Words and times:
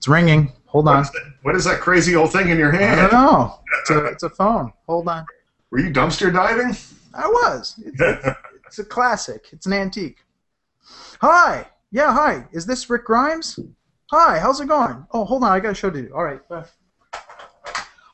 It's 0.00 0.08
ringing. 0.08 0.50
Hold 0.64 0.88
on. 0.88 1.02
That, 1.02 1.12
what 1.42 1.54
is 1.54 1.64
that 1.66 1.80
crazy 1.80 2.16
old 2.16 2.32
thing 2.32 2.48
in 2.48 2.56
your 2.56 2.72
hand? 2.72 2.98
I 3.00 3.08
don't 3.10 3.22
know. 3.22 3.58
It's 3.80 3.90
a, 3.90 4.04
it's 4.06 4.22
a 4.22 4.30
phone. 4.30 4.72
Hold 4.86 5.06
on. 5.08 5.26
Were 5.70 5.78
you 5.78 5.90
dumpster 5.90 6.32
diving? 6.32 6.74
I 7.12 7.26
was. 7.26 7.78
It's, 7.84 8.00
it's 8.66 8.78
a 8.78 8.84
classic. 8.84 9.48
It's 9.52 9.66
an 9.66 9.74
antique. 9.74 10.16
Hi. 11.20 11.66
Yeah, 11.90 12.14
hi. 12.14 12.46
Is 12.50 12.64
this 12.64 12.88
Rick 12.88 13.04
Grimes? 13.04 13.58
Hi, 14.10 14.38
how's 14.38 14.58
it 14.62 14.68
going? 14.68 15.04
Oh, 15.12 15.26
hold 15.26 15.44
on. 15.44 15.52
I 15.52 15.60
got 15.60 15.72
a 15.72 15.74
show 15.74 15.90
to 15.90 16.00
do. 16.00 16.10
All 16.14 16.24
right. 16.24 16.40
All 16.50 16.62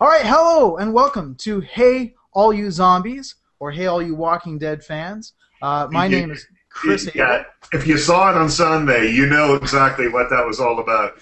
right. 0.08 0.22
Hello 0.26 0.78
and 0.78 0.92
welcome 0.92 1.36
to 1.36 1.60
Hey 1.60 2.14
All 2.32 2.52
You 2.52 2.72
Zombies 2.72 3.36
or 3.60 3.70
Hey 3.70 3.86
All 3.86 4.02
You 4.02 4.16
Walking 4.16 4.58
Dead 4.58 4.82
fans. 4.82 5.34
Uh, 5.62 5.86
my 5.92 6.06
You- 6.06 6.16
name 6.18 6.30
is 6.32 6.48
Chris. 6.68 7.08
yeah. 7.14 7.32
Abel, 7.32 7.44
If 7.74 7.86
you 7.86 7.96
saw 7.96 8.28
it 8.30 8.36
on 8.36 8.50
Sunday, 8.50 9.12
you 9.12 9.26
know 9.26 9.54
exactly 9.54 10.08
what 10.08 10.28
that 10.30 10.44
was 10.44 10.58
all 10.58 10.80
about. 10.80 11.12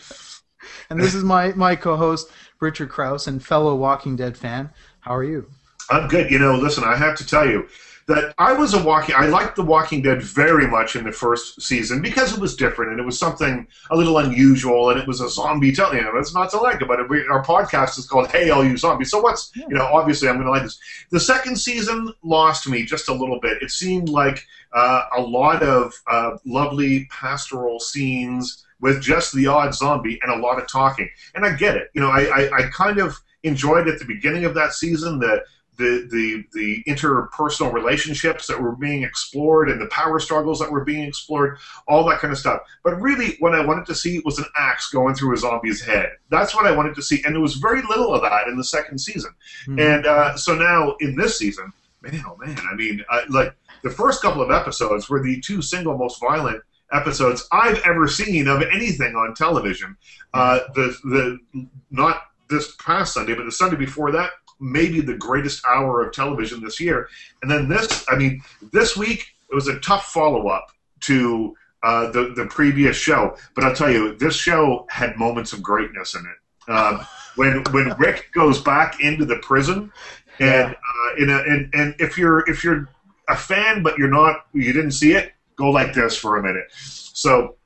And 0.91 1.01
this 1.01 1.15
is 1.15 1.25
my 1.25 1.53
my 1.53 1.77
co-host 1.77 2.29
Richard 2.61 2.89
Crouse 2.89 3.27
and 3.27 3.45
fellow 3.45 3.75
Walking 3.75 4.17
Dead 4.17 4.37
fan. 4.37 4.71
How 5.01 5.15
are 5.15 5.25
you? 5.25 5.51
I'm 5.91 6.09
good. 6.09 6.31
You 6.31 6.39
know, 6.39 6.57
listen, 6.57 6.85
I 6.85 6.97
have 6.97 7.17
to 7.19 7.27
tell 7.27 7.49
you 7.49 7.69
that 8.07 8.35
I 8.39 8.53
was 8.53 8.75
a 8.75 8.83
walking. 8.83 9.15
I 9.17 9.27
liked 9.27 9.57
The 9.57 9.63
Walking 9.63 10.03
Dead 10.03 10.23
very 10.23 10.67
much 10.67 10.95
in 10.95 11.05
the 11.05 11.13
first 11.13 11.63
season 11.63 12.03
because 12.03 12.35
it 12.35 12.41
was 12.41 12.55
different 12.55 12.93
and 12.93 13.01
it 13.01 13.05
was 13.05 13.19
something 13.19 13.67
a 13.91 13.97
little 13.97 14.19
unusual 14.19 14.91
and 14.91 15.01
it 15.01 15.07
was 15.07 15.21
a 15.21 15.29
zombie 15.29 15.73
telling. 15.73 15.99
You 15.99 16.05
know, 16.05 16.13
that's 16.15 16.35
not 16.35 16.51
to 16.51 16.59
like 16.59 16.81
about 16.81 17.01
it. 17.01 17.09
We, 17.09 17.27
our 17.29 17.43
podcast 17.43 17.99
is 17.99 18.07
called 18.07 18.31
"Hey, 18.31 18.51
All 18.51 18.65
You 18.65 18.77
Zombies." 18.77 19.11
So 19.11 19.21
what's 19.21 19.53
you 19.57 19.69
know, 19.69 19.87
obviously, 19.87 20.29
I'm 20.29 20.37
going 20.37 20.47
to 20.47 20.53
like 20.53 20.63
this. 20.63 20.79
The 21.11 21.21
second 21.21 21.57
season 21.57 22.13
lost 22.23 22.69
me 22.69 22.85
just 22.85 23.09
a 23.09 23.15
little 23.15 23.41
bit. 23.41 23.63
It 23.63 23.71
seemed 23.71 24.09
like 24.09 24.47
uh, 24.73 25.05
a 25.17 25.21
lot 25.21 25.63
of 25.63 25.95
uh, 26.07 26.37
lovely 26.45 27.07
pastoral 27.11 27.81
scenes 27.81 28.64
with 28.85 29.01
just 29.01 29.35
the 29.35 29.47
odd 29.47 29.75
zombie 29.75 30.21
and 30.23 30.31
a 30.31 30.37
lot 30.37 30.61
of 30.61 30.69
talking. 30.69 31.09
And 31.35 31.47
I 31.47 31.57
get 31.57 31.75
it. 31.75 31.89
You 31.95 32.03
know, 32.03 32.11
I, 32.11 32.25
I, 32.25 32.57
I 32.59 32.63
kind 32.69 32.99
of 32.99 33.19
enjoyed 33.43 33.89
at 33.89 33.99
the 33.99 34.05
beginning 34.05 34.45
of 34.45 34.53
that 34.55 34.75
season 34.75 35.19
the 35.19 35.43
the, 35.77 36.07
the 36.11 36.45
the 36.53 36.85
interpersonal 36.87 37.73
relationships 37.73 38.47
that 38.47 38.61
were 38.61 38.77
being 38.77 39.03
explored 39.03 39.71
and 39.71 39.81
the 39.81 39.87
power 39.87 40.21
struggles 40.21 40.59
that 40.59 40.71
were 40.71 40.85
being 40.85 41.03
explored, 41.03 41.57
all 41.89 42.07
that 42.09 42.21
kind 42.21 42.31
of 42.31 42.39
stuff. 42.39 42.61
But 42.85 43.01
really, 43.01 43.37
what 43.41 43.55
I 43.55 43.65
wanted 43.65 43.87
to 43.87 43.95
see 43.95 44.21
was 44.23 44.39
an 44.39 44.45
axe 44.57 44.91
going 44.91 45.15
through 45.15 45.33
a 45.35 45.39
zombie's 45.39 45.83
head. 45.83 46.11
That's 46.29 46.55
what 46.55 46.67
I 46.67 46.71
wanted 46.71 46.95
to 46.97 47.03
see, 47.03 47.23
and 47.25 47.35
there 47.35 47.41
was 47.41 47.55
very 47.55 47.81
little 47.89 48.15
of 48.15 48.21
that 48.21 48.49
in 48.49 48.57
the 48.59 48.65
second 48.65 48.99
season. 48.99 49.33
Hmm. 49.65 49.81
And 49.81 50.07
uh, 50.07 50.37
so 50.37 50.55
now 50.55 50.95
in 51.01 51.17
this 51.17 51.39
season, 51.39 51.73
man, 52.03 52.23
oh 52.27 52.37
man, 52.37 52.59
I 52.71 52.75
mean, 52.77 53.03
I, 53.09 53.25
like 53.31 53.57
the 53.83 53.91
first 53.91 54.21
couple 54.21 54.43
of 54.43 54.51
episodes 54.51 55.09
were 55.09 55.23
the 55.23 55.41
two 55.41 55.63
single 55.63 55.97
most 55.97 56.21
violent 56.21 56.63
episodes 56.95 57.47
I've 57.53 57.81
ever 57.85 58.09
seen 58.09 58.49
of 58.49 58.63
anything 58.63 59.15
on 59.15 59.35
television. 59.35 59.97
Uh, 60.33 60.61
the 60.75 60.97
the 61.05 61.67
not 61.91 62.23
this 62.49 62.75
past 62.77 63.15
Sunday, 63.15 63.35
but 63.35 63.45
the 63.45 63.53
Sunday 63.53 63.77
before 63.77 64.13
that, 64.13 64.31
maybe 64.61 65.01
the 65.01 65.17
greatest 65.17 65.65
hour 65.67 66.03
of 66.03 66.13
television 66.13 66.63
this 66.63 66.81
year. 66.81 67.09
And 67.43 67.51
then 67.51 67.69
this, 67.69 68.05
I 68.09 68.17
mean, 68.17 68.43
this 68.73 68.97
week 68.97 69.27
it 69.51 69.55
was 69.55 69.69
a 69.69 69.79
tough 69.81 70.07
follow 70.07 70.49
up 70.49 70.69
to 71.01 71.55
uh, 71.83 72.11
the 72.11 72.33
the 72.35 72.47
previous 72.47 72.97
show. 72.97 73.37
But 73.55 73.65
I'll 73.65 73.75
tell 73.75 73.91
you, 73.91 74.17
this 74.17 74.35
show 74.35 74.87
had 74.89 75.17
moments 75.17 75.53
of 75.53 75.63
greatness 75.63 76.15
in 76.15 76.25
it. 76.25 76.71
Um, 76.71 77.07
when 77.37 77.63
when 77.73 77.95
Rick 77.99 78.31
goes 78.33 78.61
back 78.61 79.01
into 79.01 79.25
the 79.25 79.37
prison, 79.37 79.93
and 80.41 80.75
uh, 80.75 81.15
in 81.19 81.29
a, 81.29 81.39
and 81.39 81.71
and 81.75 81.95
if 81.99 82.17
you're 82.17 82.49
if 82.49 82.65
you're 82.65 82.89
a 83.29 83.37
fan 83.37 83.83
but 83.83 83.97
you're 83.97 84.09
not 84.09 84.47
you 84.53 84.73
didn't 84.73 84.93
see 84.93 85.13
it, 85.13 85.34
go 85.57 85.71
like 85.71 85.93
this 85.95 86.17
for 86.17 86.37
a 86.37 86.43
minute. 86.43 86.67
So 86.73 87.57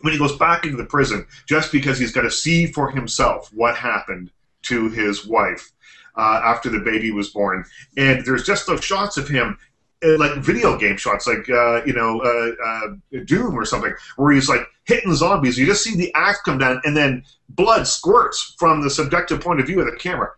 when 0.00 0.12
he 0.12 0.18
goes 0.18 0.36
back 0.36 0.64
into 0.64 0.76
the 0.76 0.84
prison, 0.84 1.26
just 1.46 1.72
because 1.72 1.98
he's 1.98 2.12
got 2.12 2.22
to 2.22 2.30
see 2.30 2.66
for 2.66 2.90
himself 2.90 3.50
what 3.52 3.76
happened 3.76 4.30
to 4.62 4.88
his 4.90 5.26
wife 5.26 5.72
uh, 6.16 6.40
after 6.44 6.68
the 6.68 6.80
baby 6.80 7.10
was 7.10 7.30
born, 7.30 7.64
and 7.96 8.24
there's 8.24 8.44
just 8.44 8.66
those 8.66 8.84
shots 8.84 9.16
of 9.16 9.28
him. 9.28 9.58
uh, 10.04 10.18
Like 10.18 10.36
video 10.36 10.78
game 10.78 10.96
shots, 10.96 11.26
like 11.26 11.48
uh, 11.50 11.84
you 11.84 11.92
know, 11.92 12.20
uh, 12.20 12.52
uh, 12.64 13.20
Doom 13.24 13.58
or 13.58 13.64
something, 13.64 13.92
where 14.16 14.32
he's 14.32 14.48
like 14.48 14.62
hitting 14.84 15.14
zombies. 15.14 15.58
You 15.58 15.66
just 15.66 15.82
see 15.82 15.96
the 15.96 16.12
axe 16.14 16.40
come 16.42 16.58
down, 16.58 16.80
and 16.84 16.96
then 16.96 17.24
blood 17.48 17.86
squirts 17.86 18.54
from 18.58 18.82
the 18.82 18.90
subjective 18.90 19.40
point 19.40 19.60
of 19.60 19.66
view 19.66 19.80
of 19.80 19.86
the 19.90 19.96
camera. 19.96 20.30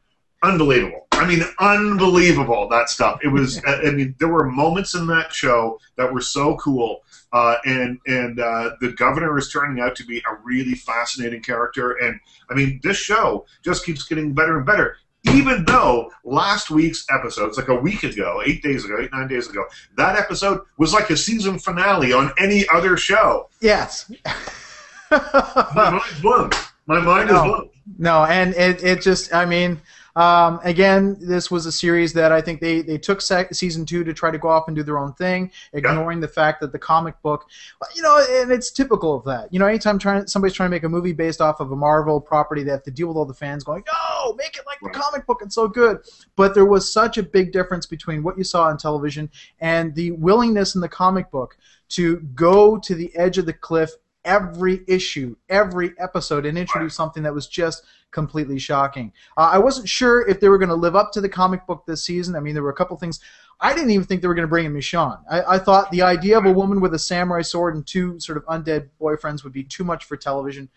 Unbelievable. 0.42 1.06
I 1.12 1.26
mean, 1.26 1.42
unbelievable 1.58 2.66
that 2.68 2.88
stuff. 2.88 3.20
It 3.22 3.28
was. 3.28 3.60
I 3.66 3.90
mean, 3.90 4.14
there 4.18 4.28
were 4.28 4.44
moments 4.44 4.94
in 4.94 5.06
that 5.08 5.32
show 5.32 5.78
that 5.96 6.12
were 6.12 6.22
so 6.22 6.56
cool, 6.56 7.02
uh, 7.32 7.56
and 7.66 7.98
and 8.06 8.40
uh, 8.40 8.70
the 8.80 8.92
governor 8.92 9.36
is 9.36 9.52
turning 9.52 9.82
out 9.82 9.94
to 9.96 10.04
be 10.04 10.18
a 10.18 10.34
really 10.42 10.74
fascinating 10.74 11.42
character. 11.42 11.92
And 11.92 12.18
I 12.50 12.54
mean, 12.54 12.80
this 12.82 12.96
show 12.96 13.44
just 13.62 13.84
keeps 13.84 14.04
getting 14.04 14.32
better 14.32 14.56
and 14.56 14.66
better. 14.66 14.96
Even 15.24 15.66
though 15.66 16.10
last 16.24 16.70
week's 16.70 17.04
episode, 17.10 17.48
it's 17.48 17.58
like 17.58 17.68
a 17.68 17.74
week 17.74 18.02
ago, 18.04 18.42
eight 18.46 18.62
days 18.62 18.86
ago, 18.86 18.96
eight 18.98 19.12
nine 19.12 19.28
days 19.28 19.50
ago, 19.50 19.66
that 19.98 20.16
episode 20.16 20.62
was 20.78 20.94
like 20.94 21.10
a 21.10 21.16
season 21.16 21.58
finale 21.58 22.14
on 22.14 22.32
any 22.38 22.66
other 22.72 22.96
show. 22.96 23.50
Yes. 23.60 24.10
My 25.10 25.90
mind's 25.90 26.20
blown. 26.22 26.50
My 26.86 27.00
mind 27.00 27.28
is 27.28 27.36
blown. 27.36 27.68
No, 27.98 28.24
and 28.24 28.54
it, 28.54 28.82
it 28.82 29.02
just, 29.02 29.34
I 29.34 29.44
mean, 29.44 29.78
um, 30.16 30.60
again, 30.64 31.16
this 31.20 31.50
was 31.50 31.66
a 31.66 31.72
series 31.72 32.12
that 32.14 32.32
I 32.32 32.40
think 32.40 32.60
they, 32.60 32.82
they 32.82 32.98
took 32.98 33.20
sec- 33.20 33.54
season 33.54 33.86
two 33.86 34.04
to 34.04 34.12
try 34.12 34.30
to 34.30 34.38
go 34.38 34.48
off 34.48 34.64
and 34.66 34.76
do 34.76 34.82
their 34.82 34.98
own 34.98 35.12
thing, 35.14 35.50
ignoring 35.72 36.20
the 36.20 36.28
fact 36.28 36.60
that 36.60 36.72
the 36.72 36.78
comic 36.78 37.20
book, 37.22 37.46
you 37.94 38.02
know, 38.02 38.24
and 38.30 38.50
it's 38.50 38.70
typical 38.70 39.16
of 39.16 39.24
that. 39.24 39.52
You 39.52 39.58
know, 39.58 39.66
anytime 39.66 39.98
trying 39.98 40.26
somebody's 40.26 40.54
trying 40.54 40.68
to 40.70 40.74
make 40.74 40.84
a 40.84 40.88
movie 40.88 41.12
based 41.12 41.40
off 41.40 41.60
of 41.60 41.70
a 41.72 41.76
Marvel 41.76 42.20
property, 42.20 42.62
they 42.62 42.70
have 42.70 42.82
to 42.84 42.90
deal 42.90 43.08
with 43.08 43.16
all 43.16 43.24
the 43.24 43.34
fans 43.34 43.64
going, 43.64 43.84
no, 43.86 44.34
make 44.34 44.56
it 44.56 44.62
like 44.66 44.80
Right. 44.82 44.92
the 44.92 44.98
comic 44.98 45.26
book, 45.26 45.40
it's 45.42 45.54
so 45.54 45.68
good. 45.68 45.98
But 46.36 46.54
there 46.54 46.64
was 46.64 46.92
such 46.92 47.18
a 47.18 47.22
big 47.22 47.52
difference 47.52 47.86
between 47.86 48.22
what 48.22 48.38
you 48.38 48.44
saw 48.44 48.64
on 48.64 48.78
television 48.78 49.30
and 49.60 49.94
the 49.94 50.12
willingness 50.12 50.74
in 50.74 50.80
the 50.80 50.88
comic 50.88 51.30
book 51.30 51.56
to 51.90 52.16
go 52.34 52.78
to 52.78 52.94
the 52.94 53.14
edge 53.16 53.36
of 53.38 53.46
the 53.46 53.52
cliff 53.52 53.90
every 54.24 54.80
issue, 54.86 55.36
every 55.48 55.94
episode, 55.98 56.46
and 56.46 56.58
introduce 56.58 56.94
something 56.94 57.22
that 57.22 57.34
was 57.34 57.46
just 57.46 57.84
completely 58.10 58.58
shocking. 58.58 59.12
Uh, 59.36 59.50
I 59.52 59.58
wasn't 59.58 59.88
sure 59.88 60.26
if 60.28 60.40
they 60.40 60.48
were 60.48 60.58
going 60.58 60.68
to 60.68 60.74
live 60.74 60.96
up 60.96 61.12
to 61.12 61.20
the 61.20 61.28
comic 61.28 61.66
book 61.66 61.84
this 61.86 62.04
season. 62.04 62.36
I 62.36 62.40
mean, 62.40 62.54
there 62.54 62.62
were 62.62 62.70
a 62.70 62.74
couple 62.74 62.96
things. 62.96 63.20
I 63.60 63.74
didn't 63.74 63.90
even 63.90 64.06
think 64.06 64.22
they 64.22 64.28
were 64.28 64.34
going 64.34 64.46
to 64.46 64.50
bring 64.50 64.66
in 64.66 64.72
Michonne. 64.72 65.20
I, 65.30 65.42
I 65.54 65.58
thought 65.58 65.90
the 65.90 66.02
idea 66.02 66.38
of 66.38 66.46
a 66.46 66.52
woman 66.52 66.80
with 66.80 66.94
a 66.94 66.98
samurai 66.98 67.42
sword 67.42 67.74
and 67.74 67.86
two 67.86 68.18
sort 68.18 68.38
of 68.38 68.44
undead 68.46 68.88
boyfriends 69.00 69.44
would 69.44 69.52
be 69.52 69.64
too 69.64 69.84
much 69.84 70.04
for 70.04 70.16
television. 70.16 70.70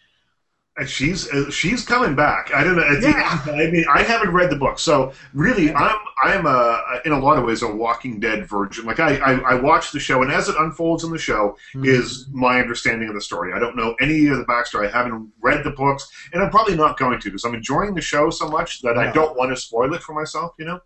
And 0.75 0.89
she's 0.89 1.31
uh, 1.31 1.51
she's 1.51 1.85
coming 1.85 2.15
back. 2.15 2.49
I 2.51 2.63
don't 2.63 2.75
know. 2.75 2.83
Yeah. 2.99 3.39
I 3.45 3.69
mean, 3.69 3.85
I 3.93 4.01
haven't 4.01 4.31
read 4.31 4.49
the 4.49 4.55
book, 4.55 4.79
so 4.79 5.13
really, 5.35 5.71
I'm 5.71 5.95
I'm 6.23 6.47
a 6.47 6.81
in 7.05 7.11
a 7.11 7.19
lot 7.19 7.37
of 7.37 7.43
ways 7.45 7.61
a 7.61 7.67
Walking 7.67 8.19
Dead 8.19 8.47
virgin. 8.49 8.83
Like 8.85 8.99
I 8.99 9.17
I, 9.17 9.33
I 9.51 9.53
watch 9.53 9.91
the 9.91 9.99
show, 9.99 10.23
and 10.23 10.31
as 10.31 10.49
it 10.49 10.55
unfolds 10.57 11.03
in 11.03 11.11
the 11.11 11.19
show, 11.19 11.55
Mhm. 11.75 11.85
is 11.85 12.27
my 12.31 12.59
understanding 12.59 13.07
of 13.07 13.13
the 13.13 13.21
story. 13.21 13.53
I 13.53 13.59
don't 13.59 13.75
know 13.75 13.93
any 14.01 14.25
of 14.29 14.37
the 14.39 14.45
backstory. 14.45 14.87
I 14.91 14.97
haven't 14.97 15.31
read 15.41 15.63
the 15.63 15.69
books, 15.71 16.09
and 16.33 16.41
I'm 16.41 16.49
probably 16.49 16.75
not 16.75 16.97
going 16.97 17.19
to 17.19 17.25
because 17.25 17.43
I'm 17.45 17.53
enjoying 17.53 17.93
the 17.93 18.01
show 18.01 18.31
so 18.31 18.47
much 18.49 18.81
that 18.81 18.97
I 18.97 19.11
don't 19.11 19.37
want 19.37 19.51
to 19.51 19.55
spoil 19.55 19.93
it 19.93 20.01
for 20.01 20.13
myself. 20.15 20.53
You 20.57 20.65
know. 20.65 20.79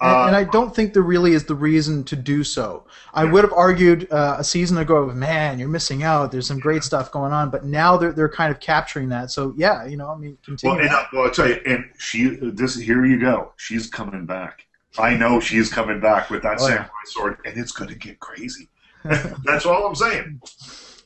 And, 0.00 0.10
Uh, 0.16 0.24
and 0.26 0.34
I 0.36 0.42
don't 0.44 0.74
think 0.74 0.94
there 0.94 1.02
really 1.04 1.34
is 1.34 1.44
the 1.44 1.54
reason 1.54 2.02
to 2.04 2.16
do 2.16 2.42
so. 2.42 2.86
I 3.14 3.24
would 3.24 3.44
have 3.44 3.52
argued 3.52 4.08
uh, 4.10 4.34
a 4.38 4.42
season 4.44 4.78
ago, 4.78 5.06
man, 5.06 5.60
you're 5.60 5.68
missing 5.68 6.02
out. 6.02 6.32
There's 6.32 6.48
some 6.48 6.58
great 6.58 6.82
stuff 6.82 7.12
going 7.12 7.32
on, 7.32 7.50
but 7.50 7.64
now 7.64 7.96
they're 7.96 8.12
they're 8.12 8.28
kind 8.28 8.50
of 8.50 8.58
capturing 8.58 9.10
that. 9.10 9.27
So 9.30 9.54
yeah, 9.56 9.86
you 9.86 9.96
know, 9.96 10.08
I 10.10 10.16
mean, 10.16 10.38
continue. 10.44 10.74
Well, 10.76 10.84
and, 10.84 10.94
uh, 10.94 11.04
well, 11.12 11.24
I'll 11.24 11.30
tell 11.30 11.48
you, 11.48 11.60
and 11.66 11.84
she 11.98 12.36
this 12.40 12.76
here 12.76 13.04
you 13.04 13.20
go. 13.20 13.52
She's 13.56 13.86
coming 13.88 14.26
back. 14.26 14.64
I 14.98 15.16
know 15.16 15.38
she's 15.40 15.70
coming 15.72 16.00
back 16.00 16.30
with 16.30 16.42
that 16.42 16.58
Oh, 16.60 16.66
yeah. 16.68 16.74
samurai 16.74 16.88
sword, 17.06 17.38
and 17.44 17.56
it's 17.58 17.72
going 17.72 17.88
to 17.90 17.96
get 17.96 18.18
crazy. 18.20 18.68
That's 19.44 19.64
all 19.66 19.86
I'm 19.86 19.94
saying. 19.94 20.40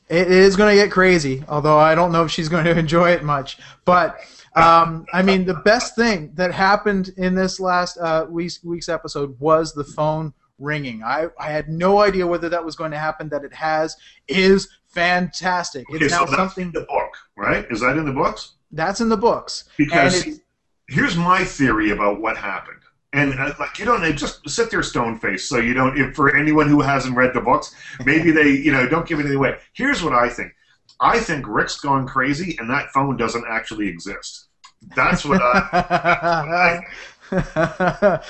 It 0.08 0.30
is 0.30 0.56
going 0.56 0.76
to 0.76 0.82
get 0.82 0.90
crazy, 0.90 1.44
although 1.48 1.78
I 1.78 1.94
don't 1.94 2.12
know 2.12 2.24
if 2.24 2.30
she's 2.30 2.48
going 2.48 2.64
to 2.72 2.78
enjoy 2.78 3.10
it 3.10 3.22
much. 3.22 3.58
But 3.84 4.18
um, 4.54 5.06
I 5.12 5.22
mean, 5.22 5.44
the 5.44 5.54
best 5.54 5.96
thing 5.96 6.32
that 6.34 6.52
happened 6.52 7.10
in 7.16 7.34
this 7.34 7.58
last 7.60 7.98
uh, 7.98 8.26
week's, 8.28 8.62
week's 8.62 8.88
episode 8.88 9.38
was 9.40 9.72
the 9.72 9.84
phone 9.84 10.32
ringing. 10.58 11.02
I, 11.02 11.28
I 11.38 11.50
had 11.50 11.68
no 11.68 12.00
idea 12.00 12.26
whether 12.26 12.48
that 12.48 12.64
was 12.64 12.76
going 12.76 12.90
to 12.92 12.98
happen. 12.98 13.28
That 13.28 13.44
it 13.44 13.54
has 13.54 13.96
is 14.28 14.68
fantastic. 14.88 15.84
It's 15.88 15.96
Okay, 15.96 16.08
so 16.08 16.16
now 16.16 16.24
that's 16.26 16.36
something 16.36 16.66
in 16.66 16.72
the 16.72 16.86
book, 16.88 17.10
right? 17.36 17.66
Is 17.70 17.80
that 17.80 17.96
in 17.96 18.04
the 18.04 18.12
books? 18.12 18.54
that's 18.74 19.00
in 19.02 19.08
the 19.10 19.16
books. 19.18 19.64
Because 19.76 20.26
it- 20.26 20.40
here's 20.88 21.16
my 21.16 21.44
theory 21.44 21.90
about 21.90 22.20
what 22.20 22.36
happened. 22.36 22.78
And 23.14 23.38
uh, 23.38 23.52
like 23.60 23.78
you 23.78 23.84
don't 23.84 24.02
just 24.16 24.48
sit 24.48 24.70
there 24.70 24.82
stone 24.82 25.18
faced, 25.18 25.46
so 25.48 25.58
you 25.58 25.74
don't. 25.74 25.98
If 26.00 26.14
for 26.14 26.34
anyone 26.34 26.66
who 26.66 26.80
hasn't 26.80 27.14
read 27.14 27.34
the 27.34 27.42
books, 27.42 27.74
maybe 28.06 28.30
they 28.30 28.48
you 28.48 28.72
know 28.72 28.88
don't 28.88 29.06
give 29.06 29.18
anything 29.20 29.36
away. 29.36 29.58
Here's 29.74 30.02
what 30.02 30.14
I 30.14 30.30
think. 30.30 30.52
I 30.98 31.18
think 31.18 31.46
Rick's 31.46 31.78
gone 31.78 32.06
crazy, 32.06 32.56
and 32.58 32.70
that 32.70 32.90
phone 32.90 33.18
doesn't 33.18 33.44
actually 33.46 33.88
exist. 33.88 34.46
That's 34.96 35.26
what 35.26 35.42
I. 35.42 36.80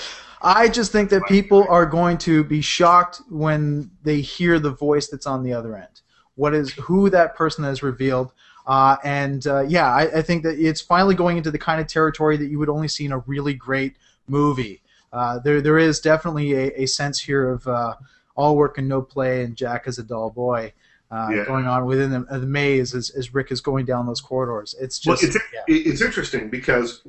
I 0.43 0.69
just 0.69 0.91
think 0.91 1.09
that 1.11 1.25
people 1.27 1.67
are 1.69 1.87
going 1.87 2.19
to 2.19 2.43
be 2.43 2.61
shocked 2.61 3.23
when 3.31 3.91
they 4.03 4.21
hear 4.21 4.59
the 4.59 4.73
voice 4.73 5.09
that's 5.09 5.27
on 5.27 5.43
the 5.43 5.53
other 5.53 5.77
end. 5.77 6.01
What 6.35 6.53
is 6.55 6.73
who 6.73 7.11
that 7.11 7.37
person 7.37 7.65
has 7.65 7.83
revealed? 7.83 8.33
Uh, 8.67 8.97
and 9.05 9.47
uh, 9.47 9.63
yeah, 9.63 9.87
I, 9.87 10.19
I 10.19 10.23
think 10.23 10.43
that 10.45 10.59
it's 10.59 10.81
finally 10.81 11.15
going 11.15 11.37
into 11.37 11.51
the 11.51 11.59
kind 11.59 11.81
of 11.81 11.87
territory 11.87 12.37
that 12.37 12.47
you 12.47 12.59
would 12.59 12.69
only 12.69 12.89
see 12.89 13.05
in 13.05 13.13
a 13.13 13.19
really 13.19 13.55
great 13.55 13.97
movie. 14.29 14.83
Uh, 15.13 15.39
there, 15.41 15.61
there 15.61 15.79
is 15.79 16.01
definitely 16.01 16.55
a, 16.55 16.83
a 16.83 16.87
sense 16.87 17.21
here 17.21 17.51
of 17.51 17.67
uh, 17.69 17.95
all 18.35 18.57
work 18.57 18.79
and 18.79 18.89
no 18.89 19.03
play, 19.03 19.45
and 19.45 19.57
Jack 19.57 19.87
is 19.87 19.99
a 19.99 20.03
dull 20.03 20.31
boy. 20.31 20.73
Uh, 21.11 21.29
Yeah. 21.31 21.45
Going 21.45 21.67
on 21.67 21.85
within 21.85 22.11
the, 22.11 22.39
the 22.39 22.47
maze 22.47 22.95
as, 22.95 23.11
as 23.11 23.35
Rick 23.35 23.53
is 23.53 23.61
going 23.61 23.85
down 23.85 24.07
those 24.07 24.23
corridors. 24.23 24.75
It's 24.81 25.05
Well, 25.07 25.17
just 25.17 25.37
it's 25.37 25.45
yeah. 25.53 25.61
it's 25.69 26.01
interesting 26.01 26.49
because, 26.49 27.03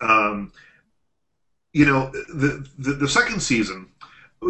um, 0.00 0.52
you 1.72 1.84
know, 1.84 2.10
the, 2.10 2.66
the 2.78 2.92
the 2.92 3.08
second 3.08 3.40
season, 3.40 3.88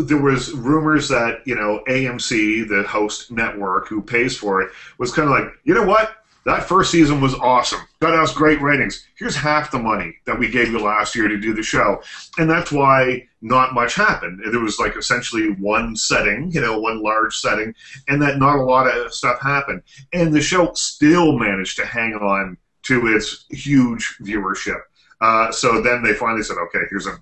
there 0.05 0.21
was 0.21 0.53
rumors 0.53 1.09
that 1.09 1.41
you 1.47 1.55
know 1.55 1.83
AMC, 1.89 2.69
the 2.69 2.85
host 2.89 3.31
network 3.31 3.89
who 3.89 4.03
pays 4.03 4.37
for 4.37 4.63
it, 4.63 4.71
was 4.99 5.13
kind 5.13 5.29
of 5.29 5.35
like, 5.35 5.53
you 5.65 5.75
know 5.75 5.85
what, 5.85 6.17
that 6.45 6.69
first 6.69 6.93
season 6.93 7.21
was 7.21 7.35
awesome, 7.35 7.81
got 7.99 8.15
us 8.15 8.33
great 8.33 8.63
ratings. 8.63 9.05
Here's 9.19 9.35
half 9.35 9.73
the 9.73 9.81
money 9.81 10.15
that 10.27 10.39
we 10.39 10.49
gave 10.49 10.71
you 10.71 10.79
last 10.79 11.17
year 11.17 11.27
to 11.27 11.37
do 11.41 11.53
the 11.53 11.63
show, 11.63 12.01
and 12.39 12.49
that's 12.49 12.71
why 12.71 13.27
not 13.43 13.75
much 13.75 13.95
happened. 13.97 14.41
There 14.45 14.61
was 14.61 14.79
like 14.79 14.97
essentially 14.97 15.51
one 15.55 15.97
setting, 15.97 16.53
you 16.53 16.61
know, 16.61 16.79
one 16.79 17.03
large 17.03 17.37
setting, 17.37 17.75
and 18.07 18.23
that 18.23 18.39
not 18.39 18.59
a 18.59 18.63
lot 18.63 18.87
of 18.87 19.13
stuff 19.13 19.41
happened, 19.41 19.83
and 20.13 20.33
the 20.33 20.41
show 20.41 20.73
still 20.75 21.37
managed 21.37 21.77
to 21.79 21.87
hang 21.87 22.15
on 22.15 22.57
to 22.85 23.09
its 23.09 23.47
huge 23.51 24.17
viewership. 24.23 24.81
Uh, 25.21 25.51
so 25.51 25.81
then 25.81 26.03
they 26.03 26.13
finally 26.13 26.43
said, 26.43 26.57
okay, 26.59 26.85
here's 26.91 27.07
a 27.07 27.19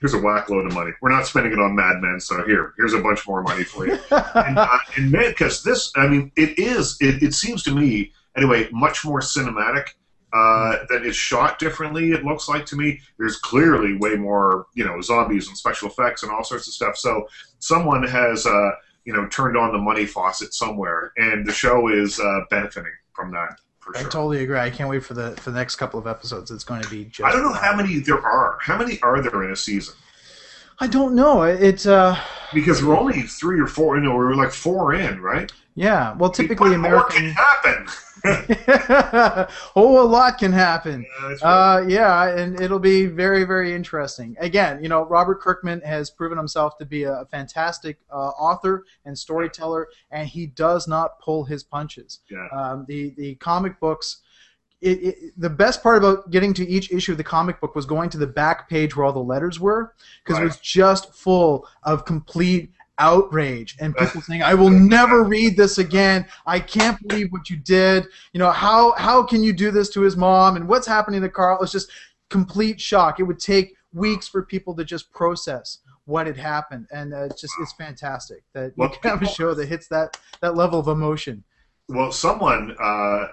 here's 0.00 0.14
a 0.14 0.18
whack 0.18 0.48
load 0.48 0.66
of 0.66 0.74
money. 0.74 0.92
We're 1.00 1.10
not 1.10 1.26
spending 1.26 1.52
it 1.52 1.58
on 1.58 1.74
Mad 1.74 2.00
Men, 2.00 2.20
so 2.20 2.44
here 2.44 2.74
here's 2.76 2.94
a 2.94 3.00
bunch 3.00 3.26
more 3.26 3.42
money 3.42 3.64
for 3.64 3.86
you. 3.86 3.98
and, 4.10 4.58
uh, 4.58 4.78
and 4.96 5.10
man, 5.10 5.30
because 5.30 5.62
this, 5.62 5.92
I 5.96 6.06
mean, 6.06 6.30
it 6.36 6.58
is. 6.58 6.96
It, 7.00 7.22
it 7.22 7.34
seems 7.34 7.62
to 7.64 7.74
me 7.74 8.12
anyway 8.36 8.68
much 8.70 9.04
more 9.04 9.20
cinematic. 9.20 9.88
Uh, 10.30 10.84
that 10.90 11.06
is 11.06 11.16
shot 11.16 11.58
differently. 11.58 12.12
It 12.12 12.22
looks 12.22 12.48
like 12.48 12.66
to 12.66 12.76
me. 12.76 13.00
There's 13.18 13.38
clearly 13.38 13.96
way 13.96 14.14
more, 14.14 14.66
you 14.74 14.84
know, 14.84 15.00
zombies 15.00 15.48
and 15.48 15.56
special 15.56 15.88
effects 15.88 16.22
and 16.22 16.30
all 16.30 16.44
sorts 16.44 16.68
of 16.68 16.74
stuff. 16.74 16.98
So 16.98 17.26
someone 17.60 18.06
has, 18.06 18.46
uh, 18.46 18.70
you 19.06 19.14
know, 19.14 19.26
turned 19.28 19.56
on 19.56 19.72
the 19.72 19.78
money 19.78 20.04
faucet 20.04 20.52
somewhere, 20.52 21.12
and 21.16 21.46
the 21.46 21.52
show 21.52 21.88
is 21.88 22.20
uh, 22.20 22.40
benefiting 22.50 22.92
from 23.14 23.32
that 23.32 23.58
for 23.92 23.98
I 23.98 24.02
sure. 24.02 24.10
totally 24.10 24.42
agree. 24.42 24.58
I 24.58 24.70
can't 24.70 24.88
wait 24.90 25.04
for 25.04 25.14
the 25.14 25.32
for 25.36 25.50
the 25.50 25.58
next 25.58 25.76
couple 25.76 25.98
of 25.98 26.06
episodes. 26.06 26.50
It's 26.50 26.64
going 26.64 26.82
to 26.82 26.88
be 26.90 27.04
just. 27.06 27.26
I 27.26 27.32
don't 27.32 27.42
know 27.42 27.52
how 27.52 27.74
many 27.74 27.98
there 27.98 28.20
are. 28.20 28.58
How 28.60 28.76
many 28.78 29.00
are 29.00 29.20
there 29.22 29.44
in 29.44 29.50
a 29.50 29.56
season? 29.56 29.94
I 30.80 30.86
don't 30.86 31.14
know. 31.14 31.42
It's 31.42 31.86
uh, 31.86 32.18
Because 32.54 32.82
we're 32.84 32.96
only 32.96 33.22
three 33.22 33.60
or 33.60 33.66
four. 33.66 33.96
You 33.96 34.02
know, 34.04 34.14
we're 34.14 34.34
like 34.34 34.52
four 34.52 34.94
in, 34.94 35.20
right? 35.20 35.50
yeah. 35.74 36.14
Well, 36.16 36.30
typically 36.30 36.70
what 36.70 36.80
more 36.80 37.04
can 37.04 37.30
American. 37.30 37.30
happen? 37.30 37.86
oh, 39.76 40.02
a 40.02 40.06
lot 40.06 40.38
can 40.38 40.52
happen. 40.52 41.04
Yeah, 41.20 41.28
right. 41.28 41.38
Uh, 41.42 41.86
yeah, 41.86 42.28
and 42.28 42.60
it'll 42.60 42.80
be 42.80 43.06
very, 43.06 43.44
very 43.44 43.72
interesting. 43.74 44.36
Again, 44.40 44.82
you 44.82 44.88
know, 44.88 45.02
Robert 45.04 45.40
Kirkman 45.40 45.80
has 45.82 46.10
proven 46.10 46.36
himself 46.36 46.76
to 46.78 46.84
be 46.84 47.04
a 47.04 47.26
fantastic 47.30 47.98
uh, 48.12 48.16
author 48.30 48.84
and 49.04 49.16
storyteller, 49.16 49.88
and 50.10 50.26
he 50.28 50.46
does 50.46 50.88
not 50.88 51.20
pull 51.20 51.44
his 51.44 51.62
punches. 51.62 52.20
Yeah. 52.30 52.48
Um, 52.52 52.84
the 52.88 53.10
the 53.16 53.34
comic 53.36 53.78
books. 53.80 54.18
It, 54.80 55.02
it, 55.02 55.16
the 55.36 55.50
best 55.50 55.82
part 55.82 55.98
about 55.98 56.30
getting 56.30 56.54
to 56.54 56.68
each 56.68 56.92
issue 56.92 57.12
of 57.12 57.18
the 57.18 57.24
comic 57.24 57.60
book 57.60 57.74
was 57.74 57.84
going 57.84 58.10
to 58.10 58.18
the 58.18 58.28
back 58.28 58.68
page 58.68 58.94
where 58.94 59.06
all 59.06 59.12
the 59.12 59.18
letters 59.18 59.58
were, 59.58 59.92
because 60.24 60.40
it 60.40 60.44
was 60.44 60.58
just 60.58 61.12
full 61.14 61.66
of 61.82 62.04
complete 62.04 62.70
outrage 62.98 63.76
and 63.80 63.96
people 63.96 64.20
saying, 64.20 64.42
"I 64.42 64.54
will 64.54 64.70
never 64.70 65.22
read 65.24 65.56
this 65.56 65.78
again. 65.78 66.26
I 66.46 66.60
can't 66.60 66.98
believe 67.06 67.28
what 67.30 67.48
you 67.50 67.56
did. 67.56 68.06
You 68.32 68.38
know 68.38 68.50
how 68.50 68.92
how 68.92 69.22
can 69.22 69.42
you 69.42 69.52
do 69.52 69.70
this 69.70 69.88
to 69.90 70.02
his 70.02 70.16
mom 70.16 70.56
and 70.56 70.68
what's 70.68 70.86
happening 70.86 71.22
to 71.22 71.28
Carl?" 71.28 71.62
It's 71.62 71.72
just 71.72 71.90
complete 72.28 72.80
shock. 72.80 73.20
It 73.20 73.24
would 73.24 73.38
take 73.38 73.74
weeks 73.92 74.28
for 74.28 74.42
people 74.42 74.74
to 74.76 74.84
just 74.84 75.12
process 75.12 75.78
what 76.04 76.26
had 76.26 76.36
happened, 76.36 76.86
and 76.90 77.14
uh, 77.14 77.24
it's 77.24 77.40
just 77.40 77.54
it's 77.60 77.72
fantastic 77.72 78.42
that 78.52 78.68
you 78.68 78.72
Well, 78.76 78.90
can 78.90 79.10
have 79.10 79.22
a 79.22 79.26
show 79.26 79.54
that 79.54 79.66
hits 79.66 79.88
that 79.88 80.18
that 80.40 80.56
level 80.56 80.78
of 80.80 80.88
emotion. 80.88 81.44
Well, 81.88 82.12
someone 82.12 82.76
uh, 82.80 83.28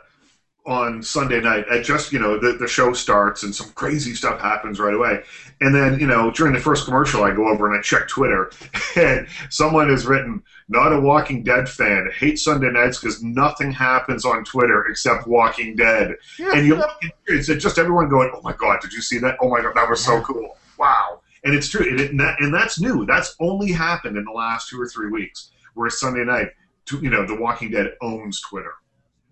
on 0.66 1.04
Sunday 1.04 1.40
night, 1.42 1.66
at 1.70 1.84
just 1.84 2.12
you 2.12 2.20
know, 2.20 2.40
the, 2.40 2.54
the 2.54 2.68
show 2.68 2.94
starts 2.94 3.44
and 3.44 3.54
some 3.54 3.70
crazy 3.74 4.16
stuff 4.16 4.40
happens 4.40 4.80
right 4.80 4.94
away, 4.94 5.22
and 5.62 5.74
then 5.76 6.00
you 6.00 6.08
know, 6.08 6.32
during 6.32 6.54
the 6.54 6.60
first 6.60 6.86
commercial, 6.86 7.24
I 7.24 7.32
go 7.32 7.48
over 7.48 7.68
and 7.68 7.78
I 7.78 7.82
check 7.82 8.08
Twitter, 8.08 8.52
and 8.96 9.28
someone 9.50 9.90
has 9.90 10.06
written, 10.06 10.42
"Not 10.68 10.94
a 10.94 11.00
Walking 11.00 11.44
Dead 11.44 11.70
fan, 11.70 12.10
hate 12.18 12.40
Sunday 12.40 12.72
nights 12.72 13.00
because 13.00 13.22
nothing 13.22 13.72
happens 13.72 14.26
on 14.26 14.44
Twitter 14.44 14.88
except 14.88 15.28
Walking 15.28 15.76
Dead." 15.76 16.16
And 16.40 16.66
you 16.66 16.76
look 16.76 16.92
at 17.04 17.12
it's 17.28 17.48
just 17.48 17.78
everyone 17.78 18.10
going, 18.10 18.32
"Oh 18.34 18.42
my 18.42 18.54
god, 18.54 18.82
did 18.82 18.92
you 18.92 19.02
see 19.02 19.20
that? 19.20 19.38
Oh 19.42 19.50
my 19.50 19.62
god, 19.62 19.76
that 19.76 19.90
was 19.90 20.04
so 20.04 20.22
cool! 20.22 20.58
Wow!" 20.80 21.22
And 21.44 21.54
it's 21.54 21.70
true, 21.70 21.88
and, 21.88 22.00
it, 22.00 22.10
and, 22.10 22.20
that, 22.20 22.38
and 22.40 22.52
that's 22.52 22.80
new. 22.80 23.06
That's 23.06 23.36
only 23.40 23.72
happened 23.72 24.18
in 24.18 24.26
the 24.26 24.32
last 24.32 24.68
two 24.68 24.82
or 24.82 24.88
three 24.88 25.10
weeks. 25.10 25.52
Where 25.76 25.90
Sunday 25.92 26.24
night, 26.24 26.48
you 26.90 27.10
know, 27.10 27.26
The 27.26 27.36
Walking 27.36 27.70
Dead 27.70 27.94
owns 28.02 28.42
Twitter. 28.42 28.74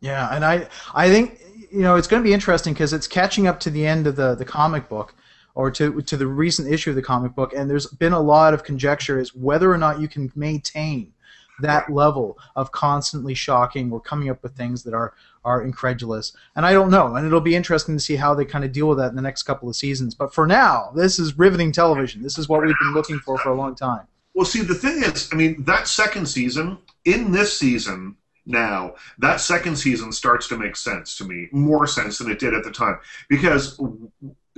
Yeah, 0.03 0.35
and 0.35 0.44
I 0.44 0.67
I 0.94 1.09
think 1.09 1.39
you 1.71 1.79
know 1.79 1.95
it's 1.95 2.07
going 2.07 2.21
to 2.21 2.27
be 2.27 2.33
interesting 2.33 2.73
because 2.73 2.91
it's 2.91 3.07
catching 3.07 3.47
up 3.47 3.61
to 3.61 3.69
the 3.69 3.88
end 3.88 4.05
of 4.05 4.17
the 4.17 4.35
the 4.35 4.44
comic 4.44 4.89
book 4.89 5.15
or 5.55 5.71
to 5.71 6.01
to 6.01 6.17
the 6.17 6.27
recent 6.27 6.69
issue 6.69 6.89
of 6.89 6.97
the 6.97 7.01
comic 7.01 7.33
book, 7.33 7.53
and 7.55 7.69
there's 7.69 7.88
been 7.88 8.11
a 8.11 8.19
lot 8.19 8.53
of 8.53 8.65
conjecture 8.65 9.17
as 9.17 9.33
whether 9.33 9.71
or 9.71 9.77
not 9.77 10.01
you 10.01 10.09
can 10.09 10.29
maintain 10.35 11.13
that 11.61 11.89
level 11.89 12.38
of 12.57 12.73
constantly 12.73 13.33
shocking 13.33 13.94
or 13.94 14.01
coming 14.01 14.29
up 14.29 14.44
with 14.44 14.57
things 14.57 14.83
that 14.83 14.94
are 14.94 15.13
are 15.45 15.63
incredulous. 15.63 16.35
And 16.57 16.65
I 16.65 16.73
don't 16.73 16.91
know, 16.91 17.15
and 17.15 17.25
it'll 17.25 17.39
be 17.39 17.55
interesting 17.55 17.95
to 17.95 18.03
see 18.03 18.17
how 18.17 18.35
they 18.35 18.44
kind 18.44 18.65
of 18.65 18.73
deal 18.73 18.89
with 18.89 18.97
that 18.97 19.11
in 19.11 19.15
the 19.15 19.21
next 19.21 19.44
couple 19.44 19.69
of 19.69 19.77
seasons. 19.77 20.15
But 20.15 20.33
for 20.33 20.45
now, 20.45 20.91
this 20.94 21.17
is 21.17 21.38
riveting 21.38 21.71
television. 21.71 22.23
This 22.23 22.38
is 22.38 22.50
what 22.50 22.61
we've 22.61 22.75
been 22.77 22.94
looking 22.94 23.19
for 23.19 23.38
for 23.38 23.51
a 23.51 23.55
long 23.55 23.73
time. 23.73 24.05
Well, 24.33 24.45
see, 24.45 24.63
the 24.63 24.75
thing 24.75 25.01
is, 25.01 25.29
I 25.31 25.38
mean, 25.38 25.63
that 25.63 25.88
second 25.88 26.27
season, 26.27 26.79
in 27.05 27.31
this 27.31 27.57
season 27.57 28.17
now, 28.45 28.95
that 29.19 29.40
second 29.40 29.78
season 29.78 30.12
starts 30.12 30.48
to 30.50 30.57
make 30.57 30.75
sense 30.75 31.18
to 31.18 31.24
me, 31.24 31.48
more 31.51 31.88
sense 31.88 32.18
than 32.18 32.30
it 32.30 32.40
did 32.40 32.54
at 32.54 32.63
the 32.63 32.72
time. 32.72 33.00
Because 33.30 33.80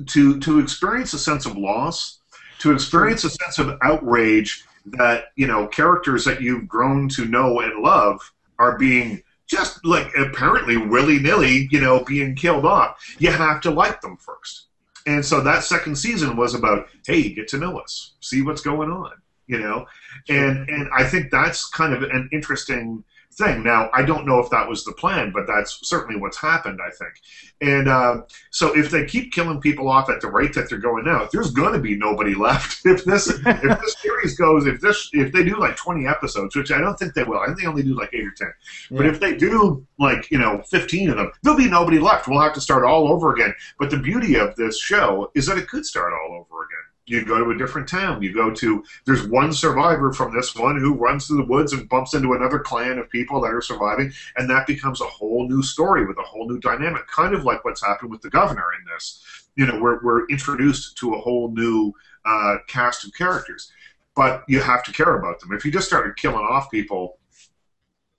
to 0.07 0.39
to 0.39 0.59
experience 0.59 1.13
a 1.13 1.19
sense 1.19 1.45
of 1.45 1.57
loss, 1.57 2.19
to 2.59 2.71
experience 2.71 3.23
a 3.23 3.29
sense 3.29 3.59
of 3.59 3.77
outrage 3.83 4.63
that, 4.85 5.25
you 5.35 5.47
know, 5.47 5.67
characters 5.67 6.25
that 6.25 6.41
you've 6.41 6.67
grown 6.67 7.09
to 7.09 7.25
know 7.25 7.59
and 7.59 7.81
love 7.81 8.19
are 8.59 8.77
being 8.77 9.21
just 9.47 9.85
like 9.85 10.07
apparently 10.17 10.77
willy 10.77 11.19
nilly, 11.19 11.67
you 11.71 11.79
know, 11.79 12.03
being 12.03 12.35
killed 12.35 12.65
off, 12.65 13.15
you 13.19 13.31
have 13.31 13.61
to 13.61 13.71
like 13.71 14.01
them 14.01 14.17
first. 14.17 14.65
And 15.05 15.23
so 15.23 15.41
that 15.41 15.63
second 15.63 15.95
season 15.95 16.35
was 16.35 16.55
about, 16.55 16.87
hey, 17.05 17.29
get 17.29 17.47
to 17.49 17.59
know 17.59 17.77
us, 17.77 18.13
see 18.21 18.41
what's 18.41 18.61
going 18.61 18.89
on, 18.89 19.11
you 19.45 19.59
know, 19.59 19.85
and 20.29 20.67
and 20.69 20.89
I 20.95 21.03
think 21.03 21.29
that's 21.29 21.67
kind 21.67 21.93
of 21.93 22.01
an 22.01 22.29
interesting 22.31 23.03
thing. 23.37 23.63
Now, 23.63 23.89
I 23.93 24.03
don't 24.03 24.25
know 24.25 24.39
if 24.39 24.49
that 24.49 24.67
was 24.67 24.83
the 24.83 24.93
plan, 24.93 25.31
but 25.31 25.45
that's 25.47 25.79
certainly 25.87 26.19
what's 26.19 26.37
happened. 26.37 26.79
I 26.85 26.89
think, 26.91 27.13
and 27.61 27.87
uh, 27.87 28.21
so 28.51 28.75
if 28.77 28.89
they 28.89 29.05
keep 29.05 29.31
killing 29.31 29.61
people 29.61 29.89
off 29.89 30.09
at 30.09 30.21
the 30.21 30.29
rate 30.29 30.53
that 30.53 30.69
they're 30.69 30.77
going 30.77 31.05
now, 31.05 31.27
there's 31.31 31.51
going 31.51 31.73
to 31.73 31.79
be 31.79 31.95
nobody 31.95 32.33
left. 32.35 32.85
If 32.85 33.05
this 33.05 33.27
if 33.27 33.43
this 33.43 33.95
series 34.01 34.37
goes, 34.37 34.65
if 34.65 34.79
this 34.81 35.09
if 35.13 35.31
they 35.31 35.43
do 35.43 35.57
like 35.57 35.75
20 35.75 36.07
episodes, 36.07 36.55
which 36.55 36.71
I 36.71 36.79
don't 36.79 36.97
think 36.97 37.13
they 37.13 37.23
will, 37.23 37.39
I 37.39 37.47
think 37.47 37.61
they 37.61 37.67
only 37.67 37.83
do 37.83 37.97
like 37.97 38.09
eight 38.13 38.25
or 38.25 38.31
10. 38.31 38.53
But 38.91 39.05
if 39.05 39.19
they 39.19 39.35
do 39.35 39.85
like 39.99 40.29
you 40.31 40.37
know 40.37 40.61
15 40.69 41.09
of 41.09 41.17
them, 41.17 41.31
there'll 41.43 41.57
be 41.57 41.69
nobody 41.69 41.99
left. 41.99 42.27
We'll 42.27 42.41
have 42.41 42.53
to 42.53 42.61
start 42.61 42.83
all 42.83 43.11
over 43.11 43.33
again. 43.33 43.53
But 43.79 43.89
the 43.89 43.97
beauty 43.97 44.35
of 44.35 44.55
this 44.55 44.79
show 44.79 45.31
is 45.35 45.45
that 45.47 45.57
it 45.57 45.67
could 45.67 45.85
start 45.85 46.13
all 46.13 46.35
over 46.35 46.63
again. 46.63 46.84
You 47.07 47.23
go 47.23 47.43
to 47.43 47.51
a 47.51 47.57
different 47.57 47.87
town. 47.87 48.21
You 48.23 48.33
go 48.33 48.51
to 48.51 48.83
there's 49.05 49.27
one 49.27 49.53
survivor 49.53 50.11
from 50.11 50.33
this 50.33 50.55
one 50.55 50.79
who 50.79 50.95
runs 50.95 51.27
through 51.27 51.37
the 51.37 51.45
woods 51.45 51.71
and 51.73 51.87
bumps 51.87 52.13
into 52.15 52.33
another 52.33 52.59
clan 52.59 52.97
of 52.97 53.09
people 53.09 53.39
that 53.41 53.53
are 53.53 53.61
surviving, 53.61 54.11
and 54.37 54.49
that 54.49 54.65
becomes 54.65 55.01
a 55.01 55.05
whole 55.05 55.47
new 55.47 55.61
story 55.61 56.05
with 56.05 56.17
a 56.17 56.23
whole 56.23 56.49
new 56.49 56.59
dynamic, 56.59 57.07
kind 57.07 57.35
of 57.35 57.43
like 57.43 57.63
what's 57.63 57.85
happened 57.85 58.09
with 58.09 58.21
the 58.21 58.29
governor 58.29 58.65
in 58.79 58.85
this. 58.91 59.47
You 59.55 59.67
know, 59.67 59.79
we're 59.79 60.03
we're 60.03 60.25
introduced 60.27 60.97
to 60.97 61.13
a 61.13 61.19
whole 61.19 61.51
new 61.51 61.93
uh, 62.25 62.57
cast 62.67 63.05
of 63.05 63.13
characters, 63.13 63.71
but 64.15 64.43
you 64.47 64.59
have 64.61 64.83
to 64.85 64.91
care 64.91 65.15
about 65.17 65.39
them. 65.39 65.53
If 65.53 65.63
you 65.63 65.71
just 65.71 65.87
started 65.87 66.15
killing 66.15 66.45
off 66.45 66.71
people, 66.71 67.19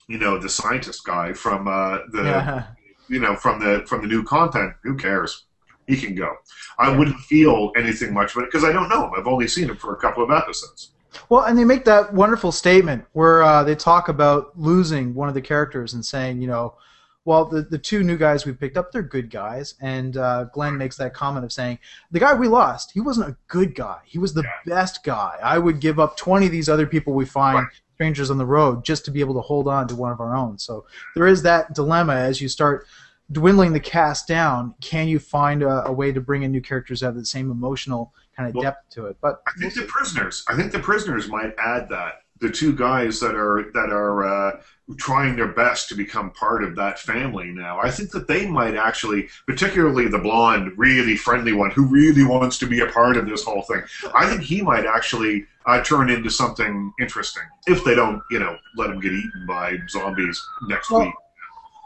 you 0.07 0.17
know, 0.17 0.37
the 0.39 0.49
scientist 0.49 1.05
guy 1.05 1.33
from 1.33 1.67
uh, 1.67 1.99
the 2.11 2.23
Yeah. 2.23 2.63
you 3.09 3.19
know 3.19 3.35
from 3.35 3.59
the 3.59 3.85
from 3.87 4.01
the 4.01 4.07
new 4.07 4.23
content, 4.23 4.73
who 4.83 4.95
cares? 4.95 5.46
He 5.87 5.95
can 5.97 6.15
go. 6.15 6.35
I 6.77 6.95
wouldn't 6.95 7.17
feel 7.21 7.71
anything 7.77 8.13
much 8.13 8.33
about 8.35 8.43
it 8.43 8.51
because 8.51 8.65
I 8.65 8.73
don't 8.73 8.89
know 8.89 9.05
him. 9.05 9.11
I've 9.17 9.27
only 9.27 9.47
seen 9.47 9.69
him 9.69 9.77
for 9.77 9.93
a 9.93 9.97
couple 9.97 10.23
of 10.23 10.29
episodes. 10.31 10.91
Well, 11.29 11.43
and 11.43 11.57
they 11.57 11.63
make 11.63 11.85
that 11.85 12.13
wonderful 12.13 12.51
statement 12.51 13.05
where 13.13 13.41
uh, 13.41 13.63
they 13.63 13.75
talk 13.75 14.09
about 14.09 14.57
losing 14.59 15.13
one 15.15 15.29
of 15.29 15.33
the 15.33 15.41
characters 15.41 15.93
and 15.93 16.05
saying, 16.05 16.41
you 16.41 16.47
know, 16.47 16.75
well, 17.23 17.45
the, 17.45 17.61
the 17.61 17.77
two 17.77 18.03
new 18.03 18.17
guys 18.17 18.45
we 18.45 18.53
picked 18.53 18.77
up, 18.77 18.91
they're 18.91 19.01
good 19.01 19.29
guys. 19.29 19.75
And 19.81 20.15
uh, 20.17 20.45
Glenn 20.53 20.77
makes 20.77 20.95
that 20.97 21.13
comment 21.13 21.43
of 21.45 21.51
saying, 21.51 21.79
the 22.11 22.19
guy 22.19 22.33
we 22.33 22.47
lost, 22.47 22.91
he 22.91 22.99
wasn't 23.01 23.29
a 23.29 23.37
good 23.47 23.73
guy. 23.75 23.99
He 24.05 24.17
was 24.19 24.33
the 24.33 24.43
best 24.65 25.03
guy. 25.03 25.37
I 25.41 25.57
would 25.57 25.79
give 25.79 25.99
up 25.99 26.15
20 26.17 26.45
of 26.45 26.51
these 26.51 26.69
other 26.69 26.85
people 26.87 27.13
we 27.13 27.25
find 27.25 27.55
Right. 27.57 27.67
strangers 27.95 28.29
on 28.29 28.37
the 28.37 28.45
road 28.45 28.85
just 28.85 29.03
to 29.05 29.11
be 29.11 29.19
able 29.21 29.33
to 29.33 29.41
hold 29.41 29.67
on 29.67 29.87
to 29.87 29.95
one 29.95 30.11
of 30.11 30.19
our 30.21 30.35
own. 30.35 30.57
So 30.57 30.85
there 31.15 31.27
is 31.27 31.41
that 31.43 31.73
dilemma 31.73 32.15
as 32.15 32.39
you 32.39 32.47
start 32.47 32.85
dwindling 33.31 33.73
the 33.73 33.79
cast 33.79 34.27
down. 34.27 34.73
Can 34.81 35.07
you 35.07 35.19
find 35.19 35.63
a, 35.63 35.85
a 35.87 35.91
way 35.91 36.11
to 36.11 36.21
bring 36.21 36.43
in 36.43 36.51
new 36.51 36.61
characters 36.61 37.01
that 37.01 37.07
have 37.07 37.15
the 37.15 37.25
same 37.25 37.51
emotional 37.51 38.13
kind 38.35 38.49
of 38.49 38.55
Well, 38.55 38.63
depth 38.63 38.89
to 38.91 39.05
it? 39.07 39.17
But 39.21 39.41
I 39.47 39.51
think 39.59 39.73
the 39.73 39.83
prisoners. 39.83 40.43
I 40.47 40.55
think 40.55 40.71
the 40.71 40.79
prisoners 40.79 41.27
might 41.27 41.53
add 41.57 41.89
that. 41.89 42.21
The 42.39 42.51
two 42.51 42.75
guys 42.75 43.19
that 43.21 43.33
are 43.33 43.71
that 43.73 43.89
are 43.89 44.23
uh, 44.23 44.61
trying 44.97 45.35
their 45.35 45.47
best 45.47 45.89
to 45.89 45.95
become 45.95 46.29
part 46.31 46.63
of 46.63 46.75
that 46.75 46.99
family 46.99 47.47
now. 47.47 47.79
I 47.79 47.89
think 47.89 48.11
that 48.11 48.27
they 48.27 48.47
might 48.47 48.75
actually, 48.75 49.27
particularly 49.47 50.07
the 50.07 50.19
blonde, 50.19 50.71
really 50.77 51.17
friendly 51.17 51.51
one 51.53 51.71
who 51.71 51.87
really 51.87 52.23
wants 52.23 52.59
to 52.59 52.67
be 52.67 52.81
a 52.81 52.85
part 52.85 53.17
of 53.17 53.27
this 53.27 53.43
whole 53.43 53.63
thing. 53.63 53.81
I 54.13 54.29
think 54.29 54.43
he 54.43 54.61
might 54.61 54.85
actually 54.85 55.47
uh, 55.65 55.83
turn 55.83 56.11
into 56.11 56.29
something 56.29 56.93
interesting 57.01 57.41
if 57.65 57.83
they 57.83 57.95
don't, 57.95 58.21
you 58.29 58.37
know, 58.39 58.55
let 58.75 58.91
him 58.91 58.99
get 58.99 59.13
eaten 59.13 59.45
by 59.47 59.77
zombies 59.89 60.39
next 60.67 60.91
Well, 60.91 61.05
week. 61.05 61.13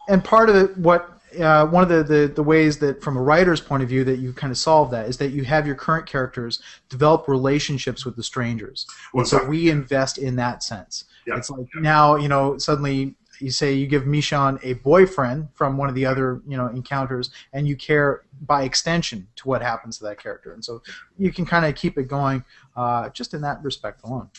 and 0.09 0.21
part 0.21 0.49
of 0.49 0.57
it, 0.57 0.77
what 0.77 1.20
uh, 1.39 1.65
one 1.67 1.83
of 1.83 1.89
the, 1.89 2.03
the, 2.03 2.27
the 2.27 2.43
ways 2.43 2.77
that 2.79 3.01
from 3.01 3.17
a 3.17 3.21
writer's 3.21 3.61
point 3.61 3.83
of 3.83 3.89
view 3.89 4.03
that 4.03 4.17
you 4.17 4.33
kind 4.33 4.51
of 4.51 4.57
solve 4.57 4.91
that 4.91 5.07
is 5.07 5.17
that 5.17 5.31
you 5.31 5.43
have 5.43 5.65
your 5.65 5.75
current 5.75 6.05
characters 6.05 6.61
develop 6.89 7.27
relationships 7.27 8.05
with 8.05 8.15
the 8.15 8.23
strangers. 8.23 8.87
Well, 9.13 9.25
so 9.25 9.43
we 9.45 9.69
invest 9.69 10.17
in 10.17 10.35
that 10.37 10.63
sense. 10.63 11.05
Yeah, 11.25 11.37
it's 11.37 11.49
like 11.49 11.67
now 11.75 12.15
you 12.15 12.27
know 12.27 12.57
suddenly 12.57 13.15
you 13.39 13.51
say 13.51 13.73
you 13.73 13.87
give 13.87 14.03
Michonne 14.03 14.59
a 14.63 14.73
boyfriend 14.73 15.49
from 15.53 15.77
one 15.77 15.89
of 15.89 15.95
the 15.95 16.05
other 16.05 16.41
you 16.47 16.57
know 16.57 16.67
encounters 16.67 17.29
and 17.53 17.67
you 17.67 17.75
care 17.75 18.23
by 18.41 18.63
extension 18.63 19.27
to 19.35 19.47
what 19.47 19.61
happens 19.61 19.97
to 19.99 20.03
that 20.05 20.21
character. 20.21 20.53
And 20.53 20.63
so 20.63 20.81
you 21.17 21.31
can 21.31 21.45
kind 21.45 21.65
of 21.65 21.75
keep 21.75 21.97
it 21.97 22.07
going 22.07 22.43
uh, 22.75 23.09
just 23.09 23.33
in 23.33 23.41
that 23.41 23.63
respect 23.63 24.03
alone 24.03 24.29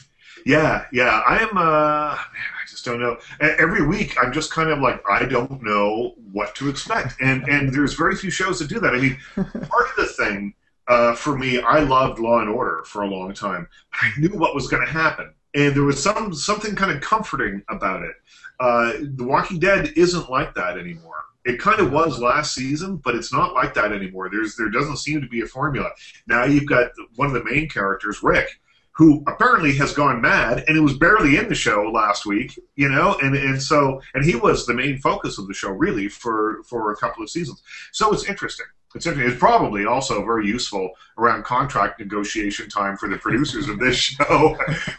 Yeah, 0.45 0.87
yeah. 0.93 1.23
I 1.27 1.39
am. 1.39 1.57
Uh, 1.57 2.15
man, 2.15 2.53
I 2.63 2.69
just 2.69 2.85
don't 2.85 3.01
know. 3.01 3.19
Every 3.41 3.87
week, 3.87 4.17
I'm 4.21 4.33
just 4.33 4.51
kind 4.51 4.71
of 4.71 4.81
like 4.81 5.03
I 5.09 5.25
don't 5.25 5.63
know 5.63 6.15
what 6.33 6.55
to 6.57 6.69
expect, 6.69 7.21
and 7.21 7.47
and 7.49 7.73
there's 7.73 7.95
very 7.95 8.17
few 8.17 8.31
shows 8.31 8.59
that 8.59 8.69
do 8.69 8.81
that. 8.81 8.95
I 8.95 9.01
mean, 9.01 9.19
part 9.35 9.91
of 9.91 9.97
the 9.97 10.07
thing 10.07 10.55
uh, 10.89 11.15
for 11.15 11.37
me, 11.39 11.61
I 11.61 11.81
loved 11.81 12.19
Law 12.19 12.41
and 12.41 12.49
Order 12.49 12.83
for 12.85 13.03
a 13.03 13.07
long 13.09 13.33
time. 13.35 13.69
I 13.93 14.11
knew 14.19 14.31
what 14.31 14.55
was 14.55 14.69
going 14.69 14.85
to 14.85 14.93
happen, 14.93 15.33
and 15.55 15.75
there 15.75 15.85
was 15.85 16.03
some 16.03 16.35
something 16.35 16.75
kind 16.75 16.91
of 16.91 17.01
comforting 17.01 17.63
about 17.69 18.03
it. 18.03 18.15
Uh, 18.61 18.93
the 19.17 19.25
Walking 19.25 19.59
Dead 19.59 19.93
isn't 19.97 20.31
like 20.31 20.55
that 20.55 20.79
anymore. 20.79 21.25
It 21.45 21.59
kind 21.59 21.81
of 21.81 21.93
was 21.93 22.21
last 22.21 22.55
season, 22.55 22.97
but 22.99 23.17
it's 23.17 23.33
not 23.33 23.55
like 23.55 23.75
that 23.75 23.93
anymore. 23.93 24.29
There's 24.31 24.57
there 24.57 24.69
doesn't 24.69 24.99
seem 24.99 25.21
to 25.21 25.27
be 25.29 25.41
a 25.41 25.47
formula. 25.47 25.91
Now 26.27 26.45
you've 26.45 26.67
got 26.67 26.91
one 27.17 27.29
of 27.29 27.35
the 27.35 27.45
main 27.45 27.69
characters, 27.69 28.23
Rick, 28.23 28.61
who 28.95 29.23
apparently 29.27 29.75
has 29.77 29.93
gone 29.95 30.21
mad 30.21 30.65
and 30.69 30.77
it 30.77 30.81
was 30.81 30.99
barely 30.99 31.37
in 31.37 31.49
the 31.49 31.55
show 31.55 31.91
last 31.93 32.27
week, 32.27 32.59
you 32.77 32.89
know, 32.89 33.17
and, 33.23 33.35
and 33.35 33.61
so 33.63 34.01
and 34.15 34.25
he 34.25 34.35
was 34.37 34.67
the 34.67 34.75
main 34.75 34.99
focus 34.99 35.39
of 35.39 35.49
the 35.49 35.55
show 35.55 35.71
really 35.71 36.09
for 36.09 36.63
for 36.65 36.93
a 36.93 36.97
couple 36.97 37.23
of 37.23 37.31
seasons. 37.31 37.63
So 37.93 38.13
it's 38.13 38.25
interesting. 38.25 38.67
It's 38.95 39.07
interesting. 39.07 39.33
It's 39.33 39.41
probably 39.41 39.87
also 39.87 40.23
very 40.23 40.47
useful 40.47 40.91
around 41.17 41.45
contract 41.45 41.99
negotiation 41.99 42.69
time 42.69 42.99
for 42.99 43.09
the 43.09 43.17
producers 43.17 43.67
of 43.71 43.79
this 43.79 43.97
show. 44.17 44.55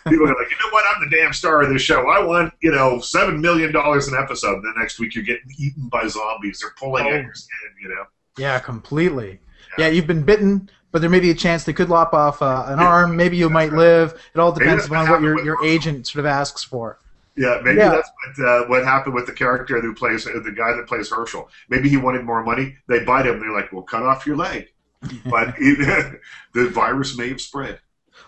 People 0.08 0.26
are 0.26 0.36
like, 0.36 0.50
you 0.50 0.58
know 0.64 0.72
what? 0.72 0.84
I'm 0.90 1.08
the 1.08 1.16
damn 1.16 1.32
star 1.32 1.62
of 1.62 1.70
this 1.70 1.84
show. 1.84 2.10
I 2.10 2.20
want, 2.26 2.52
you 2.64 2.72
know, 2.72 3.00
seven 3.00 3.40
million 3.40 3.72
dollars 3.72 4.08
an 4.08 4.16
episode. 4.16 4.56
And 4.56 4.64
the 4.64 4.80
next 4.80 5.00
week 5.00 5.14
you're 5.14 5.24
getting 5.24 5.52
eaten 5.60 5.90
by 5.90 6.08
zombies. 6.08 6.60
They're 6.62 6.74
pulling 6.80 7.06
Oh. 7.06 7.10
at 7.12 7.22
your 7.22 7.36
skin, 7.36 7.70
you 7.84 7.90
know. 7.90 8.06
Yeah, 8.40 8.58
completely. 8.58 9.40
Yeah, 9.78 9.90
you've 9.90 10.08
been 10.08 10.24
bitten, 10.24 10.72
but 10.94 11.02
there 11.02 11.10
may 11.10 11.20
be 11.20 11.32
a 11.32 11.36
chance 11.36 11.64
they 11.64 11.74
could 11.74 11.90
lop 11.90 12.14
off 12.14 12.42
uh, 12.42 12.66
an 12.68 12.80
arm. 12.80 13.18
Maybe 13.18 13.36
you 13.36 13.50
might 13.50 13.74
live. 13.74 14.14
It 14.34 14.40
all 14.40 14.52
depends 14.54 14.86
upon 14.86 15.10
what 15.10 15.22
your, 15.22 15.44
your 15.44 15.66
agent 15.66 16.06
sort 16.08 16.20
of 16.20 16.28
asks 16.28 16.64
for. 16.64 17.00
Yeah, 17.36 17.60
maybe 17.64 17.80
Yeah. 17.80 17.90
that's 17.90 18.10
what 18.38 18.48
uh, 18.48 18.66
what 18.68 18.84
happened 18.84 19.16
with 19.16 19.26
the 19.26 19.34
character 19.34 19.82
who 19.82 19.96
plays 19.96 20.26
the 20.26 20.54
guy 20.56 20.74
that 20.78 20.86
plays 20.88 21.10
Hershel. 21.10 21.50
Maybe 21.68 21.90
he 21.90 21.98
wanted 21.98 22.24
more 22.24 22.44
money. 22.44 22.78
They 22.88 23.04
bite 23.04 23.26
him. 23.26 23.40
They're 23.40 23.52
like, 23.52 23.74
"Well, 23.74 23.82
cut 23.82 24.04
off 24.04 24.28
your 24.28 24.38
leg," 24.38 24.68
but 25.26 25.56
it, 25.58 26.22
the 26.54 26.70
virus 26.70 27.18
may 27.18 27.30
have 27.30 27.42
spread. 27.42 27.80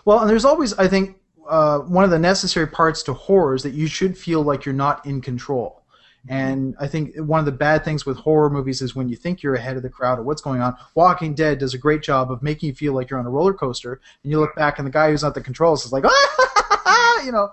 Well, 0.04 0.18
and 0.20 0.28
there's 0.28 0.44
always, 0.44 0.72
I 0.74 0.88
think, 0.88 1.18
uh, 1.48 1.78
one 1.78 2.02
of 2.02 2.10
the 2.10 2.18
necessary 2.18 2.66
parts 2.66 3.04
to 3.04 3.12
horror 3.12 3.54
is 3.54 3.62
that 3.62 3.74
you 3.74 3.86
should 3.86 4.18
feel 4.18 4.42
like 4.42 4.64
you're 4.64 4.74
not 4.74 5.06
in 5.06 5.20
control. 5.20 5.75
And 6.28 6.74
I 6.80 6.86
think 6.88 7.16
one 7.16 7.40
of 7.40 7.46
the 7.46 7.52
bad 7.52 7.84
things 7.84 8.04
with 8.04 8.16
horror 8.16 8.50
movies 8.50 8.82
is 8.82 8.96
when 8.96 9.08
you 9.08 9.16
think 9.16 9.42
you're 9.42 9.54
ahead 9.54 9.76
of 9.76 9.82
the 9.82 9.90
crowd 9.90 10.18
or 10.18 10.22
what's 10.22 10.42
going 10.42 10.60
on. 10.60 10.76
Walking 10.94 11.34
Dead 11.34 11.58
does 11.58 11.74
a 11.74 11.78
great 11.78 12.02
job 12.02 12.30
of 12.30 12.42
making 12.42 12.68
you 12.68 12.74
feel 12.74 12.92
like 12.94 13.10
you're 13.10 13.18
on 13.18 13.26
a 13.26 13.30
roller 13.30 13.54
coaster, 13.54 14.00
and 14.22 14.32
you 14.32 14.40
look 14.40 14.54
back 14.56 14.78
and 14.78 14.86
the 14.86 14.90
guy 14.92 15.10
who's 15.10 15.24
at 15.24 15.34
the 15.34 15.40
controls 15.40 15.84
is 15.84 15.92
like, 15.92 16.04
ah, 16.06 17.22
you 17.22 17.32
know, 17.32 17.50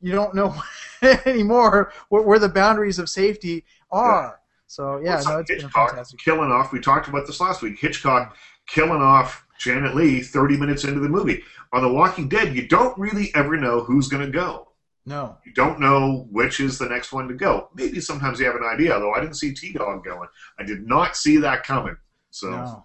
you 0.00 0.12
don't 0.12 0.34
know 0.34 0.54
anymore 1.26 1.92
where, 2.08 2.22
where 2.22 2.38
the 2.38 2.48
boundaries 2.48 2.98
of 2.98 3.08
safety 3.08 3.64
are. 3.90 4.40
So 4.66 5.00
yeah, 5.02 5.14
What's 5.14 5.28
no, 5.28 5.38
it's 5.38 5.48
been 5.48 5.58
a 5.58 5.62
Hitchcock 5.62 5.90
fantastic. 5.90 6.20
killing 6.20 6.50
off. 6.50 6.72
We 6.72 6.80
talked 6.80 7.08
about 7.08 7.26
this 7.26 7.40
last 7.40 7.62
week. 7.62 7.78
Hitchcock 7.78 8.36
killing 8.66 9.00
off 9.02 9.46
Janet 9.58 9.94
Leigh 9.94 10.22
30 10.22 10.56
minutes 10.56 10.84
into 10.84 11.00
the 11.00 11.08
movie. 11.08 11.42
On 11.72 11.82
The 11.82 11.92
Walking 11.92 12.28
Dead, 12.28 12.54
you 12.54 12.66
don't 12.66 12.96
really 12.98 13.30
ever 13.34 13.56
know 13.56 13.80
who's 13.82 14.08
going 14.08 14.24
to 14.24 14.30
go. 14.30 14.65
No, 15.08 15.38
You 15.46 15.52
don't 15.52 15.78
know 15.78 16.26
which 16.32 16.58
is 16.58 16.78
the 16.78 16.88
next 16.88 17.12
one 17.12 17.28
to 17.28 17.34
go. 17.34 17.68
Maybe 17.76 18.00
sometimes 18.00 18.40
you 18.40 18.46
have 18.46 18.56
an 18.56 18.64
idea, 18.64 18.98
though. 18.98 19.12
I 19.12 19.20
didn't 19.20 19.36
see 19.36 19.54
T 19.54 19.72
Dog 19.72 20.04
going. 20.04 20.28
I 20.58 20.64
did 20.64 20.84
not 20.86 21.16
see 21.16 21.36
that 21.36 21.62
coming. 21.62 21.96
So 22.30 22.50
no. 22.50 22.84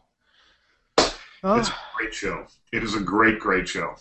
it's 1.55 1.69
a 1.69 1.75
great 1.97 2.13
show. 2.13 2.45
It 2.71 2.83
is 2.83 2.93
a 2.93 2.99
great, 2.99 3.39
great 3.39 3.67
show. 3.67 3.95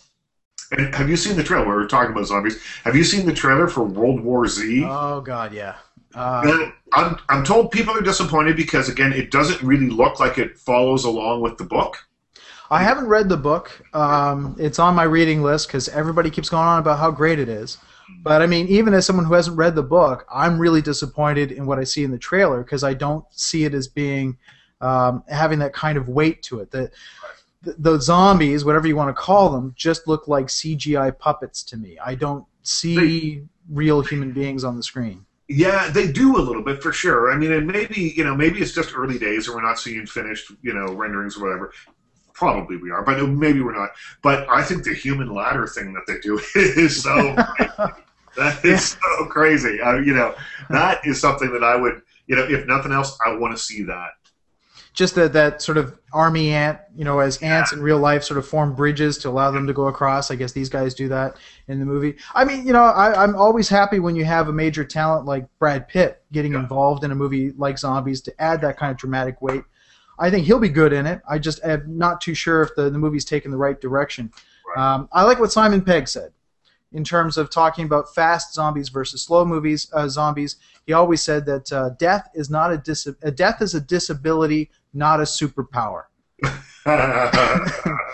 And 0.71 0.93
have 0.93 1.09
you 1.09 1.17
seen 1.17 1.35
the 1.35 1.43
trailer? 1.43 1.65
We 1.65 1.73
were 1.73 1.87
talking 1.87 2.11
about 2.11 2.27
zombies. 2.27 2.63
Have 2.83 2.95
you 2.95 3.03
seen 3.03 3.25
the 3.25 3.33
trailer 3.33 3.67
for 3.67 3.83
World 3.83 4.21
War 4.21 4.47
Z? 4.47 4.85
oh 4.87 5.21
God, 5.21 5.51
yeah. 5.51 5.75
Uh, 6.13 6.69
I'm, 6.93 7.17
I'm 7.29 7.43
told 7.43 7.71
people 7.71 7.97
are 7.97 8.01
disappointed 8.01 8.55
because, 8.57 8.89
again, 8.89 9.13
it 9.13 9.31
doesn't 9.31 9.61
really 9.63 9.89
look 9.89 10.19
like 10.19 10.37
it 10.37 10.57
follows 10.57 11.05
along 11.05 11.41
with 11.41 11.57
the 11.57 11.63
book. 11.63 11.97
I 12.69 12.83
haven't 12.83 13.07
read 13.07 13.29
the 13.29 13.37
book. 13.37 13.81
Um, 13.93 14.55
it's 14.59 14.77
on 14.77 14.93
my 14.93 15.03
reading 15.03 15.41
list 15.41 15.67
because 15.67 15.89
everybody 15.89 16.29
keeps 16.29 16.49
going 16.49 16.67
on 16.67 16.79
about 16.79 16.99
how 16.99 17.11
great 17.11 17.39
it 17.39 17.49
is. 17.49 17.77
But 18.23 18.41
I 18.41 18.47
mean, 18.47 18.67
even 18.67 18.93
as 18.93 19.05
someone 19.05 19.25
who 19.25 19.33
hasn't 19.33 19.57
read 19.57 19.75
the 19.75 19.83
book, 19.83 20.25
I'm 20.31 20.59
really 20.59 20.81
disappointed 20.81 21.51
in 21.51 21.65
what 21.65 21.79
I 21.79 21.83
see 21.83 22.03
in 22.03 22.11
the 22.11 22.17
trailer 22.17 22.63
because 22.63 22.83
I 22.83 22.93
don't 22.93 23.25
see 23.31 23.65
it 23.65 23.73
as 23.73 23.87
being 23.87 24.37
um, 24.81 25.23
having 25.27 25.59
that 25.59 25.73
kind 25.73 25.97
of 25.97 26.07
weight 26.07 26.43
to 26.43 26.59
it. 26.59 26.71
The, 26.71 26.91
the 27.61 27.75
the 27.77 27.99
zombies, 27.99 28.65
whatever 28.65 28.87
you 28.87 28.95
want 28.95 29.09
to 29.09 29.19
call 29.19 29.49
them, 29.49 29.73
just 29.75 30.07
look 30.07 30.27
like 30.27 30.47
CGI 30.47 31.17
puppets 31.17 31.63
to 31.63 31.77
me. 31.77 31.97
I 32.03 32.15
don't 32.15 32.45
see 32.63 33.43
real 33.69 34.01
human 34.01 34.31
beings 34.31 34.63
on 34.63 34.75
the 34.75 34.83
screen. 34.83 35.25
Yeah, 35.47 35.89
they 35.89 36.11
do 36.11 36.37
a 36.37 36.39
little 36.41 36.63
bit 36.63 36.81
for 36.81 36.93
sure. 36.93 37.31
I 37.31 37.37
mean, 37.37 37.51
and 37.51 37.67
maybe 37.67 38.13
you 38.15 38.23
know, 38.23 38.35
maybe 38.35 38.59
it's 38.59 38.73
just 38.73 38.95
early 38.95 39.19
days, 39.19 39.47
and 39.47 39.55
we're 39.55 39.61
not 39.61 39.79
seeing 39.79 40.05
finished, 40.05 40.51
you 40.61 40.73
know, 40.73 40.93
renderings 40.93 41.37
or 41.37 41.43
whatever. 41.43 41.73
Probably 42.33 42.77
we 42.77 42.91
are, 42.91 43.03
but 43.03 43.21
maybe 43.27 43.61
we're 43.61 43.77
not. 43.77 43.89
But 44.21 44.47
I 44.49 44.63
think 44.63 44.83
the 44.83 44.93
human 44.93 45.33
ladder 45.33 45.67
thing 45.67 45.93
that 45.93 46.03
they 46.07 46.19
do 46.19 46.39
is 46.55 47.01
so 47.03 47.39
that 48.37 48.63
is 48.63 48.97
so 49.01 49.25
crazy. 49.27 49.79
Uh, 49.81 49.95
you 49.97 50.13
know, 50.13 50.35
that 50.69 51.05
is 51.05 51.19
something 51.19 51.51
that 51.53 51.63
I 51.63 51.75
would, 51.75 52.01
you 52.27 52.35
know, 52.35 52.43
if 52.43 52.65
nothing 52.67 52.91
else, 52.91 53.17
I 53.25 53.35
want 53.35 53.55
to 53.55 53.61
see 53.61 53.83
that. 53.83 54.09
just 54.93 55.15
that 55.15 55.33
that 55.33 55.61
sort 55.61 55.77
of 55.77 55.97
army 56.13 56.51
ant, 56.51 56.79
you 56.95 57.05
know, 57.05 57.19
as 57.19 57.37
ants 57.41 57.71
in 57.71 57.81
real 57.81 57.97
life 57.97 58.23
sort 58.23 58.37
of 58.37 58.45
form 58.47 58.75
bridges 58.75 59.17
to 59.19 59.29
allow 59.29 59.49
them 59.51 59.65
to 59.67 59.73
go 59.73 59.87
across. 59.87 60.29
I 60.31 60.35
guess 60.35 60.51
these 60.51 60.69
guys 60.69 60.93
do 60.93 61.07
that 61.09 61.37
in 61.67 61.79
the 61.79 61.85
movie. 61.85 62.15
I 62.35 62.43
mean, 62.43 62.65
you 62.67 62.73
know, 62.73 62.83
I, 62.83 63.23
I'm 63.23 63.35
always 63.35 63.69
happy 63.69 63.99
when 63.99 64.15
you 64.17 64.25
have 64.25 64.49
a 64.49 64.53
major 64.53 64.83
talent 64.83 65.25
like 65.25 65.45
Brad 65.59 65.87
Pitt 65.87 66.21
getting 66.33 66.53
Yeah. 66.53 66.59
involved 66.59 67.03
in 67.05 67.11
a 67.11 67.15
movie 67.15 67.51
like 67.51 67.77
Zombies 67.79 68.21
to 68.23 68.41
add 68.41 68.61
that 68.61 68.77
kind 68.77 68.91
of 68.91 68.97
dramatic 68.97 69.41
weight. 69.41 69.63
I 70.21 70.29
think 70.29 70.45
he'll 70.45 70.59
be 70.59 70.69
good 70.69 70.93
in 70.93 71.05
it. 71.05 71.21
I 71.27 71.39
just 71.39 71.63
am 71.63 71.97
not 71.97 72.21
too 72.21 72.33
sure 72.33 72.61
if 72.61 72.75
the, 72.75 72.89
the 72.89 72.97
movie's 72.97 73.25
taken 73.25 73.51
the 73.51 73.57
right 73.57 73.79
direction. 73.79 74.31
Right. 74.75 74.93
Um, 74.93 75.09
I 75.11 75.23
like 75.23 75.39
what 75.39 75.51
Simon 75.51 75.81
Pegg 75.81 76.07
said 76.07 76.31
in 76.93 77.03
terms 77.03 77.37
of 77.37 77.49
talking 77.49 77.85
about 77.85 78.13
fast 78.13 78.53
zombies 78.53 78.89
versus 78.89 79.23
slow 79.23 79.43
movies 79.43 79.89
uh, 79.93 80.07
zombies. 80.07 80.57
He 80.85 80.93
always 80.93 81.21
said 81.21 81.45
that 81.47 81.71
uh, 81.73 81.89
death 81.97 82.29
is 82.33 82.49
not 82.49 82.71
a, 82.71 82.77
dis- 82.77 83.07
a 83.21 83.31
death 83.31 83.61
is 83.61 83.75
a 83.75 83.81
disability, 83.81 84.69
not 84.93 85.19
a 85.19 85.23
superpower. 85.23 86.03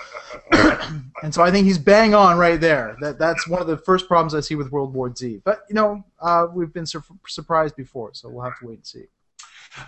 And 1.24 1.34
so 1.34 1.42
I 1.42 1.52
think 1.52 1.66
he's 1.66 1.80
bang 1.80 2.14
on 2.14 2.38
right 2.38 2.62
there. 2.62 2.96
That 3.02 3.18
that's 3.18 3.48
one 3.48 3.60
of 3.60 3.68
the 3.68 3.78
first 3.78 4.08
problems 4.08 4.36
I 4.36 4.40
see 4.40 4.56
with 4.56 4.72
World 4.72 4.94
War 4.94 5.14
Z. 5.16 5.42
But 5.44 5.62
you 5.68 5.76
know, 5.76 6.04
uh, 6.20 6.48
we've 6.54 6.72
been 6.72 6.86
sur- 6.86 7.04
surprised 7.28 7.76
before, 7.76 8.14
so 8.14 8.30
we'll 8.30 8.44
have 8.44 8.58
to 8.60 8.68
wait 8.68 8.76
and 8.76 8.86
see. 8.86 9.06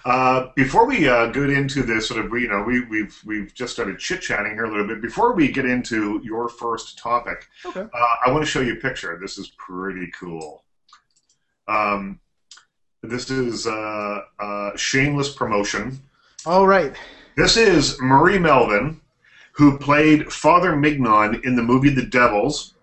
Uh, 0.06 0.48
before 0.56 0.86
we 0.86 1.08
uh, 1.08 1.28
get 1.28 1.50
into 1.50 1.84
this 1.84 2.08
sort 2.08 2.24
of, 2.24 2.32
you 2.40 2.48
know, 2.48 2.62
we, 2.64 2.82
we've 2.86 3.20
we've 3.26 3.54
just 3.54 3.74
started 3.74 3.98
chit 4.00 4.22
chatting 4.22 4.54
here 4.54 4.66
a 4.66 4.70
little 4.70 4.88
bit. 4.88 5.02
Before 5.02 5.34
we 5.34 5.52
get 5.52 5.66
into 5.66 6.22
your 6.24 6.48
first 6.50 6.98
topic, 6.98 7.48
Okay. 7.66 7.82
uh, 7.82 8.16
I 8.26 8.32
want 8.32 8.44
to 8.44 8.50
show 8.50 8.62
you 8.62 8.74
a 8.74 8.78
picture. 8.78 9.18
This 9.22 9.38
is 9.38 9.50
pretty 9.58 10.12
cool. 10.20 10.64
Um, 11.68 12.20
this 13.02 13.30
is 13.30 13.66
uh, 13.68 14.22
uh, 14.40 14.76
shameless 14.76 15.34
promotion. 15.34 16.00
All 16.46 16.68
right. 16.68 16.96
This 17.36 17.58
is 17.58 18.00
Murray 18.02 18.38
Melvin, 18.40 19.00
who 19.54 19.78
played 19.78 20.32
Father 20.32 20.76
Mignon 20.76 21.42
in 21.44 21.56
the 21.56 21.64
movie 21.64 21.90
The 21.90 22.06
Devils. 22.06 22.74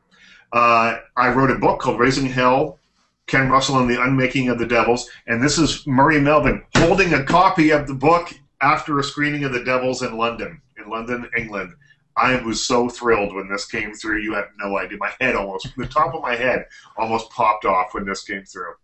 Uh, 0.53 0.99
I 1.17 1.31
wrote 1.33 1.51
a 1.51 1.57
book 1.59 1.81
called 1.81 1.99
Raising 2.01 2.27
Hell. 2.27 2.79
Ken 3.27 3.49
Russell 3.49 3.81
and 3.81 3.91
the 3.91 4.01
Unmaking 4.01 4.51
of 4.51 4.59
the 4.59 4.67
Devils, 4.67 5.11
and 5.27 5.43
this 5.43 5.59
is 5.59 5.85
Murray 5.85 6.21
Melvin 6.21 6.63
holding 6.77 7.13
a 7.13 7.25
copy 7.25 7.71
of 7.71 7.89
the 7.89 7.95
book 7.95 8.33
after 8.61 9.01
a 9.01 9.05
screening 9.05 9.43
of 9.43 9.53
The 9.53 9.65
Devils 9.65 10.03
in 10.03 10.17
London, 10.17 10.63
in 10.79 10.89
London, 10.89 11.29
England. 11.37 11.73
I 12.17 12.37
was 12.43 12.65
so 12.65 12.89
thrilled 12.89 13.35
when 13.35 13.49
this 13.49 13.67
came 13.67 13.93
through. 13.93 14.21
You 14.21 14.35
have 14.35 14.47
no 14.59 14.79
idea. 14.79 14.97
My 14.99 15.13
head 15.21 15.35
almost, 15.35 15.69
the 15.77 15.87
top 15.87 16.15
of 16.15 16.23
my 16.23 16.37
head 16.37 16.67
almost 16.97 17.29
popped 17.31 17.65
off 17.65 17.95
when 17.95 18.07
this 18.07 18.23
came 18.23 18.45
through. 18.45 18.75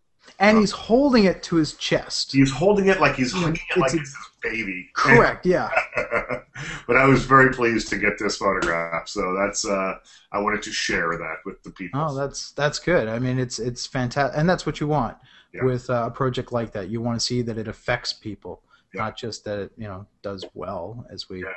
And 0.40 0.58
he's 0.58 0.72
holding 0.72 1.24
it 1.24 1.42
to 1.44 1.56
his 1.56 1.74
chest. 1.74 2.32
He's 2.32 2.50
holding 2.50 2.88
it 2.88 3.00
like 3.00 3.14
he's 3.14 3.32
hugging 3.32 3.60
it 3.70 3.78
like 3.78 3.94
It's 3.94 4.02
it's 4.02 4.16
his 4.16 4.31
baby. 4.42 4.90
Correct, 4.94 5.46
yeah. 5.46 5.70
but 6.86 6.96
I 6.96 7.06
was 7.06 7.24
very 7.24 7.50
pleased 7.52 7.88
to 7.88 7.96
get 7.96 8.18
this 8.18 8.36
photograph. 8.36 9.08
So 9.08 9.34
that's 9.34 9.64
uh, 9.66 9.94
I 10.32 10.38
wanted 10.38 10.62
to 10.64 10.72
share 10.72 11.16
that 11.18 11.36
with 11.44 11.62
the 11.62 11.70
people. 11.70 12.00
Oh, 12.00 12.14
that's 12.14 12.52
that's 12.52 12.78
good. 12.78 13.08
I 13.08 13.18
mean, 13.18 13.38
it's 13.38 13.58
it's 13.58 13.86
fantastic, 13.86 14.38
and 14.38 14.48
that's 14.48 14.66
what 14.66 14.80
you 14.80 14.86
want 14.88 15.16
Yeah. 15.52 15.64
with 15.64 15.88
uh, 15.90 16.04
a 16.06 16.10
project 16.10 16.52
like 16.52 16.72
that. 16.72 16.88
You 16.88 17.00
want 17.00 17.18
to 17.18 17.24
see 17.24 17.42
that 17.42 17.58
it 17.58 17.68
affects 17.68 18.12
people, 18.12 18.62
Yeah. 18.94 19.02
not 19.02 19.16
just 19.16 19.44
that 19.44 19.58
it 19.58 19.72
you 19.76 19.88
know 19.88 20.06
does 20.22 20.44
well, 20.54 21.06
as 21.10 21.28
we, 21.28 21.40
Yeah, 21.40 21.48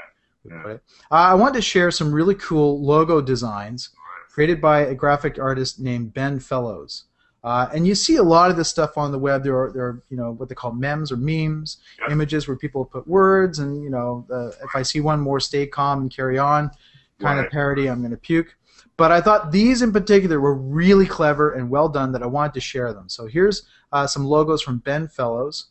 we 0.44 0.52
put 0.52 0.72
it. 0.72 0.84
Uh, 1.12 1.16
I 1.16 1.34
wanted 1.34 1.56
to 1.56 1.62
share 1.62 1.92
some 1.92 2.12
really 2.12 2.36
cool 2.36 2.82
logo 2.82 3.22
designs 3.22 3.90
created 4.34 4.60
by 4.60 4.80
a 4.82 4.94
graphic 4.94 5.40
artist 5.40 5.80
named 5.80 6.14
Ben 6.14 6.40
Fellows. 6.40 7.06
Uh, 7.46 7.70
and 7.76 7.86
you 7.86 7.94
see 7.94 8.16
a 8.16 8.24
lot 8.24 8.50
of 8.50 8.58
this 8.58 8.68
stuff 8.68 8.98
on 8.98 9.12
the 9.12 9.20
web. 9.20 9.44
There 9.44 9.56
are, 9.56 9.72
there 9.72 9.84
are, 9.86 10.04
you 10.10 10.18
know, 10.18 10.32
what 10.32 10.50
they 10.50 10.56
call 10.56 10.72
memes 10.72 11.12
or 11.12 11.18
memes, 11.18 11.78
images 12.10 12.48
where 12.48 12.58
people 12.58 12.84
put 12.84 13.08
words, 13.08 13.60
and 13.60 13.84
you 13.84 13.92
know, 13.92 14.26
uh, 14.34 14.48
if 14.66 14.76
I 14.76 14.82
see 14.82 15.00
one 15.00 15.20
more, 15.20 15.40
stay 15.40 15.68
calm 15.68 16.02
and 16.02 16.10
carry 16.12 16.40
on, 16.40 16.72
kind 17.20 17.38
Right. 17.38 17.46
of 17.46 17.52
parody, 17.52 17.88
I'm 17.88 18.00
going 18.00 18.10
to 18.12 18.18
puke. 18.18 18.56
But 18.98 19.12
I 19.12 19.22
thought 19.22 19.52
these 19.52 19.84
in 19.84 19.92
particular 19.94 20.40
were 20.42 20.56
really 20.56 21.06
clever 21.06 21.52
and 21.54 21.70
well 21.70 21.88
done 21.88 22.12
that 22.14 22.24
I 22.24 22.26
wanted 22.26 22.56
to 22.56 22.62
share 22.62 22.94
them. 22.94 23.10
So 23.10 23.28
here's 23.28 23.64
uh, 23.92 24.08
some 24.08 24.26
logos 24.26 24.64
from 24.64 24.80
Ben 24.80 25.08
Fellows, 25.08 25.68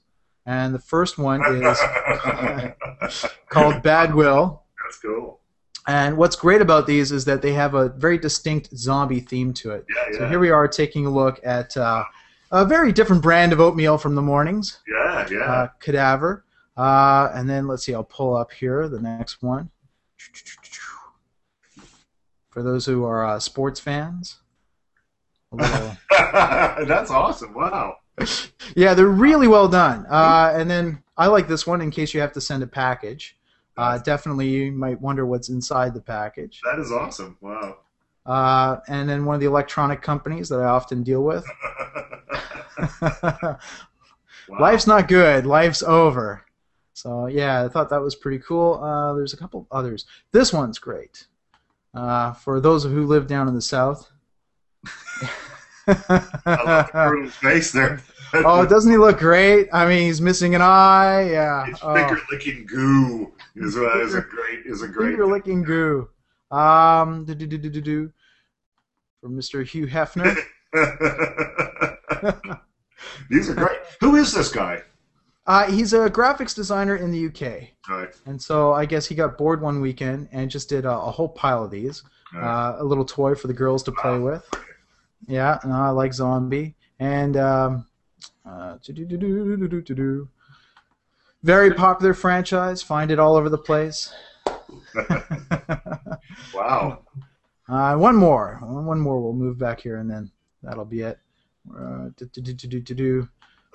and 0.46 0.72
the 0.74 0.78
first 0.78 1.18
one 1.18 1.42
is 1.44 1.78
called 3.48 3.82
Bad 3.82 4.14
Will. 4.14 4.62
That's 4.80 4.98
cool. 5.00 5.40
And 5.86 6.16
what's 6.16 6.36
great 6.36 6.62
about 6.62 6.86
these 6.86 7.12
is 7.12 7.24
that 7.26 7.42
they 7.42 7.52
have 7.52 7.74
a 7.74 7.90
very 7.90 8.16
distinct 8.16 8.74
zombie 8.76 9.20
theme 9.20 9.52
to 9.54 9.72
it. 9.72 9.84
Yeah, 9.94 10.04
yeah, 10.12 10.18
So 10.18 10.28
here 10.28 10.38
we 10.38 10.50
are 10.50 10.66
taking 10.66 11.04
a 11.06 11.10
look 11.10 11.40
at 11.44 11.76
uh, 11.76 12.04
a 12.50 12.64
very 12.64 12.90
different 12.92 13.22
brand 13.22 13.52
of 13.52 13.60
oatmeal 13.60 13.98
from 13.98 14.14
the 14.14 14.22
mornings, 14.22 14.78
yeah, 14.88 15.26
yeah. 15.30 15.38
uh, 15.40 15.68
Cadaver. 15.80 16.44
Uh, 16.76 17.30
and 17.34 17.48
then 17.48 17.68
let's 17.68 17.84
see, 17.84 17.94
I'll 17.94 18.02
pull 18.02 18.34
up 18.34 18.50
here 18.52 18.88
the 18.88 19.00
next 19.00 19.42
one. 19.42 19.70
For 22.50 22.62
those 22.62 22.86
who 22.86 23.04
are 23.04 23.26
uh, 23.26 23.38
sports 23.40 23.80
fans, 23.80 24.38
little- 25.52 25.96
That's 26.10 27.10
awesome. 27.10 27.52
Wow. 27.52 27.96
yeah, 28.76 28.94
they're 28.94 29.06
really 29.08 29.48
well 29.48 29.68
done. 29.68 30.06
Uh, 30.08 30.52
and 30.54 30.70
then 30.70 31.02
I 31.16 31.26
like 31.26 31.48
this 31.48 31.66
one 31.66 31.80
in 31.80 31.90
case 31.90 32.14
you 32.14 32.20
have 32.20 32.32
to 32.32 32.40
send 32.40 32.62
a 32.62 32.66
package. 32.66 33.36
Uh, 33.76 33.98
definitely, 33.98 34.48
you 34.48 34.72
might 34.72 35.00
wonder 35.00 35.26
what's 35.26 35.48
inside 35.48 35.94
the 35.94 36.00
package. 36.00 36.60
That 36.64 36.78
is 36.78 36.92
awesome. 36.92 37.36
Wow. 37.40 37.78
Uh, 38.24 38.76
and 38.88 39.08
then 39.08 39.24
one 39.24 39.34
of 39.34 39.40
the 39.40 39.46
electronic 39.46 40.00
companies 40.00 40.48
that 40.48 40.60
I 40.60 40.64
often 40.66 41.02
deal 41.02 41.22
with. 41.22 41.44
wow. 43.00 43.58
Life's 44.60 44.86
not 44.86 45.08
good. 45.08 45.46
Life's 45.46 45.82
over. 45.82 46.44
So 46.92 47.26
yeah, 47.26 47.64
I 47.64 47.68
thought 47.68 47.90
that 47.90 48.00
was 48.00 48.14
pretty 48.14 48.38
cool. 48.38 48.74
Uh, 48.82 49.14
there's 49.14 49.32
a 49.32 49.36
couple 49.36 49.66
others. 49.70 50.06
This 50.32 50.52
one's 50.52 50.78
great. 50.78 51.26
Uh, 51.92 52.32
for 52.32 52.60
those 52.60 52.84
of 52.84 52.92
who 52.92 53.06
live 53.06 53.26
down 53.26 53.48
in 53.48 53.54
the 53.54 53.62
south. 53.62 54.10
I 55.86 56.32
love 56.46 57.24
the 57.24 57.30
face 57.40 57.72
there. 57.72 58.00
oh, 58.32 58.64
doesn't 58.66 58.90
he 58.90 58.96
look 58.98 59.18
great? 59.18 59.68
I 59.72 59.86
mean, 59.86 60.06
he's 60.06 60.20
missing 60.20 60.54
an 60.54 60.62
eye. 60.62 61.30
Yeah. 61.30 61.66
It's 61.68 61.80
Oh, 61.82 61.94
finger 61.94 62.20
licking 62.30 62.66
goo 62.66 63.32
is, 63.56 63.76
uh, 63.76 64.00
is 64.00 64.14
a 64.14 64.20
great 64.20 64.60
is 64.66 64.82
a 64.82 64.88
great. 64.88 65.10
finger 65.10 65.26
licking 65.26 65.62
goo. 65.62 66.08
Um, 66.50 67.24
do 67.24 67.34
do 67.34 67.46
do 67.46 67.58
do 67.58 67.80
do. 67.80 68.12
From 69.20 69.36
Mr. 69.36 69.66
Hugh 69.66 69.86
Hefner. 69.86 70.36
These 73.30 73.48
are 73.50 73.54
great. 73.54 73.78
Who 74.00 74.16
is 74.16 74.32
this 74.32 74.50
guy? 74.50 74.82
Uh, 75.46 75.70
he's 75.70 75.92
a 75.92 76.08
graphics 76.10 76.54
designer 76.54 76.96
in 76.96 77.10
the 77.10 77.26
UK. 77.26 77.68
Right. 77.88 78.08
And 78.26 78.40
so 78.40 78.72
I 78.72 78.86
guess 78.86 79.06
he 79.06 79.14
got 79.14 79.36
bored 79.36 79.60
one 79.60 79.80
weekend 79.80 80.28
and 80.32 80.50
just 80.50 80.68
did 80.68 80.84
a, 80.84 80.92
a 80.92 81.10
whole 81.10 81.28
pile 81.28 81.64
of 81.64 81.70
these. 81.70 82.02
right. 82.32 82.42
Uh, 82.42 82.76
a 82.78 82.84
little 82.84 83.04
toy 83.04 83.34
for 83.34 83.46
the 83.46 83.52
girls 83.52 83.82
to 83.84 83.92
play 83.92 84.18
with. 84.18 84.48
Yeah, 85.26 85.58
no, 85.64 85.72
I 85.72 85.90
like 85.90 86.12
Zombie. 86.14 86.74
And 86.98 87.36
um, 87.36 87.86
uh. 88.46 88.78
Very 91.44 91.74
popular 91.74 92.14
franchise. 92.14 92.82
Find 92.82 93.10
it 93.10 93.18
all 93.18 93.36
over 93.36 93.50
the 93.50 93.58
place. 93.58 94.12
wow. 96.54 97.02
Uh, 97.68 97.94
one 97.96 98.16
more. 98.16 98.58
One 98.62 98.98
more. 98.98 99.20
We'll 99.20 99.34
move 99.34 99.58
back 99.58 99.80
here, 99.80 99.98
and 99.98 100.10
then 100.10 100.32
that'll 100.62 100.86
be 100.86 101.02
it. 101.02 101.18
Uh. 101.70 102.08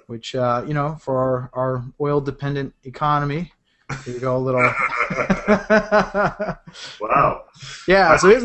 Which, 0.08 0.34
uh, 0.34 0.63
you 0.67 0.73
know, 0.73 0.95
for 0.99 1.19
our, 1.19 1.51
our 1.53 1.86
oil 2.01 2.19
dependent 2.19 2.73
economy, 2.84 3.53
here 4.03 4.15
you 4.15 4.19
go, 4.19 4.36
a 4.36 4.39
little. 4.39 4.62
Wow. 6.99 7.45
yeah, 7.88 8.17
so 8.17 8.29
here's, 8.29 8.43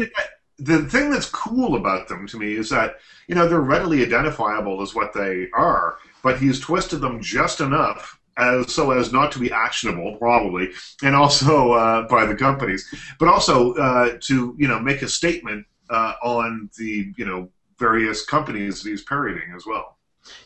the 0.59 0.85
thing 0.89 1.11
that's 1.11 1.29
cool 1.29 1.77
about 1.77 2.09
them 2.09 2.27
to 2.29 2.39
me 2.39 2.55
is 2.55 2.71
that 2.71 2.97
you 3.29 3.35
know 3.35 3.49
they're 3.49 3.61
readily 3.61 4.03
identifiable 4.03 4.81
as 4.83 4.95
what 4.95 5.13
they 5.13 5.49
are, 5.55 5.97
but 6.23 6.39
he's 6.39 6.61
twisted 6.61 7.01
them 7.01 7.21
just 7.21 7.61
enough 7.61 8.19
as 8.37 8.73
so 8.73 8.91
as 8.91 9.13
not 9.13 9.33
to 9.33 9.39
be 9.39 9.53
actionable, 9.53 10.17
probably, 10.17 10.71
and 11.03 11.15
also 11.15 11.73
uh, 11.73 12.09
by 12.09 12.27
the 12.27 12.35
companies, 12.35 12.93
but 13.19 13.29
also 13.29 13.75
uh, 13.75 14.17
to 14.21 14.55
you 14.59 14.69
know 14.69 14.79
make 14.79 15.03
a 15.03 15.09
statement 15.09 15.67
uh, 15.91 16.15
on 16.23 16.69
the 16.79 17.13
you 17.17 17.25
know 17.25 17.49
various 17.79 18.25
companies 18.25 18.83
that 18.83 18.91
he's 18.91 19.03
parodying 19.03 19.53
as 19.57 19.67
well. 19.67 19.95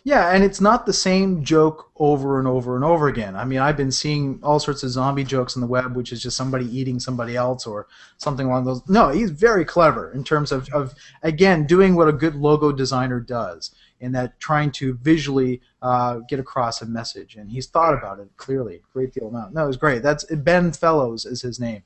Yeah, 0.03 0.31
and 0.31 0.42
it's 0.42 0.61
not 0.61 0.87
the 0.87 0.92
same 0.92 1.44
joke 1.44 1.90
over 1.96 2.38
and 2.40 2.48
over 2.48 2.74
and 2.74 2.85
over 2.85 3.07
again. 3.07 3.37
I 3.37 3.44
mean, 3.44 3.61
I've 3.61 3.77
been 3.77 3.92
seeing 3.92 4.40
all 4.42 4.59
sorts 4.59 4.83
of 4.83 4.90
zombie 4.90 5.22
jokes 5.22 5.57
on 5.57 5.61
the 5.61 5.68
web, 5.68 5.94
which 5.94 6.12
is 6.12 6.20
just 6.20 6.37
somebody 6.37 6.64
eating 6.77 6.98
somebody 6.98 7.37
else 7.37 7.64
or 7.66 7.87
something 8.16 8.46
along 8.46 8.64
those. 8.64 8.87
No, 8.88 9.11
he's 9.11 9.31
very 9.31 9.64
clever 9.64 10.12
in 10.12 10.24
terms 10.24 10.51
of, 10.51 10.68
of 10.70 10.94
again 11.22 11.66
doing 11.66 11.94
what 11.94 12.09
a 12.09 12.12
good 12.12 12.35
logo 12.35 12.72
designer 12.72 13.20
does, 13.20 13.72
in 14.00 14.12
that 14.12 14.38
trying 14.40 14.70
to 14.72 14.94
visually 14.94 15.61
uh, 15.82 16.18
get 16.28 16.38
across 16.38 16.82
a 16.82 16.87
message, 16.87 17.37
and 17.37 17.50
he's 17.50 17.66
thought 17.66 17.94
about 17.94 18.20
it 18.20 18.28
clearly, 18.37 18.76
a 18.76 18.92
great 18.92 19.12
deal 19.12 19.28
amount. 19.28 19.54
No, 19.54 19.64
it 19.64 19.66
was 19.66 19.76
great. 19.76 20.02
That's 20.02 20.24
Ben 20.24 20.72
Fellows 20.72 21.24
is 21.24 21.42
his 21.42 21.58
name, 21.61 21.82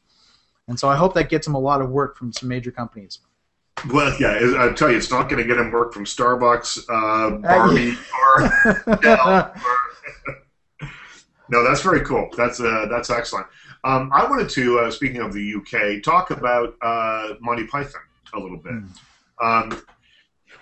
and 0.68 0.79
so 0.79 0.88
I 0.88 0.96
hope 0.96 1.14
that 1.14 1.29
gets 1.29 1.46
him 1.46 1.55
a 1.55 1.61
lot 1.61 1.81
of 1.81 1.90
work 1.90 2.16
from 2.16 2.33
some 2.33 2.48
major 2.48 2.70
companies. 2.70 3.20
Well, 3.92 4.14
yeah, 4.20 4.55
I 4.59 4.72
tell 4.72 4.90
you, 4.90 4.96
it's 4.96 5.11
not 5.11 5.29
going 5.29 5.42
to 5.42 5.48
get 5.48 5.59
him 5.59 5.72
work 5.72 5.92
from 5.92 6.05
Starbucks, 6.05 6.85
uh, 6.88 7.38
Barbie, 7.38 7.96
or 8.20 8.96
Dell. 9.03 9.55
No, 11.48 11.64
that's 11.64 11.83
very 11.83 12.01
cool. 12.03 12.31
That's 12.37 12.61
uh, 12.61 12.87
that's 12.88 13.11
excellent. 13.11 13.46
Um, 13.85 14.11
I 14.14 14.29
wanted 14.31 14.48
to, 14.51 14.79
uh, 14.79 14.90
speaking 14.90 15.20
of 15.20 15.33
the 15.33 15.55
UK, 15.57 16.03
talk 16.03 16.31
about 16.31 16.77
uh, 16.81 17.35
Monty 17.40 17.66
Python 17.66 18.01
a 18.33 18.38
little 18.38 18.59
bit. 18.59 18.72
Um, 19.42 19.83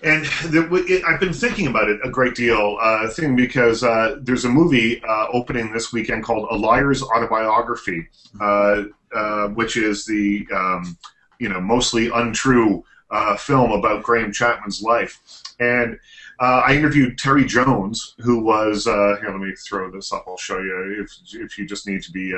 and 0.03 0.25
it, 0.45 1.05
I've 1.05 1.21
been 1.21 1.33
thinking 1.33 1.67
about 1.67 1.89
it 1.89 2.01
a 2.03 2.09
great 2.09 2.35
deal, 2.35 2.79
uh, 2.81 3.09
thing 3.09 3.37
because 3.37 3.83
uh, 3.83 4.17
there's 4.21 4.45
a 4.45 4.49
movie 4.49 5.03
uh, 5.05 5.27
opening 5.33 5.73
this 5.73 5.93
weekend 5.93 6.25
called 6.25 6.49
A 6.51 6.57
Liar's 6.57 7.03
Autobiography, 7.03 8.09
uh, 8.41 8.85
uh, 9.15 9.49
which 9.49 9.77
is 9.77 10.07
the 10.07 10.47
um, 10.55 10.97
you 11.39 11.49
know 11.49 11.61
mostly 11.61 12.09
untrue 12.09 12.83
uh, 13.11 13.37
film 13.37 13.73
about 13.73 14.03
Graham 14.03 14.33
Chapman's 14.33 14.83
life. 14.83 15.21
And 15.59 15.99
I 16.39 16.75
interviewed 16.75 17.19
Terry 17.19 17.45
Jones, 17.45 18.15
who 18.21 18.43
was 18.43 18.85
here. 18.85 19.19
Let 19.23 19.37
me 19.37 19.53
throw 19.69 19.91
this 19.91 20.13
up. 20.13 20.25
I'll 20.27 20.39
show 20.39 20.59
you 20.59 21.05
if 21.05 21.13
if 21.35 21.59
you 21.59 21.67
just 21.67 21.87
need 21.87 22.03
to 22.05 22.13
be 22.13 22.35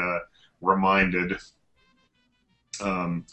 reminded. 0.61 1.39
Um, 2.81 3.25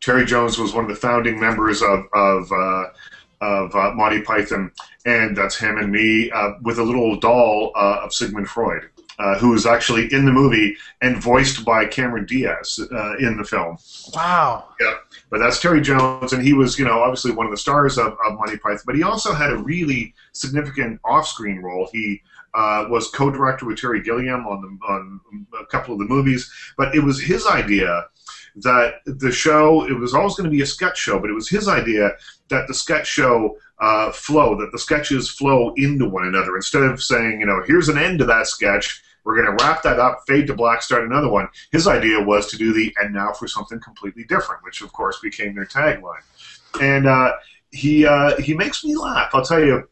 Terry 0.00 0.26
Jones 0.26 0.58
was 0.58 0.74
one 0.74 0.84
of 0.84 0.90
the 0.90 0.96
founding 0.96 1.40
members 1.40 1.80
of 1.80 2.04
of 2.12 2.52
of 3.40 3.74
uh, 3.74 3.92
Monty 3.94 4.22
Python, 4.22 4.72
and 5.06 5.36
that's 5.36 5.56
him 5.56 5.78
and 5.78 5.92
me 5.92 6.30
uh, 6.30 6.52
with 6.62 6.78
a 6.78 6.82
little 6.82 7.18
doll 7.18 7.72
uh, 7.76 8.00
of 8.02 8.12
Sigmund 8.12 8.48
Freud, 8.48 8.88
uh, 9.18 9.38
who 9.38 9.54
is 9.54 9.66
actually 9.66 10.12
in 10.12 10.24
the 10.24 10.32
movie 10.32 10.76
and 11.00 11.16
voiced 11.16 11.64
by 11.64 11.86
Cameron 11.86 12.26
Diaz 12.26 12.80
uh, 12.92 13.16
in 13.18 13.36
the 13.36 13.44
film. 13.44 13.78
Wow. 14.14 14.68
Yeah, 14.80 14.94
but 15.30 15.38
that's 15.38 15.60
Terry 15.60 15.80
Jones, 15.80 16.32
and 16.32 16.42
he 16.42 16.52
was, 16.52 16.78
you 16.78 16.84
know, 16.84 17.00
obviously 17.00 17.32
one 17.32 17.46
of 17.46 17.52
the 17.52 17.58
stars 17.58 17.98
of, 17.98 18.16
of 18.26 18.34
Monty 18.34 18.56
Python. 18.58 18.82
But 18.86 18.96
he 18.96 19.02
also 19.02 19.32
had 19.32 19.50
a 19.50 19.56
really 19.56 20.14
significant 20.32 21.00
off-screen 21.04 21.60
role. 21.62 21.88
He 21.92 22.22
uh, 22.54 22.86
was 22.88 23.08
co-director 23.10 23.66
with 23.66 23.78
Terry 23.78 24.02
Gilliam 24.02 24.46
on 24.46 24.62
the, 24.62 24.92
on 24.92 25.20
a 25.60 25.66
couple 25.66 25.92
of 25.94 26.00
the 26.00 26.06
movies. 26.06 26.50
But 26.76 26.94
it 26.94 27.00
was 27.00 27.20
his 27.20 27.46
idea 27.46 28.06
that 28.62 29.00
the 29.06 29.32
show 29.32 29.86
it 29.86 29.98
was 29.98 30.14
always 30.14 30.34
going 30.34 30.50
to 30.50 30.56
be 30.56 30.62
a 30.62 30.66
sketch 30.66 30.98
show, 30.98 31.18
but 31.18 31.30
it 31.30 31.34
was 31.34 31.48
his 31.48 31.68
idea 31.68 32.12
that 32.48 32.66
the 32.66 32.74
sketch 32.74 33.06
show 33.06 33.56
uh, 33.80 34.10
flow, 34.12 34.56
that 34.58 34.72
the 34.72 34.78
sketches 34.78 35.28
flow 35.28 35.72
into 35.76 36.08
one 36.08 36.26
another 36.26 36.56
instead 36.56 36.82
of 36.82 37.02
saying, 37.02 37.40
you 37.40 37.46
know, 37.46 37.62
here's 37.66 37.88
an 37.88 37.98
end 37.98 38.18
to 38.18 38.24
that 38.24 38.46
sketch. 38.46 39.02
We're 39.24 39.42
going 39.42 39.56
to 39.56 39.64
wrap 39.64 39.82
that 39.82 39.98
up, 39.98 40.22
fade 40.26 40.46
to 40.46 40.54
black, 40.54 40.82
start 40.82 41.04
another 41.04 41.28
one. 41.28 41.48
His 41.70 41.86
idea 41.86 42.22
was 42.22 42.46
to 42.50 42.56
do 42.56 42.72
the 42.72 42.94
and 43.00 43.12
now 43.12 43.32
for 43.32 43.46
something 43.46 43.78
completely 43.80 44.24
different, 44.24 44.64
which 44.64 44.80
of 44.80 44.92
course 44.92 45.18
became 45.20 45.54
their 45.54 45.66
tagline. 45.66 46.22
And 46.80 47.06
uh, 47.06 47.32
he 47.70 48.06
uh, 48.06 48.40
he 48.40 48.54
makes 48.54 48.84
me 48.84 48.96
laugh. 48.96 49.30
I'll 49.34 49.44
tell 49.44 49.62
you. 49.62 49.88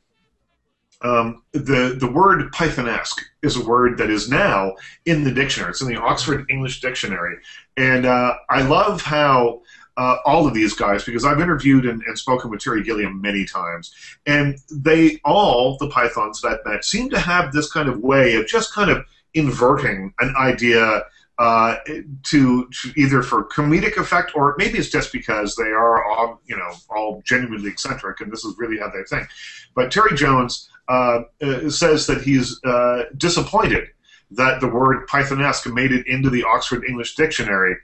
Um, 1.02 1.42
the 1.52 1.96
the 1.98 2.10
word 2.10 2.50
Pythonesque 2.52 3.20
is 3.42 3.56
a 3.56 3.64
word 3.64 3.98
that 3.98 4.10
is 4.10 4.30
now 4.30 4.74
in 5.04 5.24
the 5.24 5.30
dictionary. 5.32 5.70
It's 5.70 5.82
in 5.82 5.88
the 5.88 6.00
Oxford 6.00 6.46
English 6.48 6.80
Dictionary, 6.80 7.36
and 7.76 8.06
uh, 8.06 8.34
I 8.48 8.62
love 8.62 9.02
how 9.02 9.62
uh, 9.96 10.16
all 10.24 10.46
of 10.46 10.54
these 10.54 10.74
guys 10.74 11.04
because 11.04 11.24
I've 11.24 11.40
interviewed 11.40 11.86
and, 11.86 12.02
and, 12.02 12.18
spoken 12.18 12.50
with 12.50 12.60
Terry 12.60 12.82
Gilliam 12.82 13.20
many 13.20 13.44
times, 13.44 13.94
and 14.26 14.58
they 14.70 15.20
all 15.24 15.76
the 15.78 15.88
Pythons 15.88 16.40
that 16.40 16.48
I've 16.48 16.66
met 16.70 16.84
seem 16.84 17.10
to 17.10 17.18
have 17.18 17.52
this 17.52 17.70
kind 17.70 17.88
of 17.88 18.00
way 18.00 18.34
of 18.36 18.46
just 18.46 18.72
kind 18.72 18.90
of 18.90 19.04
inverting 19.34 20.14
an 20.20 20.34
idea 20.38 21.02
uh, 21.38 21.76
to, 22.22 22.66
to, 22.70 22.92
either 22.96 23.22
for 23.22 23.44
comedic 23.44 23.98
effect 23.98 24.32
or 24.34 24.54
maybe 24.58 24.78
it's 24.78 24.88
just 24.88 25.12
because 25.12 25.54
they 25.54 25.64
are 25.64 26.02
all 26.04 26.40
you 26.46 26.56
know 26.56 26.72
all 26.88 27.22
genuinely 27.26 27.68
eccentric 27.68 28.20
and 28.22 28.32
this 28.32 28.44
is 28.44 28.54
really 28.58 28.78
how 28.78 28.88
they 28.88 29.02
think. 29.04 29.28
But 29.74 29.90
Terry 29.90 30.16
Jones 30.16 30.70
uh, 30.88 31.22
says 31.68 32.06
that 32.06 32.22
he's 32.22 32.62
uh, 32.64 33.04
disappointed 33.16 33.88
that 34.32 34.60
the 34.60 34.66
word 34.66 35.06
Pythonesque 35.06 35.72
made 35.72 35.92
it 35.92 36.06
into 36.06 36.30
the 36.30 36.42
Oxford 36.42 36.84
English 36.88 37.14
Dictionary. 37.14 37.76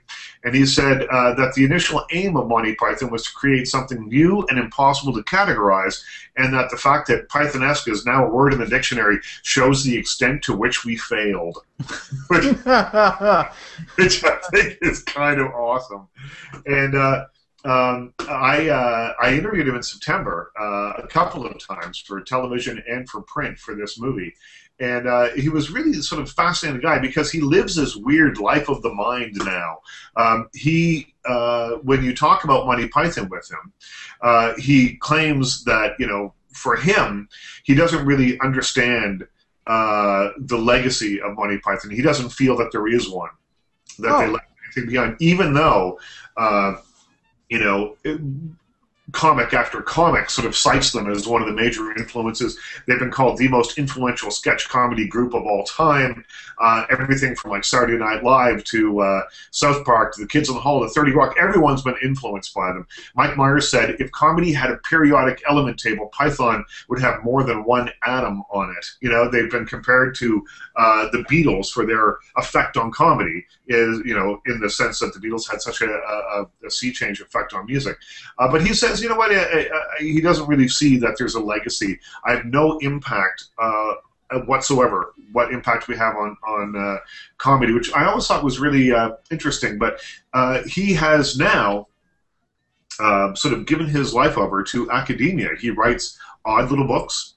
And 0.43 0.53
he 0.53 0.65
said 0.65 1.03
uh, 1.03 1.33
that 1.35 1.53
the 1.55 1.63
initial 1.63 2.05
aim 2.11 2.35
of 2.35 2.47
Monty 2.47 2.75
Python 2.75 3.09
was 3.09 3.23
to 3.23 3.33
create 3.33 3.67
something 3.67 4.09
new 4.09 4.45
and 4.49 4.59
impossible 4.59 5.13
to 5.13 5.21
categorize, 5.21 6.03
and 6.35 6.53
that 6.53 6.69
the 6.69 6.75
fact 6.75 7.07
that 7.07 7.29
Pythonesque 7.29 7.87
is 7.87 8.05
now 8.05 8.25
a 8.25 8.29
word 8.29 8.51
in 8.51 8.59
the 8.59 8.65
dictionary 8.65 9.19
shows 9.43 9.83
the 9.83 9.97
extent 9.97 10.43
to 10.43 10.53
which 10.53 10.83
we 10.83 10.97
failed. 10.97 11.59
which, 12.27 12.43
which, 13.95 14.23
I 14.25 14.37
think 14.51 14.77
is 14.81 15.01
kind 15.03 15.39
of 15.39 15.47
awesome. 15.53 16.09
And 16.65 16.95
uh, 16.95 17.25
um, 17.65 18.13
I 18.19 18.69
uh, 18.69 19.13
I 19.21 19.33
interviewed 19.33 19.67
him 19.67 19.75
in 19.75 19.83
September 19.83 20.51
uh, 20.59 20.93
a 20.97 21.07
couple 21.07 21.45
of 21.45 21.57
times 21.65 21.97
for 21.99 22.19
television 22.21 22.83
and 22.87 23.07
for 23.09 23.21
print 23.21 23.57
for 23.57 23.73
this 23.73 23.97
movie, 23.97 24.33
and 24.79 25.07
uh, 25.07 25.29
he 25.29 25.47
was 25.47 25.71
really 25.71 25.93
sort 25.93 26.21
of 26.21 26.29
fascinating 26.29 26.81
guy 26.81 26.99
because 26.99 27.31
he 27.31 27.39
lives 27.39 27.75
this 27.75 27.95
weird 27.95 28.37
life 28.37 28.67
of 28.67 28.81
the 28.81 28.93
mind 28.93 29.35
now. 29.45 29.79
Um, 30.17 30.49
he, 30.53 31.13
uh, 31.25 31.75
when 31.83 32.03
you 32.03 32.13
talk 32.13 32.43
about 32.43 32.65
Monty 32.65 32.87
Python 32.89 33.29
with 33.29 33.49
him, 33.49 33.71
uh, 34.21 34.55
he 34.57 34.97
claims 34.97 35.63
that 35.63 35.93
you 35.99 36.07
know 36.07 36.33
for 36.51 36.75
him 36.75 37.29
he 37.63 37.75
doesn't 37.75 38.05
really 38.05 38.37
understand 38.41 39.25
uh, 39.67 40.29
the 40.37 40.57
legacy 40.57 41.21
of 41.21 41.35
Monty 41.37 41.59
Python. 41.59 41.91
He 41.91 42.01
doesn't 42.01 42.29
feel 42.29 42.57
that 42.57 42.73
there 42.73 42.87
is 42.87 43.09
one 43.09 43.29
that 43.99 44.11
oh. 44.11 44.19
they 44.19 44.27
left 44.27 44.47
anything 44.65 44.91
behind, 44.91 45.15
even 45.21 45.53
though 45.53 45.97
uh, 46.35 46.75
you 47.53 47.59
know. 47.59 47.95
Comic 49.11 49.53
after 49.53 49.81
comic 49.81 50.29
sort 50.29 50.47
of 50.47 50.55
cites 50.55 50.91
them 50.93 51.11
as 51.11 51.27
one 51.27 51.41
of 51.41 51.47
the 51.47 51.53
major 51.53 51.91
influences. 51.91 52.57
They've 52.87 52.99
been 52.99 53.11
called 53.11 53.37
the 53.37 53.49
most 53.49 53.77
influential 53.77 54.31
sketch 54.31 54.69
comedy 54.69 55.07
group 55.07 55.33
of 55.33 55.43
all 55.43 55.65
time. 55.65 56.23
Uh, 56.57 56.85
everything 56.89 57.35
from 57.35 57.51
like 57.51 57.65
Saturday 57.65 57.97
Night 57.97 58.23
Live 58.23 58.63
to 58.65 59.01
uh, 59.01 59.21
South 59.51 59.83
Park 59.85 60.15
to 60.15 60.21
The 60.21 60.27
Kids 60.27 60.47
in 60.47 60.55
the 60.55 60.61
Hall 60.61 60.81
to 60.81 60.89
30 60.89 61.11
Rock, 61.11 61.35
everyone's 61.39 61.81
been 61.81 61.97
influenced 62.01 62.53
by 62.53 62.67
them. 62.67 62.87
Mike 63.15 63.35
Myers 63.35 63.69
said 63.69 63.97
if 63.99 64.09
comedy 64.11 64.53
had 64.53 64.71
a 64.71 64.77
periodic 64.77 65.43
element 65.49 65.77
table, 65.77 66.07
Python 66.13 66.63
would 66.87 67.01
have 67.01 67.23
more 67.23 67.43
than 67.43 67.65
one 67.65 67.89
atom 68.05 68.43
on 68.51 68.73
it. 68.77 68.85
You 69.01 69.09
know, 69.09 69.29
they've 69.29 69.51
been 69.51 69.65
compared 69.65 70.15
to 70.15 70.45
uh, 70.77 71.09
the 71.11 71.25
Beatles 71.29 71.69
for 71.71 71.85
their 71.85 72.17
effect 72.37 72.77
on 72.77 72.91
comedy, 72.91 73.45
is 73.67 73.99
you 74.05 74.13
know, 74.15 74.41
in 74.45 74.59
the 74.59 74.69
sense 74.69 74.99
that 74.99 75.13
the 75.13 75.19
Beatles 75.19 75.49
had 75.49 75.61
such 75.61 75.81
a, 75.81 75.89
a, 75.89 76.45
a 76.65 76.71
sea 76.71 76.91
change 76.91 77.19
effect 77.19 77.53
on 77.53 77.65
music. 77.65 77.97
Uh, 78.37 78.49
but 78.49 78.65
he 78.65 78.73
you 79.01 79.09
know 79.09 79.15
what, 79.15 79.31
I, 79.31 79.61
I, 79.61 79.67
he 79.99 80.21
doesn't 80.21 80.47
really 80.47 80.67
see 80.67 80.97
that 80.97 81.15
there's 81.17 81.35
a 81.35 81.39
legacy. 81.39 81.99
I 82.25 82.35
have 82.35 82.45
no 82.45 82.77
impact 82.79 83.45
uh, 83.57 83.93
whatsoever 84.45 85.13
what 85.31 85.51
impact 85.51 85.87
we 85.87 85.95
have 85.97 86.15
on 86.15 86.37
on 86.47 86.75
uh, 86.75 86.97
comedy, 87.37 87.73
which 87.73 87.93
I 87.93 88.05
always 88.05 88.27
thought 88.27 88.43
was 88.43 88.59
really 88.59 88.91
uh, 88.91 89.11
interesting. 89.31 89.77
But 89.77 90.01
uh, 90.33 90.63
he 90.67 90.93
has 90.93 91.37
now 91.37 91.87
uh, 92.99 93.33
sort 93.35 93.53
of 93.53 93.65
given 93.65 93.87
his 93.87 94.13
life 94.13 94.37
over 94.37 94.63
to 94.63 94.89
academia. 94.91 95.49
He 95.59 95.69
writes 95.69 96.17
odd 96.45 96.69
little 96.69 96.87
books 96.87 97.35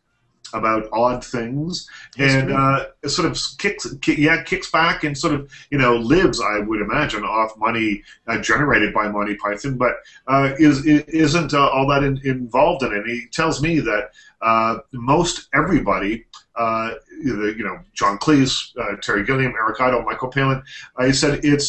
about 0.54 0.88
odd 0.92 1.24
things. 1.24 1.88
And 2.18 2.52
uh, 2.52 2.86
sort 3.06 3.30
of 3.30 3.38
kicks 3.58 3.86
yeah 4.06 4.42
kicks 4.42 4.70
back 4.70 5.04
and 5.04 5.16
sort 5.16 5.34
of 5.34 5.50
you 5.70 5.78
know 5.78 5.96
lives 5.96 6.40
I 6.40 6.60
would 6.60 6.80
imagine 6.80 7.24
off 7.24 7.56
money 7.56 8.02
uh, 8.26 8.38
generated 8.38 8.94
by 8.94 9.08
Monty 9.08 9.36
Python 9.36 9.76
but 9.76 9.96
uh, 10.26 10.54
is 10.58 10.84
isn't 10.86 11.54
uh, 11.54 11.68
all 11.68 11.86
that 11.88 12.02
in, 12.02 12.20
involved 12.24 12.82
in 12.82 12.92
it. 12.92 12.98
And 12.98 13.10
he 13.10 13.26
tells 13.32 13.62
me 13.62 13.80
that 13.80 14.10
uh, 14.42 14.78
most 14.92 15.48
everybody 15.54 16.24
uh, 16.56 16.94
you 17.22 17.64
know 17.64 17.78
John 17.94 18.18
Cleese 18.18 18.72
Terry 19.02 19.24
Gilliam 19.24 19.52
Eric 19.58 19.80
Idle 19.80 20.02
Michael 20.02 20.28
Palin 20.28 20.62
he 21.00 21.12
said 21.12 21.40
it's 21.44 21.68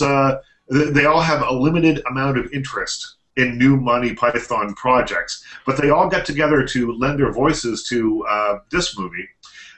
they 0.70 1.06
all 1.06 1.22
have 1.22 1.42
a 1.44 1.54
limited 1.54 2.04
amount 2.10 2.38
of 2.38 2.52
interest 2.52 3.17
in 3.38 3.58
new 3.58 3.78
Monty 3.78 4.13
Python 4.13 4.73
projects. 4.73 5.45
But 5.65 5.78
they 5.78 5.89
all 5.89 6.10
got 6.10 6.26
together 6.26 6.65
to 6.65 6.91
lend 6.93 7.19
their 7.19 7.32
voices 7.32 7.88
to 7.89 8.26
uh, 8.26 8.60
this 8.71 8.97
movie, 8.97 9.28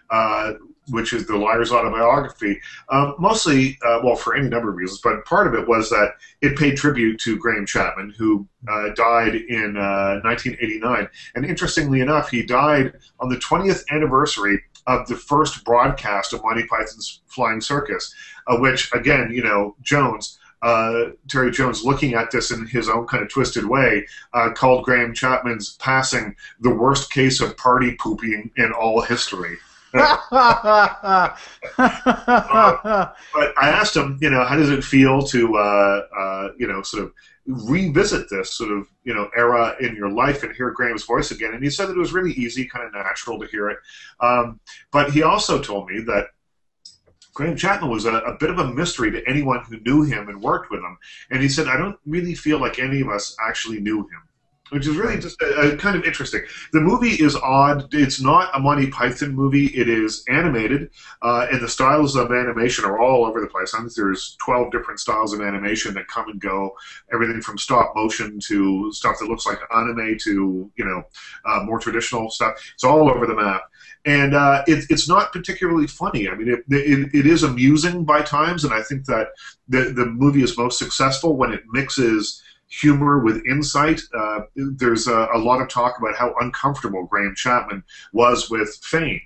uh, 0.10 0.54
which 0.90 1.14
is 1.14 1.28
the 1.28 1.38
Liar's 1.38 1.72
Autobiography. 1.72 2.60
Um, 2.88 3.16
mostly, 3.20 3.78
uh, 3.86 4.00
well, 4.04 4.16
for 4.16 4.36
any 4.36 4.50
number 4.50 4.70
of 4.70 4.76
reasons, 4.76 5.02
but 5.04 5.24
part 5.26 5.46
of 5.46 5.54
it 5.54 5.68
was 5.68 5.90
that 5.90 6.14
it 6.42 6.58
paid 6.58 6.78
tribute 6.78 7.20
to 7.20 7.38
Graham 7.38 7.66
Chapman, 7.66 8.16
who 8.18 8.48
uh, 8.68 8.90
died 8.96 9.36
in 9.36 9.76
1989. 9.76 11.04
Uh, 11.04 11.08
and 11.36 11.46
interestingly 11.46 12.02
enough, 12.02 12.30
he 12.30 12.44
died 12.44 12.94
on 13.20 13.30
the 13.30 13.38
20th 13.38 13.84
anniversary 13.92 14.64
of 14.88 15.08
the 15.08 15.16
first 15.16 15.64
broadcast 15.66 16.34
of 16.34 16.42
Monty 16.44 16.66
Python's 16.66 17.22
Flying 17.28 17.62
Circus, 17.62 18.14
uh, 18.48 18.58
which, 18.58 18.92
again, 18.94 19.30
you 19.32 19.44
know, 19.44 19.76
Jones 19.82 20.40
uh, 20.62 21.12
Terry 21.28 21.52
Jones, 21.52 21.84
looking 21.84 22.14
at 22.14 22.32
this 22.32 22.52
in 22.52 22.68
his 22.68 22.90
own 22.90 23.08
kind 23.08 23.24
of 23.24 23.30
twisted 23.30 23.66
way, 23.66 24.06
uh, 24.34 24.52
called 24.52 24.84
Graham 24.84 25.14
Chapman's 25.14 25.78
passing 25.78 26.36
the 26.60 26.74
worst 26.74 27.12
case 27.12 27.42
of 27.42 27.56
party 27.58 27.96
pooping 27.96 28.52
in 28.58 28.72
all 28.72 29.02
history. 29.02 29.58
uh, 29.94 30.18
but 31.78 33.54
I 33.58 33.70
asked 33.70 33.96
him, 33.96 34.20
you 34.22 34.30
know, 34.30 34.44
how 34.44 34.56
does 34.56 34.70
it 34.70 34.84
feel 34.84 35.24
to, 35.24 35.56
uh, 35.56 36.02
uh, 36.16 36.50
you 36.58 36.68
know, 36.68 36.84
sort 36.84 37.06
of 37.06 37.14
revisit 37.48 38.30
this 38.30 38.54
sort 38.54 38.72
of, 38.72 38.88
you 39.04 39.16
know, 39.16 39.30
era 39.36 39.76
in 39.80 39.96
your 39.96 40.12
life 40.12 40.44
and 40.44 40.56
hear 40.56 40.70
Graham's 40.72 41.06
voice 41.06 41.32
again? 41.32 41.56
And 41.56 41.64
he 41.64 41.72
said 41.72 41.88
that 41.88 41.96
it 41.96 42.00
was 42.00 42.14
really 42.14 42.34
easy, 42.34 42.66
kind 42.66 42.86
of 42.86 42.94
natural 42.94 43.40
to 43.40 43.48
hear 43.48 43.70
it. 43.70 43.80
Um, 44.20 44.60
but 44.92 45.12
he 45.12 45.24
also 45.24 45.60
told 45.60 45.90
me 45.90 46.02
that 46.02 46.28
Graham 47.34 47.56
Chapman 47.56 47.90
was 47.90 48.06
a, 48.06 48.16
a, 48.16 48.38
bit 48.38 48.50
of 48.50 48.60
a 48.60 48.74
mystery 48.74 49.12
to 49.12 49.28
anyone 49.28 49.64
who 49.64 49.80
knew 49.80 50.04
him 50.04 50.30
and 50.30 50.42
worked 50.42 50.72
with 50.72 50.82
him. 50.82 50.98
And 51.32 51.42
he 51.42 51.50
said, 51.50 51.68
I 51.68 51.78
don't 51.78 51.98
really 52.06 52.36
feel 52.36 52.60
like 52.60 52.80
any 52.80 53.02
of 53.02 53.10
us 53.10 53.36
actually 53.46 53.80
knew 53.80 54.00
him. 54.00 54.22
Which 54.72 54.86
is 54.86 54.98
really 54.98 55.20
just 55.20 55.42
a, 55.42 55.74
a 55.74 55.78
kind 55.78 55.96
of 55.96 56.04
interesting. 56.04 56.42
The 56.74 56.82
movie 56.82 57.10
is 57.10 57.36
odd. 57.36 57.92
It's 57.92 58.22
not 58.22 58.56
a 58.56 58.60
Monty 58.60 58.92
Python 58.92 59.34
movie. 59.34 59.66
It 59.68 59.90
is 59.90 60.24
animated, 60.30 60.92
uh, 61.24 61.48
and 61.52 61.60
the 61.60 61.68
styles 61.68 62.16
of 62.16 62.32
animation 62.32 62.86
are 62.86 63.00
all 63.00 63.26
over 63.26 63.42
the 63.42 63.48
place. 63.48 63.74
I 63.74 63.80
think 63.80 63.96
there's 63.96 64.38
12 64.46 64.72
different 64.72 65.00
styles 65.00 65.34
of 65.34 65.42
animation 65.42 65.96
that 65.96 66.08
come 66.08 66.30
and 66.30 66.40
go. 66.40 66.76
Everything 67.12 67.42
from 67.42 67.58
stop 67.58 67.94
motion 67.96 68.40
to 68.42 68.92
stuff 68.92 69.16
that 69.20 69.28
looks 69.28 69.48
like 69.48 69.60
anime 69.76 70.16
to 70.20 70.72
you 70.76 70.86
know 70.86 71.02
uh, 71.46 71.64
more 71.64 71.80
traditional 71.80 72.30
stuff. 72.30 72.54
It's 72.76 72.84
all 72.84 73.10
over 73.10 73.26
the 73.26 73.36
map 73.36 73.64
and 74.06 74.34
uh, 74.34 74.64
it, 74.68 74.86
it's 74.90 75.10
not 75.10 75.34
particularly 75.34 75.88
funny. 75.88 76.30
I 76.30 76.36
mean, 76.36 76.50
it, 76.50 76.64
it, 76.70 77.14
it 77.14 77.26
is 77.26 77.44
amusing 77.44 78.06
by 78.06 78.22
times, 78.22 78.64
and 78.64 78.74
I 78.74 78.82
think 78.82 79.06
that 79.06 79.28
the 79.68 79.92
the 79.96 80.06
movie 80.06 80.44
is 80.44 80.58
most 80.58 80.80
successful 80.80 81.36
when 81.36 81.52
it 81.54 81.64
mixes 81.72 82.42
humor 82.70 83.20
with 83.20 83.46
insight. 83.46 84.02
Uh, 84.14 84.42
there's 84.56 85.08
a, 85.08 85.28
a, 85.34 85.38
lot 85.38 85.62
of 85.62 85.68
talk 85.70 85.98
about 85.98 86.16
how 86.16 86.34
uncomfortable 86.40 87.08
Graham 87.08 87.34
Chapman 87.36 87.84
was 88.14 88.50
with 88.50 88.80
fame. 88.84 89.22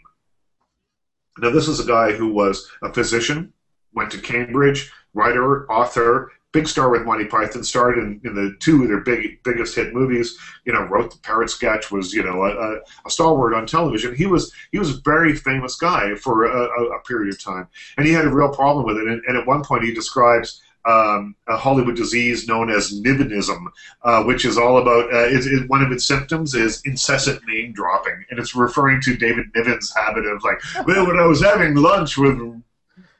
Now, 1.37 1.49
this 1.49 1.67
is 1.67 1.79
a 1.79 1.85
guy 1.85 2.13
who 2.13 2.31
was 2.31 2.69
a 2.83 2.93
physician, 2.93 3.51
went 3.93 4.11
to 4.11 4.19
Cambridge, 4.19 4.91
writer, 5.13 5.69
author, 5.69 6.31
big 6.53 6.67
star 6.67 6.89
with 6.89 7.03
Monty 7.03 7.25
Python, 7.25 7.63
starred 7.63 7.97
in, 7.97 8.21
in 8.23 8.35
the 8.35 8.55
two 8.59 8.83
of 8.83 8.87
their 8.87 9.01
big 9.01 9.43
biggest 9.43 9.75
hit 9.75 9.93
movies. 9.93 10.37
You 10.63 10.71
know, 10.71 10.83
wrote 10.83 11.11
the 11.11 11.17
Parrot 11.17 11.49
sketch, 11.49 11.91
was 11.91 12.13
you 12.13 12.23
know 12.23 12.45
a, 12.45 12.79
a 13.05 13.09
stalwart 13.09 13.53
on 13.53 13.65
television. 13.65 14.15
He 14.15 14.27
was 14.27 14.53
he 14.71 14.79
was 14.79 14.97
a 14.97 15.01
very 15.01 15.35
famous 15.35 15.75
guy 15.75 16.15
for 16.15 16.45
a, 16.45 16.95
a, 16.95 17.01
period 17.01 17.33
of 17.33 17.43
time, 17.43 17.67
and 17.97 18.07
he 18.07 18.13
had 18.13 18.25
a 18.25 18.29
real 18.29 18.49
problem 18.49 18.85
with 18.85 18.97
it. 18.97 19.07
And, 19.07 19.21
and 19.27 19.37
at 19.37 19.45
one 19.45 19.63
point, 19.63 19.83
he 19.83 19.93
describes 19.93 20.61
um, 20.85 21.35
a 21.47 21.57
Hollywood 21.57 21.95
disease 21.95 22.47
known 22.47 22.69
as 22.69 23.01
Nivenism, 23.01 23.65
uh, 24.03 24.23
which 24.23 24.45
is 24.45 24.57
all 24.57 24.77
about 24.77 25.13
uh, 25.13 25.27
it, 25.27 25.45
it, 25.45 25.69
one 25.69 25.81
of 25.81 25.91
its 25.91 26.05
symptoms 26.05 26.53
is 26.53 26.81
incessant 26.85 27.41
name 27.47 27.73
dropping, 27.73 28.23
and 28.29 28.39
it's 28.39 28.55
referring 28.55 29.01
to 29.01 29.17
David 29.17 29.47
Niven's 29.55 29.93
habit 29.95 30.25
of 30.25 30.43
like, 30.43 30.61
well, 30.85 31.07
when 31.07 31.19
I 31.19 31.25
was 31.25 31.41
having 31.41 31.75
lunch 31.75 32.17
with 32.17 32.37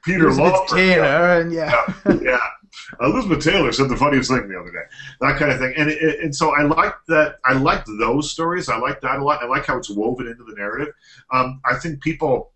Peter 0.04 0.32
Lawford, 0.32 0.76
Taylor, 0.76 1.40
and 1.40 1.52
yeah, 1.52 1.84
yeah, 2.06 2.18
yeah. 2.22 2.40
Elizabeth 3.00 3.44
Taylor 3.44 3.72
said 3.72 3.88
the 3.88 3.96
funniest 3.96 4.30
thing 4.30 4.48
the 4.48 4.58
other 4.58 4.70
day, 4.70 4.84
that 5.20 5.38
kind 5.38 5.52
of 5.52 5.58
thing, 5.58 5.74
and 5.76 5.90
it, 5.90 6.20
and 6.20 6.34
so 6.34 6.54
I 6.54 6.62
like 6.62 6.94
that. 7.08 7.36
I 7.44 7.54
like 7.54 7.84
those 7.98 8.30
stories. 8.30 8.68
I 8.68 8.78
like 8.78 9.00
that 9.02 9.18
a 9.18 9.24
lot. 9.24 9.42
I 9.42 9.46
like 9.46 9.66
how 9.66 9.76
it's 9.78 9.90
woven 9.90 10.26
into 10.26 10.44
the 10.44 10.54
narrative. 10.54 10.94
Um, 11.32 11.60
I 11.64 11.76
think 11.76 12.02
people 12.02 12.52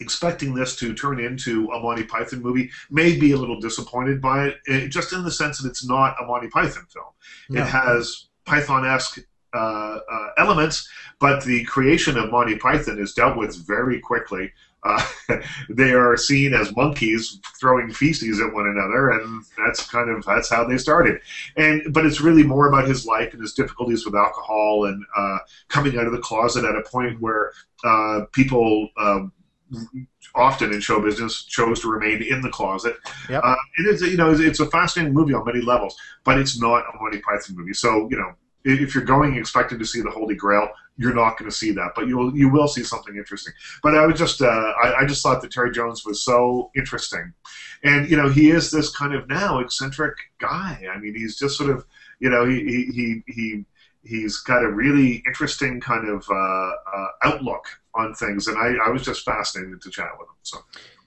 expecting 0.00 0.54
this 0.54 0.76
to 0.76 0.94
turn 0.94 1.20
into 1.20 1.68
a 1.70 1.80
Monty 1.80 2.04
Python 2.04 2.42
movie 2.42 2.70
may 2.90 3.16
be 3.18 3.32
a 3.32 3.36
little 3.36 3.60
disappointed 3.60 4.20
by 4.20 4.46
it, 4.46 4.56
it 4.66 4.88
just 4.88 5.12
in 5.12 5.22
the 5.22 5.30
sense 5.30 5.58
that 5.58 5.68
it's 5.68 5.86
not 5.86 6.16
a 6.20 6.26
Monty 6.26 6.48
Python 6.48 6.86
film. 6.92 7.06
No. 7.48 7.62
It 7.62 7.66
has 7.66 8.26
Python-esque 8.44 9.20
uh, 9.54 9.98
uh, 10.10 10.28
elements, 10.36 10.88
but 11.20 11.44
the 11.44 11.64
creation 11.64 12.18
of 12.18 12.30
Monty 12.30 12.56
Python 12.56 12.98
is 12.98 13.14
dealt 13.14 13.36
with 13.36 13.56
very 13.66 14.00
quickly. 14.00 14.52
Uh, 14.84 15.02
they 15.70 15.92
are 15.92 16.16
seen 16.16 16.52
as 16.52 16.74
monkeys 16.76 17.40
throwing 17.58 17.90
feces 17.90 18.40
at 18.40 18.52
one 18.52 18.66
another, 18.66 19.10
and 19.10 19.44
that's 19.58 19.88
kind 19.88 20.10
of 20.10 20.24
that's 20.24 20.50
how 20.50 20.64
they 20.64 20.78
started. 20.78 21.20
And 21.56 21.92
but 21.92 22.04
it's 22.04 22.20
really 22.20 22.42
more 22.42 22.68
about 22.68 22.86
his 22.86 23.06
life 23.06 23.32
and 23.32 23.40
his 23.40 23.54
difficulties 23.54 24.04
with 24.04 24.14
alcohol 24.14 24.86
and 24.86 25.04
uh, 25.16 25.38
coming 25.68 25.98
out 25.98 26.06
of 26.06 26.12
the 26.12 26.18
closet 26.18 26.64
at 26.64 26.76
a 26.76 26.82
point 26.82 27.20
where 27.20 27.52
uh, 27.84 28.22
people 28.32 28.88
um, 28.98 29.32
often 30.34 30.72
in 30.72 30.80
show 30.80 31.00
business 31.00 31.44
chose 31.44 31.80
to 31.80 31.90
remain 31.90 32.22
in 32.22 32.40
the 32.40 32.50
closet. 32.50 32.96
Yep. 33.28 33.42
Uh, 33.44 33.56
it 33.78 33.86
is, 33.86 34.02
you 34.02 34.16
know, 34.16 34.30
it's, 34.30 34.40
it's, 34.40 34.60
a 34.60 34.66
fascinating 34.66 35.14
movie 35.14 35.32
on 35.32 35.44
many 35.44 35.60
levels, 35.60 35.96
but 36.24 36.38
it's 36.38 36.60
not 36.60 36.84
a 36.92 36.98
Monty 37.00 37.20
Python 37.20 37.56
movie. 37.56 37.72
So, 37.72 38.08
you 38.10 38.16
know, 38.16 38.34
if 38.64 38.94
you're 38.94 39.04
going 39.04 39.36
expecting 39.36 39.78
to 39.78 39.84
see 39.84 40.00
the 40.00 40.10
Holy 40.10 40.34
Grail, 40.34 40.68
you're 40.96 41.14
not 41.14 41.38
going 41.38 41.50
to 41.50 41.56
see 41.56 41.72
that, 41.72 41.92
but 41.96 42.06
you 42.06 42.16
will 42.16 42.36
you 42.36 42.48
will 42.48 42.68
see 42.68 42.82
something 42.82 43.16
interesting. 43.16 43.52
But 43.82 43.96
I 43.96 44.06
would 44.06 44.16
just 44.16 44.40
uh, 44.40 44.72
I, 44.82 45.00
I, 45.00 45.04
just 45.06 45.22
thought 45.22 45.42
that 45.42 45.50
Terry 45.50 45.72
Jones 45.72 46.04
was 46.04 46.24
so 46.24 46.70
interesting, 46.76 47.32
and 47.82 48.08
you 48.08 48.16
know 48.16 48.28
he 48.28 48.50
is 48.50 48.70
this 48.70 48.94
kind 48.94 49.14
of 49.14 49.28
now 49.28 49.58
eccentric 49.58 50.16
guy. 50.38 50.84
I 50.92 50.98
mean, 50.98 51.14
he's 51.14 51.36
just 51.36 51.56
sort 51.56 51.70
of 51.70 51.84
you 52.20 52.30
know 52.30 52.46
he 52.46 52.60
he 52.64 52.92
he. 52.92 53.22
he 53.26 53.64
he's 54.06 54.36
got 54.38 54.62
a 54.62 54.70
really 54.70 55.22
interesting 55.26 55.80
kind 55.80 56.06
of 56.06 56.28
uh, 56.30 56.34
uh, 56.34 57.06
outlook 57.22 57.64
on 57.94 58.12
things, 58.14 58.48
and 58.48 58.58
I, 58.58 58.74
I 58.86 58.90
was 58.90 59.02
just 59.02 59.24
fascinated 59.24 59.80
to 59.80 59.90
chat 59.90 60.10
with 60.18 60.28
him. 60.28 60.34
So. 60.42 60.58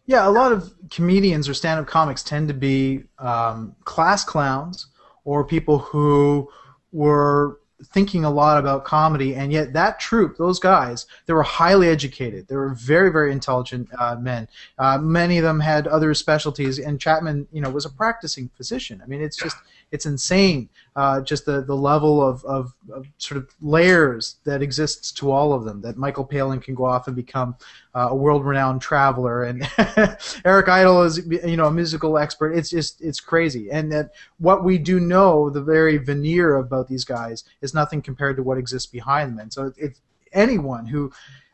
Yeah, 0.08 0.28
a 0.28 0.32
lot 0.32 0.52
of 0.52 0.74
comedians 0.90 1.50
or 1.50 1.54
stand-up 1.54 1.86
comics 1.86 2.24
tend 2.24 2.48
to 2.48 2.54
be 2.54 3.04
um, 3.20 3.76
class 3.84 4.24
clowns 4.24 4.88
or 5.26 5.44
people 5.44 5.80
who 5.80 6.50
were 6.92 7.60
thinking 7.86 8.26
a 8.26 8.30
lot 8.30 8.58
about 8.58 8.86
comedy, 8.86 9.36
and 9.36 9.52
yet 9.52 9.74
that 9.74 10.00
troupe, 10.00 10.38
those 10.38 10.60
guys, 10.60 11.06
they 11.26 11.34
were 11.34 11.44
highly 11.44 11.90
educated. 11.90 12.48
They 12.48 12.56
were 12.56 12.74
very, 12.74 13.12
very 13.12 13.32
intelligent 13.32 13.90
uh, 14.00 14.16
men. 14.16 14.48
Uh, 14.80 14.98
many 14.98 15.38
of 15.38 15.44
them 15.44 15.60
had 15.60 15.88
other 15.88 16.14
specialties, 16.14 16.80
and 16.80 17.00
Chapman, 17.00 17.48
you 17.52 17.62
know, 17.62 17.70
was 17.70 17.86
a 17.86 17.90
practicing 17.90 18.50
physician. 18.56 19.02
I 19.04 19.08
mean, 19.08 19.22
it's 19.22 19.38
just 19.38 19.58
it's 19.92 20.06
insane, 20.06 20.70
uh, 20.96 21.22
just 21.22 21.46
the, 21.46 21.62
the 21.62 21.76
level 21.76 22.22
of, 22.22 22.44
of, 22.44 22.74
of, 22.92 23.06
sort 23.18 23.38
of 23.38 23.50
layers 23.62 24.36
that 24.44 24.62
exists 24.62 25.12
to 25.14 25.32
all 25.32 25.54
of 25.54 25.64
them. 25.64 25.82
That 25.82 25.98
Michael 25.98 26.26
Palin 26.26 26.60
can 26.60 26.76
go 26.76 26.86
off 26.86 27.08
and 27.08 27.16
become 27.16 27.56
uh, 27.98 28.10
a 28.10 28.16
world-renowned 28.16 28.80
traveler, 28.80 29.44
and 29.44 29.68
Eric 30.46 30.70
Idle 30.70 31.02
is 31.02 31.26
you 31.26 31.58
know 31.58 31.66
a 31.66 31.72
musical 31.72 32.20
expert. 32.20 32.52
It's 32.52 32.70
just 32.70 33.02
it's 33.02 33.20
crazy, 33.20 33.72
and 33.72 33.92
that 33.92 34.12
what 34.38 34.64
we 34.64 34.78
do 34.78 35.00
know, 35.00 35.50
the 35.50 35.64
very 35.64 35.98
veneer 35.98 36.58
about 36.58 36.88
these 36.88 37.04
guys, 37.04 37.44
is 37.62 37.74
nothing 37.74 38.04
compared 38.04 38.38
to 38.38 38.44
what 38.44 38.60
exists 38.60 38.90
behind 38.92 39.32
them. 39.32 39.40
And 39.40 39.52
so 39.52 39.74
it's 39.78 40.00
anyone 40.32 40.86
who 40.86 41.12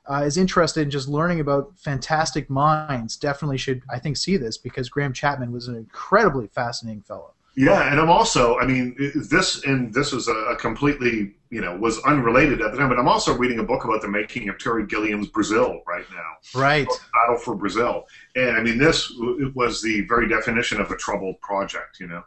uh, 0.09 0.23
is 0.25 0.37
interested 0.37 0.81
in 0.81 0.91
just 0.91 1.07
learning 1.07 1.39
about 1.39 1.71
fantastic 1.77 2.49
minds 2.49 3.15
definitely 3.15 3.57
should, 3.57 3.81
I 3.89 3.99
think, 3.99 4.17
see 4.17 4.35
this 4.35 4.57
because 4.57 4.89
Graham 4.89 5.13
Chapman 5.13 5.53
was 5.53 5.69
an 5.69 5.75
incredibly 5.77 6.47
fascinating 6.47 7.03
fellow. 7.03 7.31
Yeah, 7.55 7.91
and 7.91 7.99
I'm 7.99 8.09
also, 8.09 8.57
I 8.57 8.65
mean, 8.65 8.95
this 9.29 9.63
and 9.63 9.93
this 9.93 10.11
was 10.11 10.27
a, 10.27 10.55
completely, 10.59 11.35
you 11.51 11.61
know, 11.61 11.75
was 11.77 11.99
unrelated 11.99 12.61
at 12.61 12.71
the 12.71 12.77
time, 12.79 12.89
but 12.89 12.97
I'm 12.97 13.07
also 13.07 13.37
reading 13.37 13.59
a 13.59 13.63
book 13.63 13.85
about 13.85 14.01
the 14.01 14.07
making 14.07 14.49
of 14.49 14.57
Terry 14.57 14.87
Gilliam's 14.87 15.27
Brazil 15.27 15.81
right 15.87 16.05
now. 16.11 16.59
Right. 16.59 16.87
Battle 16.87 17.37
for 17.37 17.53
Brazil, 17.53 18.07
and 18.35 18.57
I 18.57 18.63
mean, 18.63 18.79
this 18.79 19.13
was 19.53 19.83
the 19.83 20.01
very 20.07 20.27
definition 20.27 20.81
of 20.81 20.89
a 20.89 20.97
troubled 20.97 21.39
project, 21.41 21.99
you 21.99 22.07
know, 22.07 22.23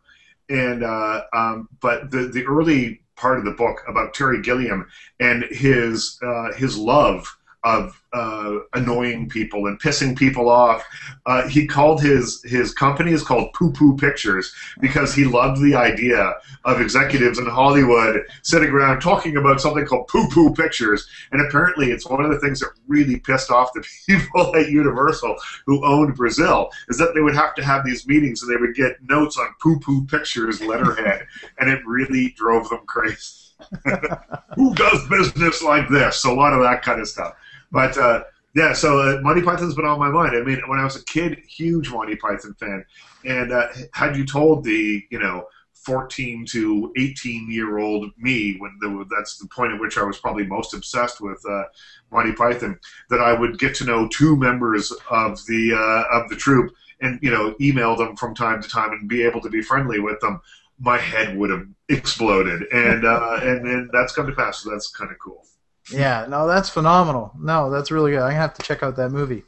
and 0.48 0.84
uh, 0.84 1.22
um, 1.32 1.68
but 1.80 2.10
the 2.12 2.28
the 2.28 2.44
early 2.44 3.00
part 3.16 3.38
of 3.38 3.44
the 3.44 3.50
book 3.50 3.82
about 3.88 4.14
Terry 4.14 4.40
Gilliam 4.42 4.86
and 5.18 5.42
his 5.50 6.20
uh, 6.22 6.52
his 6.52 6.78
love 6.78 7.36
of 7.64 8.00
uh, 8.12 8.58
annoying 8.74 9.28
people 9.28 9.66
and 9.66 9.80
pissing 9.80 10.16
people 10.16 10.48
off. 10.48 10.84
Uh, 11.26 11.46
he 11.48 11.66
called 11.66 12.00
his 12.00 12.42
his 12.44 12.72
company 12.72 13.12
is 13.12 13.22
called 13.22 13.52
Poo 13.52 13.72
Poo 13.72 13.96
Pictures 13.96 14.54
because 14.80 15.14
he 15.14 15.24
loved 15.24 15.60
the 15.60 15.74
idea 15.74 16.34
of 16.64 16.80
executives 16.80 17.38
in 17.38 17.46
Hollywood 17.46 18.24
sitting 18.42 18.70
around 18.70 19.00
talking 19.00 19.36
about 19.36 19.60
something 19.60 19.84
called 19.84 20.08
Poo 20.08 20.28
Poo 20.28 20.54
Pictures. 20.54 21.06
And 21.32 21.46
apparently, 21.46 21.90
it's 21.90 22.08
one 22.08 22.24
of 22.24 22.30
the 22.30 22.38
things 22.38 22.60
that 22.60 22.70
really 22.86 23.18
pissed 23.18 23.50
off 23.50 23.72
the 23.74 23.84
people 24.06 24.54
at 24.56 24.70
Universal 24.70 25.36
who 25.66 25.84
owned 25.84 26.14
Brazil 26.14 26.70
is 26.88 26.98
that 26.98 27.12
they 27.14 27.20
would 27.20 27.34
have 27.34 27.54
to 27.56 27.64
have 27.64 27.84
these 27.84 28.06
meetings 28.06 28.42
and 28.42 28.50
they 28.50 28.60
would 28.60 28.74
get 28.74 29.02
notes 29.02 29.38
on 29.38 29.54
Poo 29.60 29.78
Poo 29.80 30.06
Pictures 30.06 30.60
letterhead, 30.62 31.26
and 31.58 31.70
it 31.70 31.80
really 31.86 32.34
drove 32.36 32.68
them 32.68 32.86
crazy. 32.86 33.46
who 34.54 34.74
does 34.74 35.08
business 35.08 35.62
like 35.62 35.88
this? 35.88 36.24
A 36.24 36.32
lot 36.32 36.52
of 36.52 36.62
that 36.62 36.82
kind 36.82 37.00
of 37.00 37.08
stuff. 37.08 37.34
But 37.72 37.96
uh, 37.98 38.24
yeah, 38.54 38.72
so 38.72 39.00
uh, 39.00 39.20
Monty 39.20 39.42
Python's 39.42 39.74
been 39.74 39.84
on 39.84 39.98
my 39.98 40.10
mind. 40.10 40.36
I 40.36 40.42
mean, 40.42 40.60
when 40.66 40.78
I 40.78 40.84
was 40.84 40.96
a 40.96 41.04
kid, 41.04 41.38
huge 41.48 41.90
Monty 41.90 42.16
Python 42.16 42.54
fan, 42.58 42.84
and 43.24 43.52
uh, 43.52 43.68
had 43.92 44.16
you 44.16 44.24
told 44.24 44.64
the 44.64 45.04
you 45.10 45.18
know 45.18 45.46
14 45.86 46.44
to 46.46 46.92
18 46.96 47.50
year 47.50 47.78
old 47.78 48.10
me 48.18 48.56
when 48.58 48.76
the, 48.80 49.06
that's 49.16 49.38
the 49.38 49.46
point 49.48 49.72
at 49.72 49.80
which 49.80 49.96
I 49.96 50.02
was 50.02 50.18
probably 50.18 50.44
most 50.44 50.74
obsessed 50.74 51.20
with 51.20 51.40
uh, 51.48 51.64
Monty 52.10 52.32
Python 52.32 52.78
that 53.10 53.20
I 53.20 53.32
would 53.32 53.58
get 53.58 53.74
to 53.76 53.84
know 53.84 54.08
two 54.08 54.36
members 54.36 54.92
of 55.10 55.38
the 55.46 55.74
uh, 55.74 56.18
of 56.18 56.28
the 56.28 56.36
troupe 56.36 56.72
and 57.00 57.20
you 57.22 57.30
know 57.30 57.54
email 57.60 57.94
them 57.94 58.16
from 58.16 58.34
time 58.34 58.60
to 58.62 58.68
time 58.68 58.90
and 58.92 59.08
be 59.08 59.22
able 59.22 59.40
to 59.42 59.50
be 59.50 59.62
friendly 59.62 60.00
with 60.00 60.18
them 60.20 60.40
my 60.78 60.98
head 60.98 61.36
would 61.36 61.50
have 61.50 61.66
exploded. 61.88 62.62
And 62.72 63.04
uh, 63.04 63.38
and 63.42 63.66
and 63.66 63.90
that's 63.92 64.12
come 64.12 64.26
to 64.26 64.32
pass 64.32 64.60
so 64.60 64.70
that's 64.70 64.88
kind 64.88 65.10
of 65.10 65.18
cool 65.18 65.44
yeah, 65.92 66.26
no, 66.28 66.46
that's 66.46 66.68
phenomenal. 66.68 67.32
No, 67.38 67.70
that's 67.70 67.90
really 67.90 68.12
good. 68.12 68.22
I 68.22 68.32
have 68.32 68.54
to 68.54 68.62
check 68.62 68.82
out 68.82 68.96
that 68.96 69.10
movie. 69.10 69.44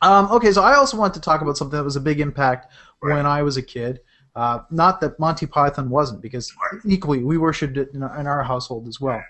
Um, 0.00 0.30
okay, 0.32 0.52
so 0.52 0.62
I 0.62 0.74
also 0.74 0.96
want 0.96 1.14
to 1.14 1.20
talk 1.20 1.42
about 1.42 1.56
something 1.56 1.76
that 1.76 1.84
was 1.84 1.96
a 1.96 2.00
big 2.00 2.20
impact 2.20 2.72
right. 3.00 3.14
when 3.14 3.26
I 3.26 3.42
was 3.42 3.56
a 3.56 3.62
kid. 3.62 4.00
Uh, 4.34 4.60
not 4.70 5.00
that 5.00 5.18
Monty 5.20 5.46
Python 5.46 5.90
wasn't, 5.90 6.22
because 6.22 6.52
equally 6.84 7.22
we 7.22 7.36
worshipped 7.38 7.76
it 7.76 7.90
in 7.94 8.02
our, 8.02 8.18
in 8.18 8.26
our 8.26 8.42
household 8.42 8.88
as 8.88 9.00
well. 9.00 9.22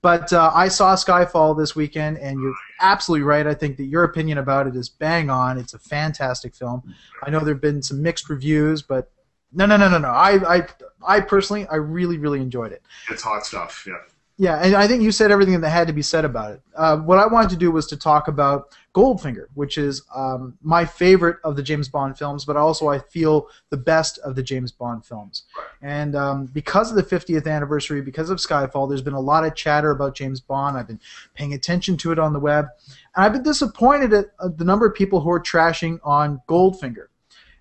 But 0.00 0.32
uh, 0.32 0.52
I 0.54 0.68
saw 0.68 0.94
Skyfall 0.94 1.58
this 1.58 1.74
weekend, 1.74 2.18
and 2.18 2.38
you're 2.40 2.54
absolutely 2.80 3.24
right. 3.24 3.46
I 3.46 3.54
think 3.54 3.76
that 3.78 3.84
your 3.84 4.04
opinion 4.04 4.38
about 4.38 4.66
it 4.66 4.76
is 4.76 4.88
bang 4.88 5.30
on. 5.30 5.58
It's 5.58 5.74
a 5.74 5.78
fantastic 5.78 6.54
film. 6.54 6.94
I 7.22 7.30
know 7.30 7.40
there 7.40 7.54
have 7.54 7.62
been 7.62 7.82
some 7.82 8.02
mixed 8.02 8.28
reviews, 8.28 8.82
but 8.82 9.10
no, 9.52 9.66
no, 9.66 9.76
no, 9.76 9.88
no, 9.88 9.98
no. 9.98 10.08
I, 10.08 10.56
I, 10.56 10.66
I 11.06 11.20
personally, 11.20 11.66
I 11.68 11.76
really, 11.76 12.18
really 12.18 12.40
enjoyed 12.40 12.72
it. 12.72 12.82
It's 13.10 13.22
hot 13.22 13.46
stuff. 13.46 13.84
Yeah. 13.86 13.94
Yeah, 14.36 14.60
and 14.60 14.74
I 14.74 14.88
think 14.88 15.02
you 15.02 15.12
said 15.12 15.30
everything 15.30 15.60
that 15.60 15.70
had 15.70 15.86
to 15.86 15.92
be 15.92 16.02
said 16.02 16.24
about 16.24 16.54
it. 16.54 16.62
Uh, 16.74 16.96
what 16.96 17.18
I 17.18 17.26
wanted 17.26 17.50
to 17.50 17.56
do 17.56 17.70
was 17.70 17.86
to 17.86 17.96
talk 17.96 18.26
about 18.26 18.76
Goldfinger, 18.92 19.46
which 19.54 19.78
is 19.78 20.02
um, 20.12 20.58
my 20.60 20.84
favorite 20.84 21.36
of 21.44 21.54
the 21.54 21.62
James 21.62 21.88
Bond 21.88 22.18
films, 22.18 22.44
but 22.44 22.56
also 22.56 22.88
I 22.88 22.98
feel 22.98 23.46
the 23.70 23.76
best 23.76 24.18
of 24.18 24.34
the 24.34 24.42
James 24.42 24.72
Bond 24.72 25.06
films. 25.06 25.44
And 25.82 26.16
um, 26.16 26.46
because 26.46 26.90
of 26.90 26.96
the 26.96 27.04
50th 27.04 27.46
anniversary, 27.46 28.00
because 28.00 28.28
of 28.28 28.38
Skyfall, 28.38 28.88
there's 28.88 29.02
been 29.02 29.14
a 29.14 29.20
lot 29.20 29.44
of 29.44 29.54
chatter 29.54 29.92
about 29.92 30.16
James 30.16 30.40
Bond. 30.40 30.76
I've 30.76 30.88
been 30.88 31.00
paying 31.34 31.54
attention 31.54 31.96
to 31.98 32.10
it 32.10 32.18
on 32.18 32.32
the 32.32 32.40
web, 32.40 32.66
and 33.14 33.24
I've 33.24 33.32
been 33.32 33.44
disappointed 33.44 34.12
at 34.12 34.26
uh, 34.40 34.48
the 34.48 34.64
number 34.64 34.84
of 34.84 34.96
people 34.96 35.20
who 35.20 35.30
are 35.30 35.40
trashing 35.40 36.00
on 36.02 36.42
Goldfinger. 36.48 37.06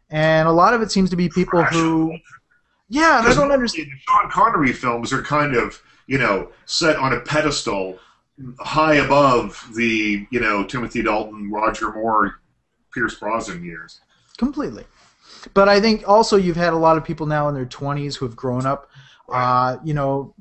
And 0.09 0.47
a 0.47 0.51
lot 0.51 0.73
of 0.73 0.81
it 0.81 0.91
seems 0.91 1.11
to 1.11 1.15
be 1.15 1.29
people 1.29 1.59
Trash. 1.59 1.73
who, 1.73 2.17
yeah, 2.89 3.19
and 3.19 3.27
I 3.27 3.33
don't 3.35 3.51
understand. 3.51 3.89
The 3.91 3.97
Sean 4.07 4.31
Connery 4.31 4.73
films 4.73 5.13
are 5.13 5.21
kind 5.21 5.55
of 5.55 5.79
you 6.07 6.17
know, 6.17 6.51
set 6.65 6.97
on 6.97 7.13
a 7.13 7.19
pedestal 7.21 7.99
high 8.59 8.95
above 8.95 9.69
the, 9.75 10.25
you 10.31 10.39
know, 10.39 10.63
Timothy 10.63 11.03
Dalton, 11.03 11.51
Roger 11.51 11.91
Moore, 11.91 12.39
Pierce 12.93 13.15
Brosnan 13.15 13.63
years. 13.63 14.01
Completely. 14.37 14.85
But 15.53 15.69
I 15.69 15.79
think 15.79 16.07
also 16.07 16.37
you've 16.37 16.55
had 16.55 16.73
a 16.73 16.77
lot 16.77 16.97
of 16.97 17.03
people 17.03 17.25
now 17.25 17.47
in 17.49 17.55
their 17.55 17.65
20s 17.65 18.15
who 18.15 18.25
have 18.25 18.35
grown 18.35 18.65
up. 18.65 18.89
Uh, 19.29 19.77
you 19.83 19.93
know, 19.93 20.33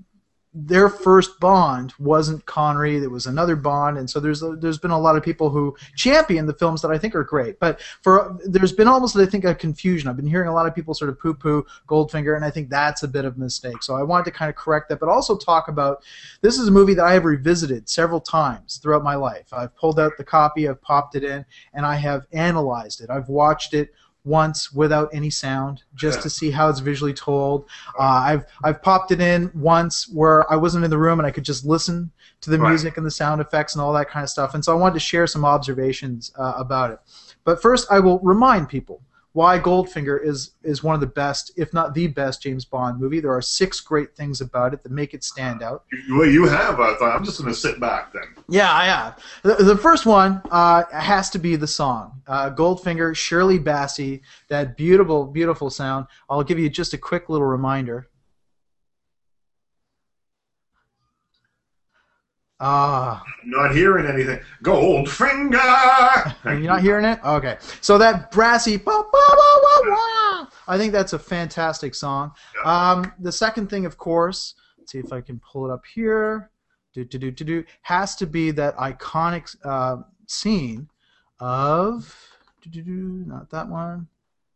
their 0.55 0.91
first 0.91 1.41
Bond 1.41 1.95
wasn't 1.99 2.45
Connery. 2.45 2.97
it 2.99 3.11
was 3.11 3.27
another 3.27 3.57
Bond, 3.57 3.97
and 3.97 4.09
so 4.09 4.21
there's 4.21 4.43
a, 4.43 4.55
there's 4.57 4.79
been 4.79 4.91
a 4.91 4.99
lot 4.99 5.17
of 5.17 5.23
people 5.23 5.49
who 5.49 5.75
champion 5.97 6.45
the 6.45 6.53
films 6.53 6.83
that 6.83 6.91
I 6.91 6.99
think 6.99 7.15
are 7.15 7.25
great. 7.25 7.59
But 7.59 7.81
for 8.03 8.39
there's 8.45 8.73
been 8.73 8.89
almost 8.89 9.17
I 9.17 9.25
think 9.25 9.45
a 9.45 9.55
confusion. 9.55 10.11
I've 10.11 10.17
been 10.17 10.27
hearing 10.27 10.49
a 10.49 10.55
lot 10.55 10.67
of 10.67 10.75
people 10.75 10.93
sort 10.93 11.09
of 11.09 11.19
poo-poo 11.19 11.65
Goldfinger, 11.89 12.37
and 12.37 12.45
I 12.45 12.51
think 12.51 12.69
that's 12.69 13.03
a 13.03 13.09
bit 13.09 13.25
of 13.25 13.37
a 13.37 13.41
mistake. 13.41 13.83
So 13.83 13.97
I 13.97 14.03
wanted 14.03 14.25
to 14.27 14.31
kind 14.33 14.51
of 14.51 14.57
correct 14.57 14.91
that, 14.91 15.01
but 15.01 15.09
also 15.09 15.37
talk 15.37 15.69
about 15.69 16.03
this 16.43 16.59
is 16.59 16.69
a 16.69 16.73
movie 16.73 16.95
that 16.95 17.07
I 17.07 17.15
have 17.15 17.25
revisited 17.25 17.89
several 17.89 18.21
times 18.21 18.77
throughout 18.77 19.03
my 19.03 19.15
life. 19.15 19.53
I've 19.53 19.75
pulled 19.75 19.99
out 19.99 20.13
the 20.19 20.25
copy, 20.25 20.69
I've 20.69 20.83
popped 20.83 21.15
it 21.15 21.25
in, 21.25 21.47
and 21.73 21.87
I 21.87 21.95
have 21.95 22.27
analyzed 22.33 23.01
it. 23.01 23.09
I've 23.09 23.29
watched 23.29 23.73
it 23.73 23.95
once 24.25 24.73
without 24.73 25.09
any 25.13 25.31
sound 25.31 25.83
just 25.95 26.23
to 26.23 26.31
see 26.31 26.51
how 26.51 26.69
it's 26.69 26.79
visually 26.79 27.13
told. 27.13 27.65
Uh, 27.99 28.03
I've 28.03 28.45
I've 28.63 28.81
popped 28.83 29.11
it 29.11 29.21
in 29.21 29.51
once 29.55 30.09
where 30.09 30.51
I 30.53 30.57
wasn't 30.57 30.85
in 30.85 30.91
the 30.91 30.99
room 30.99 31.19
and 31.19 31.27
I 31.27 31.31
could 31.31 31.45
just 31.45 31.65
listen 31.65 32.11
to 32.43 32.51
the 32.51 32.59
Right. 32.59 32.69
music 32.71 32.97
and 32.97 33.07
the 33.07 33.11
sound 33.11 33.41
effects 33.41 33.75
and 33.75 33.83
all 33.83 33.93
that 33.95 34.09
kind 34.09 34.23
of 34.23 34.31
stuff. 34.31 34.55
And 34.55 34.65
so 34.65 34.73
I 34.73 34.77
wanted 34.77 34.95
to 34.95 35.01
share 35.01 35.27
some 35.27 35.45
observations 35.45 36.33
uh, 36.39 36.55
about 36.57 36.91
it. 36.93 36.99
But 37.45 37.61
first, 37.61 37.89
I 37.91 37.99
will 37.99 38.21
remind 38.21 38.69
people 38.69 39.01
why 39.33 39.59
Goldfinger 39.59 40.23
is 40.23 40.53
is 40.63 40.83
one 40.83 40.95
of 40.95 41.01
the 41.01 41.07
best, 41.07 41.53
if 41.57 41.73
not 41.73 41.95
the 41.95 42.07
best, 42.07 42.43
James 42.43 42.65
Bond 42.65 43.01
movie. 43.01 43.21
There 43.21 43.33
are 43.33 43.43
six 43.43 43.81
great 43.81 44.15
things 44.15 44.41
about 44.41 44.75
it 44.75 44.83
that 44.83 44.93
make 44.93 45.15
it 45.15 45.25
stand 45.25 45.63
out. 45.63 45.85
Well, 46.11 46.27
you 46.27 46.47
have. 46.47 46.81
I 46.81 46.95
thought 46.97 47.17
I'm 47.17 47.25
just 47.25 47.41
going 47.41 47.53
to 47.53 47.59
sit 47.59 47.81
back 47.81 48.13
then. 48.13 48.25
Yeah, 48.49 48.73
I 48.73 48.85
have. 48.85 49.19
The, 49.43 49.55
the 49.65 49.77
first 49.77 50.05
one 50.07 50.43
uh, 50.51 50.85
has 50.93 51.31
to 51.31 51.39
be 51.39 51.57
the 51.57 51.67
song. 51.67 52.21
Uh, 52.27 52.51
Goldfinger, 52.51 53.17
Shirley 53.17 53.59
Bassey, 53.59 54.21
that 54.49 54.77
beautiful, 54.77 55.27
beautiful 55.27 55.71
sound. 55.71 56.07
I'll 56.29 56.45
give 56.45 56.59
you 56.59 56.69
just 56.69 56.93
a 56.93 56.99
quick 56.99 57.29
little 57.29 57.47
reminder. 57.47 58.09
Ah, 62.65 63.21
Not 63.45 63.75
hearing 63.75 64.07
anything. 64.07 64.39
Goldfinger. 64.63 66.37
You're 66.45 66.61
you 66.61 66.69
not 66.69 66.81
hearing 66.81 67.05
it? 67.05 67.19
Okay. 67.25 67.57
So 67.81 67.99
that 67.99 68.31
brassy, 68.31 68.77
ba, 68.77 68.85
ba, 68.85 69.03
ba, 69.13 69.61
ba, 69.63 69.91
ba, 69.91 70.49
I 70.69 70.79
think 70.79 70.93
that's 70.93 71.13
a 71.13 71.19
fantastic 71.19 71.93
song. 71.93 72.31
Um, 72.65 73.13
the 73.19 73.33
second 73.33 73.69
thing, 73.69 73.85
of 73.85 73.99
course, 73.99 74.55
let's 74.79 74.93
see 74.93 74.99
if 74.99 75.13
I 75.13 75.21
can 75.21 75.41
pull 75.41 75.69
it 75.69 75.73
up 75.73 75.83
here. 75.93 76.53
Do, 76.95 77.05
do, 77.05 77.19
do, 77.19 77.33
do, 77.33 77.45
do, 77.45 77.65
has 77.83 78.15
to 78.17 78.27
be 78.27 78.53
that 78.53 78.77
iconic 78.77 79.57
uh, 79.65 79.97
scene 80.29 80.89
of. 81.41 82.17
Do, 82.61 82.71
do, 82.71 82.83
do, 82.83 83.25
not 83.27 83.51
that 83.51 83.69
one. 83.69 84.07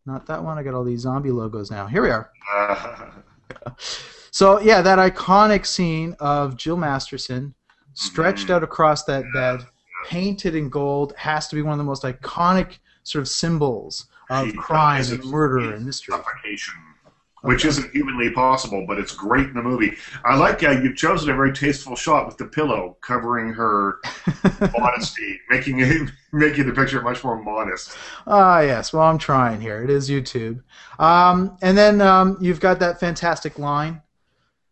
Not 0.04 0.26
that 0.26 0.44
one. 0.44 0.58
I 0.58 0.62
got 0.62 0.74
all 0.74 0.84
these 0.84 1.00
zombie 1.00 1.32
logos 1.32 1.72
now. 1.72 1.88
Here 1.88 2.02
we 2.02 2.10
are. 2.10 2.30
So 4.36 4.60
yeah, 4.60 4.82
that 4.82 4.98
iconic 4.98 5.64
scene 5.64 6.14
of 6.20 6.58
Jill 6.58 6.76
Masterson 6.76 7.54
stretched 7.96 8.50
out 8.50 8.62
across 8.62 9.04
that 9.04 9.24
bed, 9.34 9.60
painted 10.06 10.54
in 10.54 10.68
gold, 10.68 11.14
has 11.16 11.48
to 11.48 11.56
be 11.56 11.62
one 11.62 11.72
of 11.72 11.78
the 11.78 11.84
most 11.84 12.04
iconic 12.04 12.78
sort 13.02 13.22
of 13.22 13.28
symbols 13.28 14.06
of 14.30 14.46
She 14.48 14.52
crime 14.56 15.04
and 15.10 15.24
murder 15.24 15.74
and 15.74 15.86
mystery. 15.86 16.14
suffocation, 16.16 16.74
which 17.42 17.64
isn't 17.64 17.90
humanly 17.92 18.30
possible, 18.30 18.84
but 18.86 18.98
it's 18.98 19.14
great 19.14 19.46
in 19.46 19.54
the 19.54 19.62
movie. 19.62 19.96
I 20.24 20.36
like 20.36 20.60
how 20.60 20.72
you've 20.72 20.96
chosen 20.96 21.30
a 21.30 21.34
very 21.34 21.52
tasteful 21.52 21.96
shot 21.96 22.26
with 22.26 22.36
the 22.36 22.44
pillow 22.46 22.96
covering 23.00 23.52
her 23.54 23.98
modesty, 24.78 25.40
making 25.48 25.80
it, 25.80 26.10
making 26.32 26.66
the 26.66 26.72
picture 26.74 27.00
much 27.02 27.22
more 27.24 27.42
modest. 27.42 27.96
Ah, 28.26 28.60
yes. 28.60 28.92
Well, 28.92 29.04
I'm 29.04 29.18
trying 29.18 29.60
here. 29.60 29.82
It 29.82 29.90
is 29.90 30.10
YouTube. 30.10 30.62
Um, 30.98 31.56
and 31.62 31.78
then 31.78 32.00
um, 32.00 32.36
you've 32.40 32.60
got 32.60 32.78
that 32.80 33.00
fantastic 33.00 33.58
line 33.58 34.02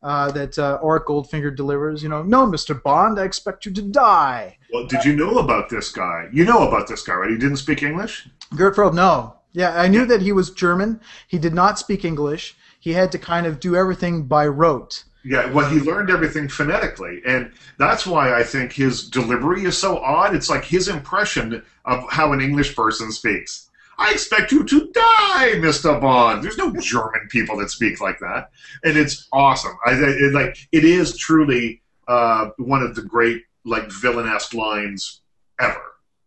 uh, 0.05 0.31
that 0.33 0.57
uh, 0.59 0.79
Auric 0.83 1.07
Goldfinger 1.07 1.57
delivers. 1.57 2.03
You 2.03 2.11
know, 2.11 2.23
no, 2.23 2.47
Mr. 2.47 2.81
Bond, 2.81 3.19
I 3.19 3.25
expect 3.25 3.67
you 3.67 3.73
to 3.73 3.83
die. 3.83 4.59
Well, 4.73 4.87
did 4.87 5.05
you 5.05 5.17
know 5.17 5.39
about 5.39 5.71
this 5.71 5.91
guy? 5.91 6.29
You 6.33 6.45
know 6.45 6.69
about 6.69 6.87
this 6.87 7.03
guy, 7.03 7.15
right? 7.15 7.31
He 7.31 7.39
didn't 7.39 7.57
speak 7.57 7.83
English. 7.83 8.29
Gert 8.55 8.77
Frobe, 8.77 8.95
no. 8.95 9.35
Yeah, 9.53 9.81
I 9.81 9.89
knew 9.89 10.05
that 10.07 10.21
he 10.21 10.33
was 10.33 10.51
German. 10.51 11.01
He 11.27 11.39
did 11.39 11.55
not 11.55 11.79
speak 11.79 12.05
English. 12.05 12.57
He 12.79 12.93
had 12.93 13.11
to 13.13 13.19
kind 13.19 13.47
of 13.47 13.61
do 13.61 13.75
everything 13.75 14.25
by 14.25 14.47
rote. 14.47 15.05
Yeah, 15.25 15.51
well, 15.53 15.71
he 15.71 15.81
learned 15.81 16.11
everything 16.11 16.49
phonetically, 16.49 17.23
and 17.27 17.51
that's 17.79 18.07
why 18.07 18.35
I 18.35 18.43
think 18.43 18.73
his 18.73 19.09
delivery 19.09 19.65
is 19.65 19.79
so 19.79 19.97
odd. 19.99 20.35
It's 20.35 20.51
like 20.51 20.65
his 20.65 20.89
impression 20.89 21.63
of 21.87 22.05
how 22.11 22.35
an 22.35 22.43
English 22.43 22.77
person 22.77 23.11
speaks. 23.11 23.71
I 23.99 24.13
expect 24.13 24.53
you 24.53 24.65
to 24.65 24.91
die, 24.93 25.53
Mr. 25.57 26.01
Bond. 26.01 26.43
There's 26.43 26.59
no 26.59 26.73
German 26.73 27.29
people 27.31 27.57
that 27.59 27.71
speak 27.71 28.01
like 28.01 28.19
that, 28.21 28.51
and 28.83 28.97
it's 28.97 29.29
awesome. 29.33 29.77
I, 29.87 29.93
it, 29.95 30.33
like 30.33 30.57
it 30.73 30.85
is 30.85 31.17
truly 31.17 31.83
uh, 32.09 32.51
one 32.59 32.83
of 32.83 32.95
the 32.95 33.03
great 33.03 33.43
like 33.65 33.91
villain-esque 33.91 34.53
lines 34.55 35.21
ever. 35.61 35.81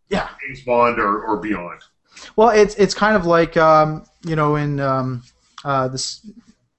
Yeah. 0.08 0.28
James 0.46 0.62
Bond 0.62 0.98
or, 0.98 1.22
or 1.24 1.36
beyond. 1.36 1.80
Well, 2.36 2.48
it's 2.50 2.74
it's 2.76 2.94
kind 2.94 3.14
of 3.16 3.26
like 3.26 3.56
um, 3.56 4.04
you 4.24 4.34
know 4.36 4.56
in 4.56 4.80
um, 4.80 5.22
uh, 5.64 5.88
this 5.88 6.26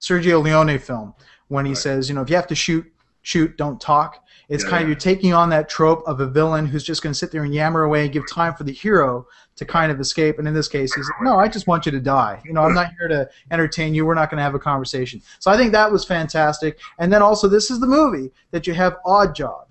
Sergio 0.02 0.41
Leone 0.43 0.80
film 0.80 1.13
when 1.47 1.65
he 1.65 1.71
Right. 1.71 1.78
says 1.78 2.10
you 2.10 2.15
know 2.15 2.21
if 2.21 2.30
you 2.30 2.36
have 2.36 2.47
to 2.47 2.56
shoot 2.56 2.86
shoot 3.21 3.56
don't 3.58 3.80
talk. 3.80 4.23
It's 4.49 4.63
Yeah, 4.63 4.69
kind 4.71 4.82
of 4.82 4.88
yeah. 4.88 4.93
you're 4.93 4.99
taking 4.99 5.34
on 5.34 5.49
that 5.49 5.69
trope 5.69 6.02
of 6.08 6.19
a 6.21 6.25
villain 6.25 6.65
who's 6.65 6.84
just 6.84 7.04
going 7.04 7.13
to 7.13 7.17
sit 7.19 7.32
there 7.32 7.43
and 7.43 7.54
yammer 7.54 7.84
away 7.84 8.04
and 8.06 8.12
give 8.12 8.23
time 8.30 8.56
for 8.56 8.63
the 8.63 8.71
hero 8.73 9.28
to 9.60 9.65
kind 9.65 9.91
of 9.91 10.00
escape. 10.00 10.39
And 10.39 10.48
in 10.48 10.54
this 10.54 10.69
case, 10.69 10.93
he's 10.93 11.06
like, 11.10 11.22
no, 11.22 11.38
I 11.38 11.50
just 11.50 11.67
want 11.67 11.86
you 11.86 11.91
to 11.91 12.00
die. 12.00 12.41
You 12.45 12.54
know, 12.54 12.62
I'm 12.62 12.74
not 12.74 12.93
here 12.98 13.10
to 13.10 13.30
entertain 13.52 13.93
you. 13.93 14.06
We're 14.06 14.13
not 14.13 14.30
going 14.30 14.38
to 14.38 14.43
have 14.43 14.56
a 14.56 14.60
conversation. 14.60 15.22
So 15.39 15.52
I 15.52 15.58
think 15.58 15.74
that 15.74 15.91
was 15.91 16.06
fantastic. 16.06 16.80
And 16.98 17.12
then 17.12 17.22
also, 17.22 17.50
this 17.50 17.69
is 17.69 17.82
the 17.82 17.86
movie 17.86 18.32
that 18.52 18.65
you 18.65 18.74
have 18.74 18.95
Oddjob, 19.06 19.65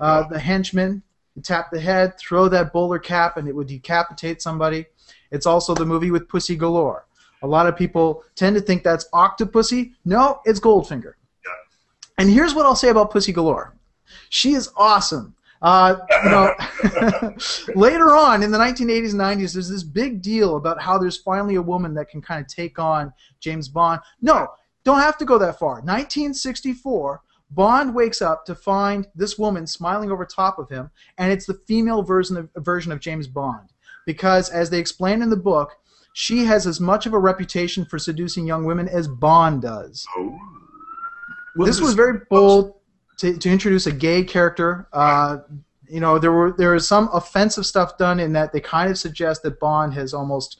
uh, 0.00 0.26
the 0.28 0.38
henchman. 0.38 1.02
You 1.36 1.42
tap 1.42 1.70
the 1.70 1.78
head, 1.78 2.16
throw 2.18 2.48
that 2.48 2.72
bowler 2.72 2.98
cap, 2.98 3.36
and 3.36 3.46
it 3.46 3.54
would 3.54 3.66
decapitate 3.66 4.40
somebody. 4.40 4.86
It's 5.30 5.44
also 5.44 5.74
the 5.74 5.84
movie 5.84 6.10
with 6.10 6.26
Pussy 6.26 6.56
Galore. 6.56 7.04
A 7.42 7.46
lot 7.46 7.66
of 7.66 7.76
people 7.76 8.24
tend 8.36 8.56
to 8.56 8.62
think 8.62 8.82
that's 8.82 9.06
Octopussy. 9.12 9.92
No, 10.06 10.40
it's 10.46 10.58
Goldfinger. 10.58 11.12
Yeah. 11.44 11.52
And 12.16 12.30
here's 12.30 12.54
what 12.54 12.64
I'll 12.64 12.74
say 12.74 12.88
about 12.88 13.10
Pussy 13.10 13.32
Galore. 13.32 13.74
She 14.30 14.54
is 14.54 14.70
awesome. 14.74 15.34
Uh, 15.64 15.96
you 16.22 16.30
know, 16.30 16.54
later 17.74 18.14
on 18.14 18.42
in 18.42 18.50
the 18.50 18.58
1980s 18.58 19.12
and 19.12 19.20
90s, 19.20 19.54
there's 19.54 19.70
this 19.70 19.82
big 19.82 20.20
deal 20.20 20.56
about 20.56 20.80
how 20.80 20.98
there's 20.98 21.16
finally 21.16 21.54
a 21.54 21.62
woman 21.62 21.94
that 21.94 22.10
can 22.10 22.20
kind 22.20 22.42
of 22.42 22.46
take 22.46 22.78
on 22.78 23.12
James 23.40 23.68
Bond. 23.68 24.02
No, 24.20 24.48
don't 24.84 25.00
have 25.00 25.16
to 25.18 25.24
go 25.24 25.38
that 25.38 25.58
far. 25.58 25.76
1964, 25.76 27.22
Bond 27.50 27.94
wakes 27.94 28.20
up 28.20 28.44
to 28.44 28.54
find 28.54 29.06
this 29.14 29.38
woman 29.38 29.66
smiling 29.66 30.12
over 30.12 30.26
top 30.26 30.58
of 30.58 30.68
him, 30.68 30.90
and 31.16 31.32
it's 31.32 31.46
the 31.46 31.60
female 31.66 32.02
version 32.02 32.36
of, 32.36 32.50
version 32.56 32.92
of 32.92 33.00
James 33.00 33.26
Bond. 33.26 33.70
Because, 34.04 34.50
as 34.50 34.68
they 34.68 34.78
explain 34.78 35.22
in 35.22 35.30
the 35.30 35.36
book, 35.36 35.72
she 36.12 36.44
has 36.44 36.66
as 36.66 36.78
much 36.78 37.06
of 37.06 37.14
a 37.14 37.18
reputation 37.18 37.86
for 37.86 37.98
seducing 37.98 38.46
young 38.46 38.66
women 38.66 38.86
as 38.86 39.08
Bond 39.08 39.62
does 39.62 40.06
Oh. 40.16 40.38
this 41.56 41.80
was 41.80 41.94
very 41.94 42.20
bold 42.28 42.74
to, 43.18 43.36
to 43.36 43.50
introduce 43.50 43.86
a 43.86 43.92
gay 43.92 44.24
character. 44.24 44.88
Uh, 44.92 45.38
you 45.88 46.00
know, 46.00 46.18
there 46.18 46.32
were 46.32 46.52
there 46.52 46.72
was 46.72 46.88
some 46.88 47.08
offensive 47.12 47.66
stuff 47.66 47.98
done 47.98 48.18
in 48.20 48.32
that 48.32 48.52
they 48.52 48.60
kind 48.60 48.90
of 48.90 48.98
suggest 48.98 49.42
that 49.42 49.60
Bond 49.60 49.94
has 49.94 50.14
almost 50.14 50.58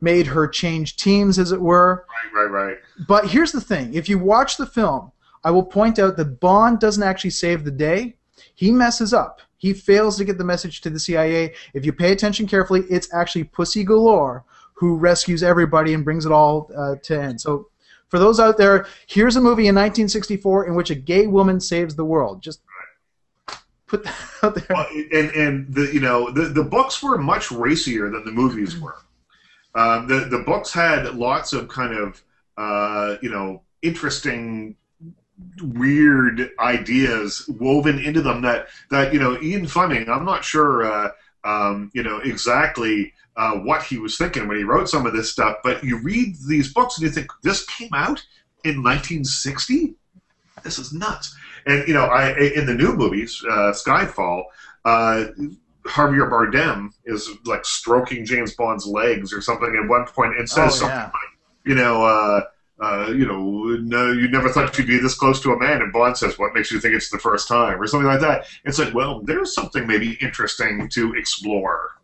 made 0.00 0.26
her 0.26 0.46
change 0.46 0.96
teams, 0.96 1.38
as 1.38 1.52
it 1.52 1.60
were. 1.60 2.06
Right, 2.34 2.42
right, 2.42 2.66
right. 2.66 2.76
But 3.06 3.28
here's 3.28 3.52
the 3.52 3.60
thing: 3.60 3.94
if 3.94 4.08
you 4.08 4.18
watch 4.18 4.56
the 4.56 4.66
film, 4.66 5.12
I 5.44 5.50
will 5.50 5.64
point 5.64 5.98
out 5.98 6.16
that 6.16 6.40
Bond 6.40 6.78
doesn't 6.80 7.02
actually 7.02 7.30
save 7.30 7.64
the 7.64 7.70
day. 7.70 8.16
He 8.54 8.70
messes 8.70 9.12
up. 9.12 9.40
He 9.56 9.72
fails 9.72 10.16
to 10.18 10.24
get 10.24 10.38
the 10.38 10.44
message 10.44 10.80
to 10.82 10.90
the 10.90 11.00
CIA. 11.00 11.54
If 11.74 11.84
you 11.84 11.92
pay 11.92 12.12
attention 12.12 12.46
carefully, 12.46 12.82
it's 12.88 13.12
actually 13.12 13.44
Pussy 13.44 13.82
Galore 13.82 14.44
who 14.78 14.96
rescues 14.96 15.42
everybody 15.42 15.92
and 15.92 16.04
brings 16.04 16.24
it 16.24 16.30
all 16.30 16.70
uh, 16.76 16.94
to 17.02 17.20
end. 17.20 17.40
So, 17.40 17.68
for 18.08 18.18
those 18.18 18.40
out 18.40 18.56
there, 18.56 18.86
here's 19.06 19.36
a 19.36 19.40
movie 19.40 19.68
in 19.68 19.74
1964 19.74 20.66
in 20.66 20.74
which 20.74 20.90
a 20.90 20.94
gay 20.94 21.26
woman 21.26 21.60
saves 21.60 21.94
the 21.94 22.04
world. 22.04 22.42
Just 22.42 22.60
put 23.86 24.04
that 24.04 24.14
out 24.42 24.54
there. 24.54 24.66
Well, 24.70 24.86
and 25.12 25.30
and 25.32 25.74
the 25.74 25.90
you 25.92 26.00
know 26.00 26.30
the 26.30 26.42
the 26.42 26.64
books 26.64 27.02
were 27.02 27.18
much 27.18 27.50
racier 27.50 28.10
than 28.10 28.24
the 28.24 28.32
movies 28.32 28.78
were. 28.78 28.96
Um, 29.74 30.06
the 30.06 30.20
the 30.30 30.38
books 30.40 30.72
had 30.72 31.14
lots 31.14 31.52
of 31.52 31.68
kind 31.68 31.94
of 31.94 32.22
uh, 32.56 33.16
you 33.20 33.30
know 33.30 33.62
interesting 33.82 34.76
weird 35.62 36.50
ideas 36.58 37.48
woven 37.48 37.98
into 37.98 38.20
them 38.20 38.42
that 38.42 38.68
that 38.90 39.12
you 39.12 39.20
know 39.20 39.40
Ian 39.40 39.66
Fleming 39.66 40.08
I'm 40.08 40.24
not 40.24 40.44
sure 40.44 40.84
uh, 40.84 41.10
um, 41.44 41.90
you 41.94 42.02
know 42.02 42.18
exactly 42.18 43.12
uh, 43.38 43.54
what 43.60 43.82
he 43.82 43.96
was 43.96 44.18
thinking 44.18 44.46
when 44.48 44.58
he 44.58 44.64
wrote 44.64 44.88
some 44.88 45.06
of 45.06 45.12
this 45.14 45.30
stuff 45.30 45.56
but 45.64 45.82
you 45.82 45.98
read 46.02 46.34
these 46.48 46.72
books 46.72 46.98
and 46.98 47.06
you 47.06 47.10
think 47.10 47.30
this 47.42 47.64
came 47.66 47.94
out 47.94 48.22
in 48.64 48.82
1960 48.82 49.94
this 50.62 50.78
is 50.78 50.92
nuts 50.92 51.34
and 51.66 51.86
you 51.88 51.94
know 51.94 52.04
I 52.04 52.36
in 52.36 52.66
the 52.66 52.74
new 52.74 52.92
movies 52.92 53.42
uh, 53.48 53.72
Skyfall 53.72 54.42
uh, 54.84 55.26
Javier 55.88 56.30
Bardem 56.30 56.90
is 57.06 57.30
like 57.46 57.64
stroking 57.64 58.24
James 58.24 58.54
Bond's 58.54 58.86
legs 58.86 59.32
or 59.32 59.40
something 59.40 59.78
at 59.82 59.88
one 59.88 60.06
point 60.06 60.38
and 60.38 60.48
says 60.48 60.74
Oh, 60.74 60.76
something 60.76 60.96
yeah. 60.96 61.04
like, 61.04 61.38
you 61.64 61.74
know, 61.74 62.04
uh, 62.04 62.40
uh, 62.80 63.10
you 63.10 63.26
know, 63.26 63.42
no, 63.80 64.12
you 64.12 64.28
never 64.28 64.48
thought 64.50 64.76
you'd 64.78 64.86
be 64.86 64.98
this 64.98 65.14
close 65.14 65.40
to 65.40 65.52
a 65.52 65.58
man. 65.58 65.82
And 65.82 65.92
Bond 65.92 66.16
says, 66.16 66.38
what 66.38 66.54
makes 66.54 66.70
you 66.70 66.78
think 66.78 66.94
it's 66.94 67.10
the 67.10 67.18
first 67.18 67.48
time? 67.48 67.80
Or 67.80 67.86
something 67.86 68.06
like 68.06 68.20
that. 68.20 68.46
It's 68.64 68.78
like, 68.78 68.94
well, 68.94 69.20
there's 69.20 69.52
something 69.54 69.86
maybe 69.86 70.16
interesting 70.20 70.88
to 70.90 71.14
explore. 71.14 72.00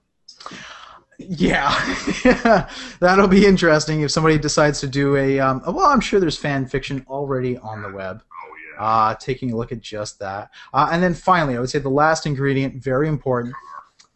Yeah, 1.19 2.69
that'll 3.01 3.29
be 3.29 3.47
interesting 3.47 4.03
if 4.03 4.11
somebody 4.11 4.39
decides 4.39 4.81
to 4.81 4.87
do 4.87 5.17
a. 5.17 5.41
Um, 5.41 5.63
well, 5.67 5.87
I'm 5.87 6.01
sure 6.01 6.21
there's 6.21 6.39
fan 6.39 6.67
fiction 6.67 7.05
already 7.09 7.57
on 7.59 7.83
the 7.83 7.91
web. 7.91 8.23
Oh, 8.33 8.57
yeah. 8.77 8.85
Uh, 8.85 9.15
taking 9.15 9.53
a 9.53 9.57
look 9.57 9.73
at 9.73 9.81
just 9.81 10.19
that. 10.19 10.51
Uh, 10.73 10.89
and 10.91 11.03
then 11.03 11.15
finally, 11.15 11.57
I 11.57 11.61
would 11.61 11.71
say 11.71 11.79
the 11.79 11.89
last 11.89 12.27
ingredient, 12.27 12.75
very 12.83 13.09
important, 13.09 13.55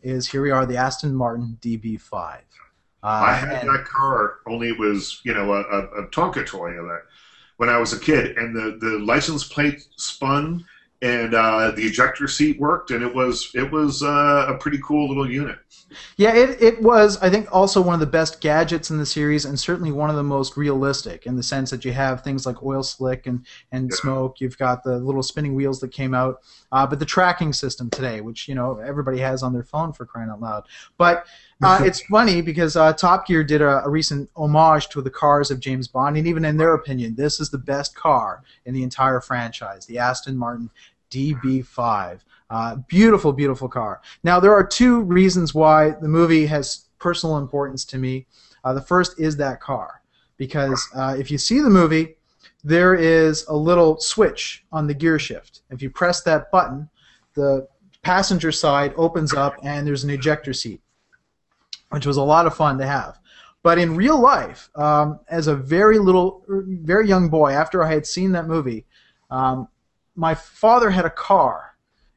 is 0.03 0.26
here 0.28 0.42
we 0.42 0.51
are, 0.51 0.66
the 0.66 0.76
Aston 0.76 1.14
Martin 1.14 1.59
DB5. 1.61 2.38
Uh, 3.01 3.07
I 3.07 3.34
had 3.34 3.64
and- 3.64 3.68
that 3.68 3.84
car, 3.84 4.38
only 4.46 4.70
it 4.70 4.78
was, 4.78 5.20
you 5.24 5.34
know, 5.34 5.53
a, 5.53 5.61
a, 5.61 6.03
a 6.03 6.09
Tonka 6.09 6.44
toy 6.46 6.70
of 6.70 6.86
that 6.86 7.03
when 7.59 7.68
I 7.68 7.78
was 7.78 7.92
a 7.92 7.99
kid. 8.01 8.36
And 8.36 8.55
the, 8.55 8.78
the 8.80 8.99
license 8.99 9.44
plate 9.44 9.86
spun 9.96 10.64
and 11.03 11.34
uh, 11.34 11.70
the 11.72 11.82
ejector 11.82 12.26
seat 12.26 12.59
worked, 12.59 12.90
and 12.90 13.05
it 13.05 13.14
was 13.14 13.53
it 13.55 13.70
was 13.70 14.03
uh, 14.03 14.46
a 14.49 14.59
pretty 14.59 14.80
cool 14.82 15.07
little 15.09 15.30
unit. 15.30 15.59
Yeah, 16.16 16.34
it, 16.34 16.61
it 16.61 16.82
was, 16.82 17.16
I 17.22 17.30
think, 17.30 17.49
also 17.51 17.80
one 17.80 17.95
of 17.95 18.01
the 18.01 18.07
best 18.07 18.41
gadgets 18.41 18.91
in 18.91 18.99
the 18.99 19.07
series, 19.07 19.45
and 19.45 19.59
certainly 19.59 19.91
one 19.91 20.11
of 20.11 20.16
the 20.16 20.22
most 20.22 20.57
realistic 20.57 21.26
in 21.26 21.36
the 21.36 21.43
sense 21.43 21.70
that 21.70 21.84
you 21.84 21.93
have 21.93 22.22
things 22.22 22.45
like 22.45 22.62
oil 22.62 22.82
slick 22.82 23.26
and, 23.26 23.47
and 23.72 23.91
Yeah. 23.91 23.97
smoke. 23.97 24.41
You've 24.41 24.59
got 24.59 24.82
the 24.82 24.99
little 24.99 25.22
spinning 25.22 25.55
wheels 25.55 25.80
that 25.80 25.89
came 25.93 26.14
out, 26.14 26.43
uh, 26.72 26.86
but 26.86 26.99
the 26.99 27.07
tracking 27.07 27.53
system 27.53 27.89
today, 27.91 28.20
which 28.20 28.49
you 28.49 28.55
know 28.55 28.78
everybody 28.78 29.18
has 29.18 29.43
on 29.43 29.53
their 29.53 29.62
phone 29.62 29.93
for 29.93 30.05
crying 30.05 30.30
out 30.30 30.41
loud. 30.41 30.64
But 30.99 31.26
uh, 31.62 31.80
it's 31.84 32.03
funny 32.03 32.43
because 32.43 32.76
uh, 32.76 32.93
Top 32.93 33.26
Gear 33.26 33.43
did 33.43 33.62
a, 33.62 33.84
a 33.84 33.89
recent 33.89 34.28
homage 34.36 34.89
to 34.91 35.01
the 35.01 35.11
cars 35.11 35.51
of 35.51 35.61
James 35.61 35.89
Bond, 35.89 36.16
and 36.16 36.26
even 36.26 36.45
in 36.45 36.57
their 36.57 36.74
opinion, 36.74 37.14
this 37.14 37.41
is 37.41 37.51
the 37.51 37.59
best 37.59 37.95
car 37.95 38.43
in 38.66 38.74
the 38.74 38.82
entire 38.82 39.20
franchise, 39.20 39.86
the 39.86 39.99
Aston 39.99 40.36
Martin 40.36 40.70
DB5. 41.11 42.20
Uh, 42.51 42.76
beautiful, 42.88 43.32
beautiful 43.32 43.68
car. 43.68 44.01
Now, 44.24 44.40
there 44.40 44.55
are 44.55 44.66
two 44.66 45.01
reasons 45.03 45.55
why 45.55 45.90
the 45.90 46.09
movie 46.09 46.46
has 46.46 46.86
personal 46.99 47.36
importance 47.36 47.84
to 47.86 47.99
me. 47.99 48.26
Uh, 48.64 48.72
the 48.72 48.80
first 48.80 49.20
is 49.20 49.36
that 49.36 49.61
car, 49.61 50.03
because 50.36 50.88
uh, 50.94 51.14
if 51.18 51.30
you 51.30 51.38
see 51.38 51.61
the 51.61 51.70
movie, 51.70 52.16
there 52.64 52.94
is 52.94 53.46
a 53.49 53.55
little 53.55 54.01
switch 54.01 54.64
on 54.72 54.86
the 54.86 54.94
gear 54.94 55.18
shift. 55.18 55.62
If 55.70 55.82
you 55.82 55.90
press 55.90 56.22
that 56.22 56.51
button, 56.51 56.88
the 57.34 57.68
passenger 58.03 58.51
side 58.51 58.94
opens 58.96 59.34
up 59.34 59.55
and 59.62 59.86
there's 59.86 60.05
an 60.05 60.11
ejector 60.11 60.53
seat, 60.53 60.80
which 61.90 62.07
was 62.07 62.16
a 62.16 62.22
lot 62.22 62.46
of 62.46 62.57
fun 62.57 62.78
to 62.78 62.86
have. 62.86 63.18
But 63.62 63.78
in 63.78 63.96
real 63.96 64.18
life, 64.18 64.70
um, 64.76 65.20
as 65.28 65.46
a 65.46 65.55
very 65.55 65.99
little, 65.99 66.44
very 66.49 67.07
young 67.07 67.28
boy, 67.28 67.53
after 67.53 67.82
I 67.82 67.92
had 67.92 68.07
seen 68.07 68.32
that 68.32 68.46
movie, 68.46 68.86
um, 69.30 69.68
my 70.16 70.34
father 70.34 70.90
had 70.90 71.05
a 71.05 71.11
car, 71.11 71.68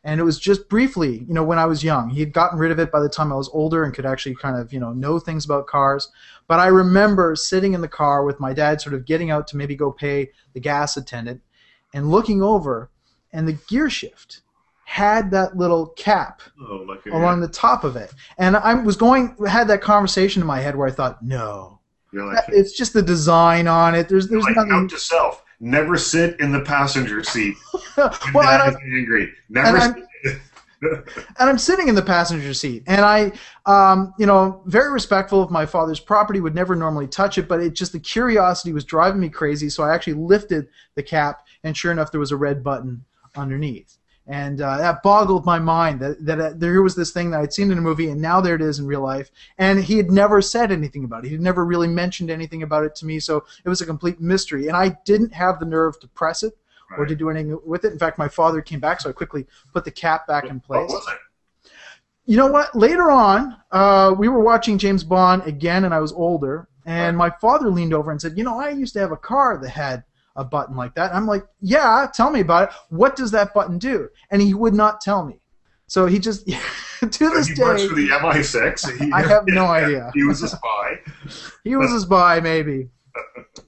and 0.03 0.19
it 0.19 0.23
was 0.23 0.39
just 0.39 0.67
briefly, 0.67 1.25
you 1.27 1.33
know, 1.33 1.43
when 1.43 1.59
I 1.59 1.65
was 1.65 1.83
young. 1.83 2.09
He 2.09 2.19
had 2.19 2.33
gotten 2.33 2.57
rid 2.57 2.71
of 2.71 2.79
it 2.79 2.91
by 2.91 2.99
the 2.99 3.09
time 3.09 3.31
I 3.31 3.35
was 3.35 3.49
older 3.49 3.83
and 3.83 3.93
could 3.93 4.05
actually 4.05 4.35
kind 4.35 4.57
of, 4.57 4.73
you 4.73 4.79
know, 4.79 4.93
know 4.93 5.19
things 5.19 5.45
about 5.45 5.67
cars. 5.67 6.09
But 6.47 6.59
I 6.59 6.67
remember 6.67 7.35
sitting 7.35 7.73
in 7.73 7.81
the 7.81 7.87
car 7.87 8.23
with 8.23 8.39
my 8.39 8.53
dad, 8.53 8.81
sort 8.81 8.95
of 8.95 9.05
getting 9.05 9.29
out 9.29 9.47
to 9.49 9.57
maybe 9.57 9.75
go 9.75 9.91
pay 9.91 10.31
the 10.53 10.59
gas 10.59 10.97
attendant, 10.97 11.41
and 11.93 12.09
looking 12.09 12.41
over, 12.41 12.89
and 13.31 13.47
the 13.47 13.57
gear 13.67 13.89
shift 13.89 14.41
had 14.85 15.31
that 15.31 15.55
little 15.55 15.87
cap 15.87 16.41
Oh, 16.59 16.85
along 17.13 17.39
the 17.39 17.47
top 17.47 17.85
of 17.85 17.95
it. 17.95 18.13
And 18.37 18.57
I 18.57 18.73
was 18.73 18.97
going 18.97 19.37
had 19.47 19.67
that 19.69 19.81
conversation 19.81 20.41
in 20.41 20.47
my 20.47 20.59
head 20.59 20.75
where 20.75 20.87
I 20.87 20.91
thought, 20.91 21.23
no, 21.23 21.79
like, 22.11 22.43
it's 22.49 22.73
just 22.73 22.91
the 22.91 23.01
design 23.01 23.67
on 23.67 23.95
it. 23.95 24.09
There's 24.09 24.27
there's 24.27 24.43
like 24.43 24.55
nothing. 24.57 24.71
note 24.71 24.89
to 24.89 24.97
self: 24.99 25.40
never 25.61 25.95
sit 25.95 26.39
in 26.39 26.51
the 26.51 26.61
passenger 26.61 27.23
seat. 27.23 27.55
well, 27.97 28.09
and, 28.35 28.61
I, 28.61 28.69
is 28.69 28.75
angry. 28.83 29.31
Never. 29.47 29.77
and 29.77 29.95
sit- 30.23 30.41
and 30.81 31.03
I'm 31.37 31.59
sitting 31.59 31.87
in 31.87 31.95
the 31.95 32.01
passenger 32.01 32.55
seat, 32.55 32.83
and 32.87 33.05
I, 33.05 33.31
um, 33.67 34.13
you 34.17 34.25
know, 34.25 34.63
very 34.65 34.91
respectful 34.91 35.41
of 35.41 35.51
my 35.51 35.65
father's 35.65 35.99
property, 35.99 36.39
would 36.39 36.55
never 36.55 36.75
normally 36.75 37.07
touch 37.07 37.37
it, 37.37 37.47
but 37.47 37.61
it 37.61 37.73
just 37.73 37.91
the 37.91 37.99
curiosity 37.99 38.73
was 38.73 38.83
driving 38.83 39.21
me 39.21 39.29
crazy. 39.29 39.69
So 39.69 39.83
I 39.83 39.93
actually 39.93 40.13
lifted 40.13 40.67
the 40.95 41.03
cap, 41.03 41.45
and 41.63 41.77
sure 41.77 41.91
enough, 41.91 42.11
there 42.11 42.19
was 42.19 42.31
a 42.31 42.37
red 42.37 42.63
button 42.63 43.05
underneath. 43.35 43.97
And 44.27 44.61
uh, 44.61 44.77
that 44.77 45.01
boggled 45.03 45.45
my 45.45 45.57
mind 45.59 45.99
that, 45.99 46.23
that 46.25 46.39
uh, 46.39 46.51
there 46.55 46.81
was 46.83 46.95
this 46.95 47.11
thing 47.11 47.31
that 47.31 47.41
I'd 47.41 47.51
seen 47.53 47.71
in 47.71 47.77
a 47.77 47.81
movie, 47.81 48.09
and 48.09 48.21
now 48.21 48.39
there 48.39 48.55
it 48.55 48.61
is 48.61 48.79
in 48.79 48.85
real 48.85 49.01
life. 49.01 49.31
And 49.57 49.83
he 49.83 49.97
had 49.97 50.11
never 50.11 50.41
said 50.41 50.71
anything 50.71 51.03
about 51.03 51.25
it. 51.25 51.29
He 51.29 51.33
had 51.33 51.41
never 51.41 51.65
really 51.65 51.87
mentioned 51.87 52.29
anything 52.29 52.63
about 52.63 52.83
it 52.83 52.95
to 52.95 53.05
me, 53.05 53.19
so 53.19 53.43
it 53.65 53.69
was 53.69 53.81
a 53.81 53.85
complete 53.85 54.21
mystery. 54.21 54.67
And 54.67 54.77
I 54.77 54.97
didn't 55.05 55.33
have 55.33 55.59
the 55.59 55.65
nerve 55.65 55.99
to 56.01 56.07
press 56.09 56.43
it 56.43 56.53
or 56.97 57.05
to 57.05 57.15
do 57.15 57.29
anything 57.29 57.57
with 57.65 57.83
it. 57.85 57.93
In 57.93 57.99
fact, 57.99 58.17
my 58.17 58.27
father 58.27 58.61
came 58.61 58.79
back, 58.79 59.01
so 59.01 59.09
I 59.09 59.13
quickly 59.13 59.47
put 59.73 59.85
the 59.85 59.91
cap 59.91 60.27
back 60.27 60.43
in 60.45 60.61
What 60.67 60.87
place. 60.87 60.91
was 60.91 61.07
it? 61.13 61.71
You 62.25 62.37
know 62.37 62.47
what? 62.47 62.75
Later 62.75 63.09
on, 63.09 63.57
uh, 63.71 64.13
we 64.17 64.27
were 64.27 64.41
watching 64.41 64.77
James 64.77 65.03
Bond 65.03 65.43
again, 65.45 65.85
and 65.85 65.93
I 65.93 65.99
was 65.99 66.11
older. 66.11 66.67
And 66.85 67.15
my 67.15 67.29
father 67.29 67.69
leaned 67.69 67.93
over 67.93 68.11
and 68.11 68.19
said, 68.21 68.37
"You 68.37 68.43
know, 68.43 68.59
I 68.59 68.69
used 68.69 68.93
to 68.93 68.99
have 68.99 69.11
a 69.11 69.17
car 69.17 69.57
that 69.57 69.69
had 69.69 70.03
a 70.35 70.43
button 70.43 70.75
like 70.75 70.95
that." 70.95 71.13
I'm 71.13 71.27
like, 71.27 71.45
"Yeah, 71.61 72.07
tell 72.13 72.31
me 72.31 72.41
about 72.41 72.69
it. 72.69 72.75
What 72.89 73.15
does 73.15 73.31
that 73.31 73.53
button 73.53 73.77
do?" 73.77 74.09
And 74.29 74.41
he 74.41 74.53
would 74.53 74.73
not 74.73 75.01
tell 75.01 75.25
me. 75.25 75.39
So 75.87 76.05
he 76.05 76.19
just 76.19 76.47
to 76.99 77.29
this 77.29 77.47
he 77.47 77.61
works 77.61 77.81
day, 77.81 77.87
for 77.89 77.95
the 77.95 78.07
MI6. 78.09 78.97
He, 78.97 79.11
I 79.13 79.23
have 79.23 79.43
no 79.47 79.65
idea. 79.81 80.09
He 80.13 80.23
was 80.23 80.41
a 80.41 80.47
spy. 80.47 80.99
he 81.63 81.75
was 81.75 81.91
a 81.91 81.99
spy, 81.99 82.39
maybe. 82.39 82.89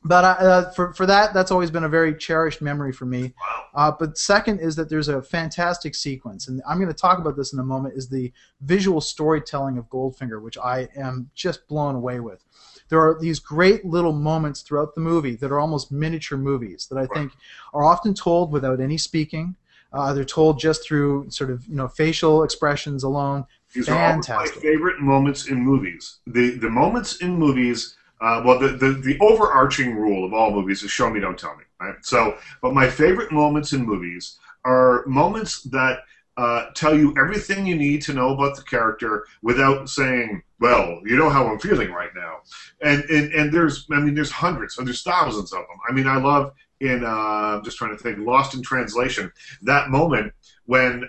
But 0.06 0.26
I, 0.26 0.32
uh, 0.32 0.72
for 0.72 0.94
for 0.94 1.06
that, 1.06 1.34
that's 1.34 1.52
always 1.52 1.72
been 1.72 1.86
a 1.86 1.90
very 1.90 2.16
cherished 2.16 2.62
memory 2.62 2.92
for 2.92 3.06
me. 3.06 3.34
Wow. 3.40 3.66
Uh, 3.76 3.92
but 3.98 4.18
second 4.18 4.60
is 4.60 4.76
that 4.76 4.90
there's 4.90 5.08
a 5.08 5.22
fantastic 5.22 5.96
sequence, 5.96 6.48
and 6.48 6.62
I'm 6.68 6.78
going 6.78 6.90
to 6.90 6.94
talk 6.94 7.20
about 7.20 7.38
this 7.38 7.54
in 7.54 7.60
a 7.60 7.64
moment. 7.64 7.96
Is 7.98 8.10
the 8.10 8.32
visual 8.62 9.02
storytelling 9.02 9.78
of 9.78 9.90
Goldfinger, 9.90 10.42
which 10.42 10.58
I 10.58 10.90
am 10.96 11.30
just 11.36 11.68
blown 11.68 11.96
away 11.96 12.20
with. 12.20 12.44
There 12.90 13.00
are 13.00 13.18
these 13.20 13.40
great 13.40 13.86
little 13.86 14.14
moments 14.14 14.62
throughout 14.62 14.94
the 14.94 15.02
movie 15.02 15.36
that 15.38 15.52
are 15.52 15.60
almost 15.60 15.92
miniature 15.92 16.38
movies 16.38 16.88
that 16.92 16.98
I 16.98 17.08
think 17.08 17.32
are 17.74 17.84
often 17.84 18.14
told 18.14 18.52
without 18.52 18.80
any 18.80 18.98
speaking. 18.98 19.56
Uh, 19.94 20.12
they're 20.12 20.26
told 20.26 20.60
just 20.60 20.86
through 20.86 21.30
sort 21.30 21.52
of 21.52 21.66
you 21.68 21.76
know 21.76 21.88
facial 21.88 22.44
expressions 22.44 23.04
alone. 23.04 23.46
These 23.74 23.90
are 23.90 23.98
all 23.98 24.18
my 24.28 24.46
favorite 24.46 25.00
moments 25.00 25.48
in 25.48 25.60
movies. 25.60 26.20
The 26.28 26.52
the 26.52 26.70
moments 26.70 27.18
in 27.18 27.38
movies. 27.38 27.96
Uh, 28.24 28.42
well, 28.46 28.58
the, 28.58 28.70
the 28.70 28.94
the 28.94 29.18
overarching 29.20 29.96
rule 29.96 30.24
of 30.24 30.34
all 30.34 30.50
movies 30.50 30.82
is 30.82 30.90
show 30.90 31.10
me, 31.10 31.20
don't 31.20 31.38
tell 31.38 31.56
me. 31.58 31.66
Right. 31.82 31.96
So, 32.04 32.38
but 32.62 32.74
my 32.74 32.90
favorite 32.90 33.34
moments 33.34 33.74
in 33.74 33.86
movies 33.86 34.40
are 34.64 35.04
moments 35.06 35.64
that 35.64 36.00
uh, 36.38 36.68
tell 36.74 36.98
you 36.98 37.14
everything 37.18 37.66
you 37.66 37.76
need 37.76 38.02
to 38.04 38.14
know 38.14 38.30
about 38.34 38.56
the 38.56 38.64
character 38.64 39.26
without 39.42 39.90
saying, 39.90 40.42
"Well, 40.62 41.02
you 41.06 41.18
know 41.18 41.30
how 41.30 41.48
I'm 41.48 41.60
feeling 41.60 41.92
right 41.92 42.12
now." 42.16 42.38
And 42.82 43.04
and 43.10 43.34
and 43.34 43.52
there's, 43.52 43.86
I 43.92 44.00
mean, 44.00 44.16
there's 44.16 44.32
hundreds, 44.32 44.78
there's 44.78 45.04
thousands 45.04 45.52
of 45.52 45.60
them. 45.60 45.78
I 45.90 45.92
mean, 45.92 46.08
I 46.08 46.16
love 46.16 46.54
in 46.80 47.04
uh, 47.04 47.58
I'm 47.58 47.64
just 47.66 47.78
trying 47.78 47.96
to 47.96 48.02
think, 48.02 48.20
Lost 48.20 48.56
in 48.56 48.62
Translation, 48.62 49.34
that 49.64 49.90
moment 49.90 50.32
when. 50.66 51.04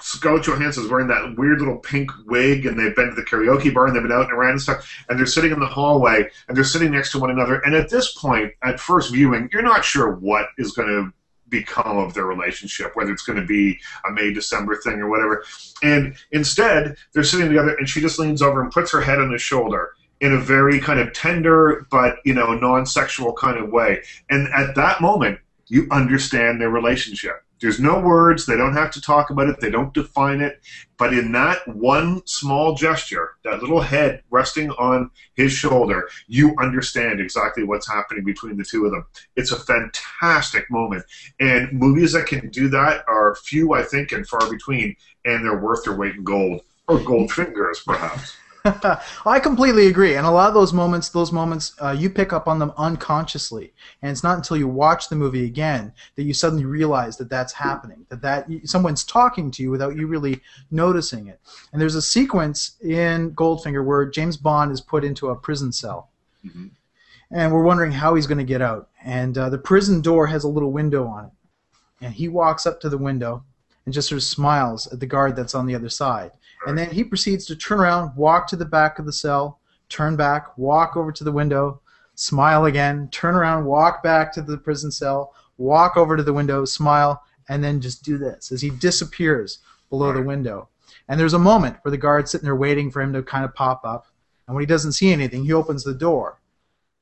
Scarlett 0.00 0.44
Johansson's 0.44 0.90
wearing 0.90 1.06
that 1.08 1.36
weird 1.36 1.60
little 1.60 1.78
pink 1.78 2.10
wig, 2.26 2.66
and 2.66 2.78
they've 2.78 2.94
been 2.94 3.10
to 3.10 3.14
the 3.14 3.22
karaoke 3.22 3.72
bar, 3.72 3.86
and 3.86 3.96
they've 3.96 4.02
been 4.02 4.12
out 4.12 4.24
and 4.24 4.32
around 4.32 4.50
and 4.50 4.60
stuff, 4.60 5.04
and 5.08 5.18
they're 5.18 5.26
sitting 5.26 5.52
in 5.52 5.60
the 5.60 5.66
hallway, 5.66 6.28
and 6.48 6.56
they're 6.56 6.64
sitting 6.64 6.90
next 6.90 7.12
to 7.12 7.18
one 7.18 7.30
another. 7.30 7.60
And 7.60 7.74
at 7.74 7.90
this 7.90 8.12
point, 8.12 8.52
at 8.62 8.80
first 8.80 9.12
viewing, 9.12 9.48
you're 9.52 9.62
not 9.62 9.84
sure 9.84 10.12
what 10.16 10.48
is 10.58 10.72
going 10.72 10.88
to 10.88 11.12
become 11.48 11.98
of 11.98 12.14
their 12.14 12.26
relationship, 12.26 12.96
whether 12.96 13.12
it's 13.12 13.22
going 13.22 13.38
to 13.38 13.46
be 13.46 13.78
a 14.08 14.10
May 14.10 14.32
December 14.32 14.76
thing 14.76 14.94
or 14.94 15.08
whatever. 15.08 15.44
And 15.82 16.16
instead, 16.32 16.96
they're 17.12 17.24
sitting 17.24 17.48
together, 17.48 17.76
and 17.76 17.88
she 17.88 18.00
just 18.00 18.18
leans 18.18 18.42
over 18.42 18.62
and 18.62 18.72
puts 18.72 18.90
her 18.90 19.00
head 19.00 19.20
on 19.20 19.32
his 19.32 19.42
shoulder 19.42 19.92
in 20.20 20.32
a 20.32 20.38
very 20.38 20.80
kind 20.80 21.00
of 21.00 21.12
tender 21.12 21.86
but 21.90 22.16
you 22.24 22.32
know 22.32 22.54
non-sexual 22.54 23.32
kind 23.34 23.58
of 23.58 23.70
way. 23.70 24.02
And 24.30 24.48
at 24.54 24.74
that 24.74 25.00
moment, 25.00 25.38
you 25.66 25.86
understand 25.90 26.60
their 26.60 26.70
relationship. 26.70 27.42
There's 27.64 27.80
no 27.80 27.98
words. 27.98 28.44
They 28.44 28.58
don't 28.58 28.74
have 28.74 28.90
to 28.90 29.00
talk 29.00 29.30
about 29.30 29.48
it. 29.48 29.58
They 29.58 29.70
don't 29.70 29.94
define 29.94 30.42
it. 30.42 30.60
But 30.98 31.14
in 31.14 31.32
that 31.32 31.66
one 31.66 32.20
small 32.26 32.74
gesture, 32.74 33.36
that 33.42 33.62
little 33.62 33.80
head 33.80 34.22
resting 34.28 34.68
on 34.72 35.10
his 35.34 35.50
shoulder, 35.50 36.10
you 36.26 36.54
understand 36.60 37.20
exactly 37.20 37.64
what's 37.64 37.88
happening 37.88 38.22
between 38.22 38.58
the 38.58 38.64
two 38.64 38.84
of 38.84 38.90
them. 38.90 39.06
It's 39.34 39.50
a 39.50 39.58
fantastic 39.58 40.70
moment. 40.70 41.04
And 41.40 41.72
movies 41.72 42.12
that 42.12 42.26
can 42.26 42.50
do 42.50 42.68
that 42.68 43.02
are 43.08 43.34
few, 43.36 43.72
I 43.72 43.82
think, 43.82 44.12
and 44.12 44.28
far 44.28 44.46
between. 44.50 44.94
And 45.24 45.42
they're 45.42 45.56
worth 45.56 45.84
their 45.84 45.96
weight 45.96 46.16
in 46.16 46.22
gold. 46.22 46.60
Or 46.86 46.98
gold 47.00 47.32
fingers, 47.32 47.80
perhaps. 47.80 48.36
I 49.26 49.40
completely 49.40 49.88
agree, 49.88 50.16
and 50.16 50.26
a 50.26 50.30
lot 50.30 50.48
of 50.48 50.54
those 50.54 50.72
moments, 50.72 51.10
those 51.10 51.32
moments, 51.32 51.74
uh, 51.82 51.90
you 51.90 52.08
pick 52.08 52.32
up 52.32 52.48
on 52.48 52.58
them 52.58 52.72
unconsciously, 52.78 53.74
and 54.00 54.10
it's 54.10 54.22
not 54.24 54.38
until 54.38 54.56
you 54.56 54.66
watch 54.66 55.10
the 55.10 55.16
movie 55.16 55.44
again 55.44 55.92
that 56.16 56.22
you 56.22 56.32
suddenly 56.32 56.64
realize 56.64 57.18
that 57.18 57.28
that's 57.28 57.52
happening, 57.52 58.06
that 58.08 58.22
that 58.22 58.48
someone's 58.64 59.04
talking 59.04 59.50
to 59.50 59.62
you 59.62 59.70
without 59.70 59.96
you 59.96 60.06
really 60.06 60.40
noticing 60.70 61.26
it. 61.26 61.40
And 61.72 61.82
there's 61.82 61.94
a 61.94 62.00
sequence 62.00 62.76
in 62.80 63.32
Goldfinger 63.32 63.84
where 63.84 64.06
James 64.06 64.38
Bond 64.38 64.72
is 64.72 64.80
put 64.80 65.04
into 65.04 65.28
a 65.28 65.36
prison 65.36 65.70
cell, 65.70 66.08
Mhm. 66.46 66.70
and 67.30 67.52
we're 67.52 67.64
wondering 67.64 67.92
how 67.92 68.14
he's 68.14 68.26
going 68.26 68.38
to 68.38 68.44
get 68.44 68.62
out. 68.62 68.88
And 69.04 69.36
uh, 69.36 69.50
the 69.50 69.58
prison 69.58 70.00
door 70.00 70.28
has 70.28 70.42
a 70.42 70.48
little 70.48 70.72
window 70.72 71.06
on 71.06 71.26
it, 71.26 71.32
and 72.00 72.14
he 72.14 72.28
walks 72.28 72.64
up 72.66 72.80
to 72.80 72.88
the 72.88 72.96
window 72.96 73.44
and 73.84 73.92
just 73.92 74.08
sort 74.08 74.16
of 74.16 74.22
smiles 74.24 74.86
at 74.86 75.00
the 75.00 75.06
guard 75.06 75.36
that's 75.36 75.54
on 75.54 75.66
the 75.66 75.74
other 75.74 75.90
side. 75.90 76.32
And 76.66 76.76
then 76.76 76.90
he 76.90 77.04
proceeds 77.04 77.46
to 77.46 77.56
turn 77.56 77.80
around, 77.80 78.16
walk 78.16 78.46
to 78.48 78.56
the 78.56 78.64
back 78.64 78.98
of 78.98 79.06
the 79.06 79.12
cell, 79.12 79.60
turn 79.88 80.16
back, 80.16 80.56
walk 80.56 80.96
over 80.96 81.12
to 81.12 81.24
the 81.24 81.32
window, 81.32 81.80
smile 82.14 82.64
again, 82.64 83.08
turn 83.10 83.34
around, 83.34 83.64
walk 83.64 84.02
back 84.02 84.32
to 84.34 84.42
the 84.42 84.56
prison 84.56 84.90
cell, 84.90 85.34
walk 85.58 85.96
over 85.96 86.16
to 86.16 86.22
the 86.22 86.32
window, 86.32 86.64
smile, 86.64 87.22
and 87.48 87.62
then 87.62 87.80
just 87.80 88.02
do 88.02 88.16
this 88.18 88.50
as 88.52 88.62
he 88.62 88.70
disappears 88.70 89.58
below 89.90 90.12
the 90.12 90.22
window. 90.22 90.68
And 91.08 91.20
there's 91.20 91.34
a 91.34 91.38
moment 91.38 91.76
where 91.82 91.90
the 91.90 91.98
guard's 91.98 92.30
sitting 92.30 92.44
there 92.44 92.56
waiting 92.56 92.90
for 92.90 93.02
him 93.02 93.12
to 93.12 93.22
kind 93.22 93.44
of 93.44 93.54
pop 93.54 93.82
up. 93.84 94.06
And 94.46 94.54
when 94.54 94.62
he 94.62 94.66
doesn't 94.66 94.92
see 94.92 95.12
anything, 95.12 95.44
he 95.44 95.52
opens 95.52 95.84
the 95.84 95.94
door 95.94 96.40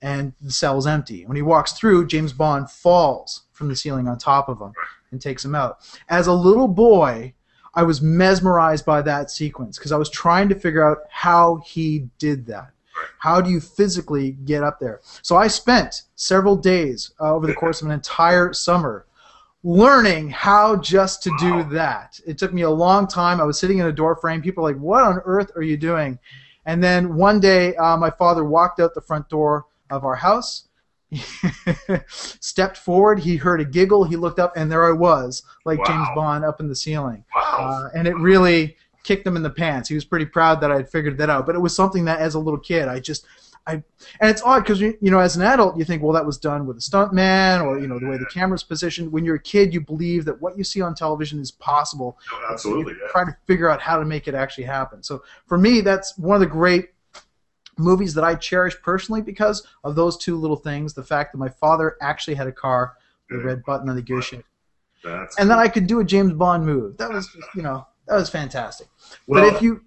and 0.00 0.32
the 0.40 0.50
cell's 0.50 0.86
empty. 0.86 1.24
When 1.26 1.36
he 1.36 1.42
walks 1.42 1.72
through, 1.72 2.08
James 2.08 2.32
Bond 2.32 2.70
falls 2.70 3.42
from 3.52 3.68
the 3.68 3.76
ceiling 3.76 4.08
on 4.08 4.18
top 4.18 4.48
of 4.48 4.60
him 4.60 4.72
and 5.12 5.20
takes 5.20 5.44
him 5.44 5.54
out. 5.54 5.78
As 6.08 6.26
a 6.26 6.32
little 6.32 6.68
boy, 6.68 7.34
I 7.74 7.82
was 7.82 8.02
mesmerized 8.02 8.84
by 8.84 9.02
that 9.02 9.30
sequence 9.30 9.78
because 9.78 9.92
I 9.92 9.96
was 9.96 10.10
trying 10.10 10.48
to 10.50 10.54
figure 10.54 10.86
out 10.86 10.98
how 11.08 11.62
he 11.64 12.08
did 12.18 12.46
that. 12.46 12.70
How 13.18 13.40
do 13.40 13.50
you 13.50 13.60
physically 13.60 14.32
get 14.44 14.62
up 14.62 14.78
there? 14.78 15.00
So 15.22 15.36
I 15.36 15.48
spent 15.48 16.02
several 16.14 16.56
days 16.56 17.12
uh, 17.20 17.34
over 17.34 17.46
the 17.46 17.54
course 17.54 17.80
of 17.80 17.88
an 17.88 17.94
entire 17.94 18.52
summer 18.52 19.06
learning 19.64 20.28
how 20.28 20.76
just 20.76 21.22
to 21.22 21.30
do 21.38 21.62
that. 21.70 22.20
It 22.26 22.36
took 22.36 22.52
me 22.52 22.62
a 22.62 22.70
long 22.70 23.06
time. 23.06 23.40
I 23.40 23.44
was 23.44 23.58
sitting 23.58 23.78
in 23.78 23.86
a 23.86 23.92
door 23.92 24.16
frame. 24.16 24.42
People 24.42 24.64
were 24.64 24.72
like, 24.72 24.80
"What 24.80 25.04
on 25.04 25.20
earth 25.24 25.52
are 25.56 25.62
you 25.62 25.76
doing?" 25.76 26.18
And 26.66 26.82
then 26.82 27.16
one 27.16 27.40
day, 27.40 27.74
uh, 27.76 27.96
my 27.96 28.10
father 28.10 28.44
walked 28.44 28.80
out 28.80 28.94
the 28.94 29.00
front 29.00 29.28
door 29.28 29.66
of 29.90 30.04
our 30.04 30.16
house. 30.16 30.68
stepped 32.08 32.76
forward. 32.76 33.18
He 33.20 33.36
heard 33.36 33.60
a 33.60 33.64
giggle. 33.64 34.04
He 34.04 34.16
looked 34.16 34.38
up, 34.38 34.52
and 34.56 34.70
there 34.70 34.86
I 34.86 34.92
was, 34.92 35.42
like 35.64 35.78
Wow. 35.80 35.84
James 35.86 36.08
Bond 36.14 36.44
up 36.44 36.60
in 36.60 36.68
the 36.68 36.76
ceiling. 36.76 37.24
Wow. 37.34 37.88
Uh, 37.92 37.98
and 37.98 38.06
it 38.06 38.16
really 38.16 38.76
kicked 39.04 39.26
him 39.26 39.36
in 39.36 39.42
the 39.42 39.50
pants. 39.50 39.88
He 39.88 39.94
was 39.94 40.04
pretty 40.04 40.26
proud 40.26 40.60
that 40.60 40.70
I 40.70 40.76
had 40.76 40.88
figured 40.90 41.18
that 41.18 41.28
out. 41.30 41.46
But 41.46 41.54
it 41.54 41.58
was 41.60 41.74
something 41.74 42.04
that, 42.06 42.20
as 42.20 42.34
a 42.34 42.38
little 42.38 42.60
kid, 42.60 42.88
I 42.88 43.00
just, 43.00 43.26
I, 43.66 43.74
and 43.74 44.30
it's 44.30 44.42
odd 44.42 44.60
because 44.60 44.80
you, 44.80 44.96
you 45.00 45.10
know, 45.10 45.18
as 45.20 45.36
an 45.36 45.42
adult, 45.42 45.76
you 45.76 45.84
think, 45.84 46.02
well, 46.02 46.12
that 46.12 46.26
was 46.26 46.38
done 46.38 46.66
with 46.66 46.76
a 46.76 46.80
stuntman, 46.80 47.64
or 47.64 47.78
you 47.78 47.86
know, 47.86 47.98
the 47.98 48.06
way 48.08 48.16
the 48.18 48.26
camera's 48.26 48.62
positioned. 48.64 49.10
When 49.12 49.24
you're 49.24 49.36
a 49.36 49.40
kid, 49.42 49.72
you 49.72 49.80
believe 49.80 50.24
that 50.24 50.40
what 50.40 50.56
you 50.58 50.64
see 50.64 50.80
on 50.80 50.94
television 50.94 51.40
is 51.40 51.50
possible. 51.50 52.18
Oh, 52.32 52.48
absolutely. 52.50 52.94
You 52.94 53.00
Yeah. 53.04 53.08
Try 53.12 53.24
to 53.24 53.36
figure 53.46 53.68
out 53.70 53.80
how 53.80 53.98
to 53.98 54.04
make 54.04 54.26
it 54.28 54.34
actually 54.34 54.64
happen. 54.64 55.02
So 55.02 55.22
for 55.46 55.58
me, 55.58 55.80
that's 55.80 56.16
one 56.18 56.34
of 56.34 56.40
the 56.40 56.46
great 56.46 56.88
movies 57.78 58.14
that 58.14 58.24
I 58.24 58.34
cherish 58.34 58.74
personally 58.82 59.22
because 59.22 59.66
of 59.84 59.94
those 59.94 60.16
two 60.16 60.36
little 60.36 60.56
things. 60.56 60.94
The 60.94 61.02
fact 61.02 61.32
that 61.32 61.38
my 61.38 61.48
father 61.48 61.96
actually 62.00 62.34
had 62.34 62.46
a 62.46 62.52
car 62.52 62.94
with 63.30 63.40
a 63.40 63.44
red 63.44 63.64
button 63.64 63.88
on 63.88 63.96
the 63.96 64.02
gear 64.02 64.22
shift, 64.22 64.44
That's 65.02 65.38
and 65.38 65.50
then 65.50 65.58
I 65.58 65.68
could 65.68 65.86
do 65.86 66.00
a 66.00 66.04
James 66.04 66.32
Bond 66.32 66.66
move. 66.66 66.96
That 66.98 67.10
was, 67.10 67.26
just, 67.28 67.48
you 67.54 67.62
know, 67.62 67.86
that 68.08 68.16
was 68.16 68.28
fantastic. 68.28 68.88
well, 69.26 69.42
but 69.42 69.54
if 69.54 69.62
you 69.62 69.82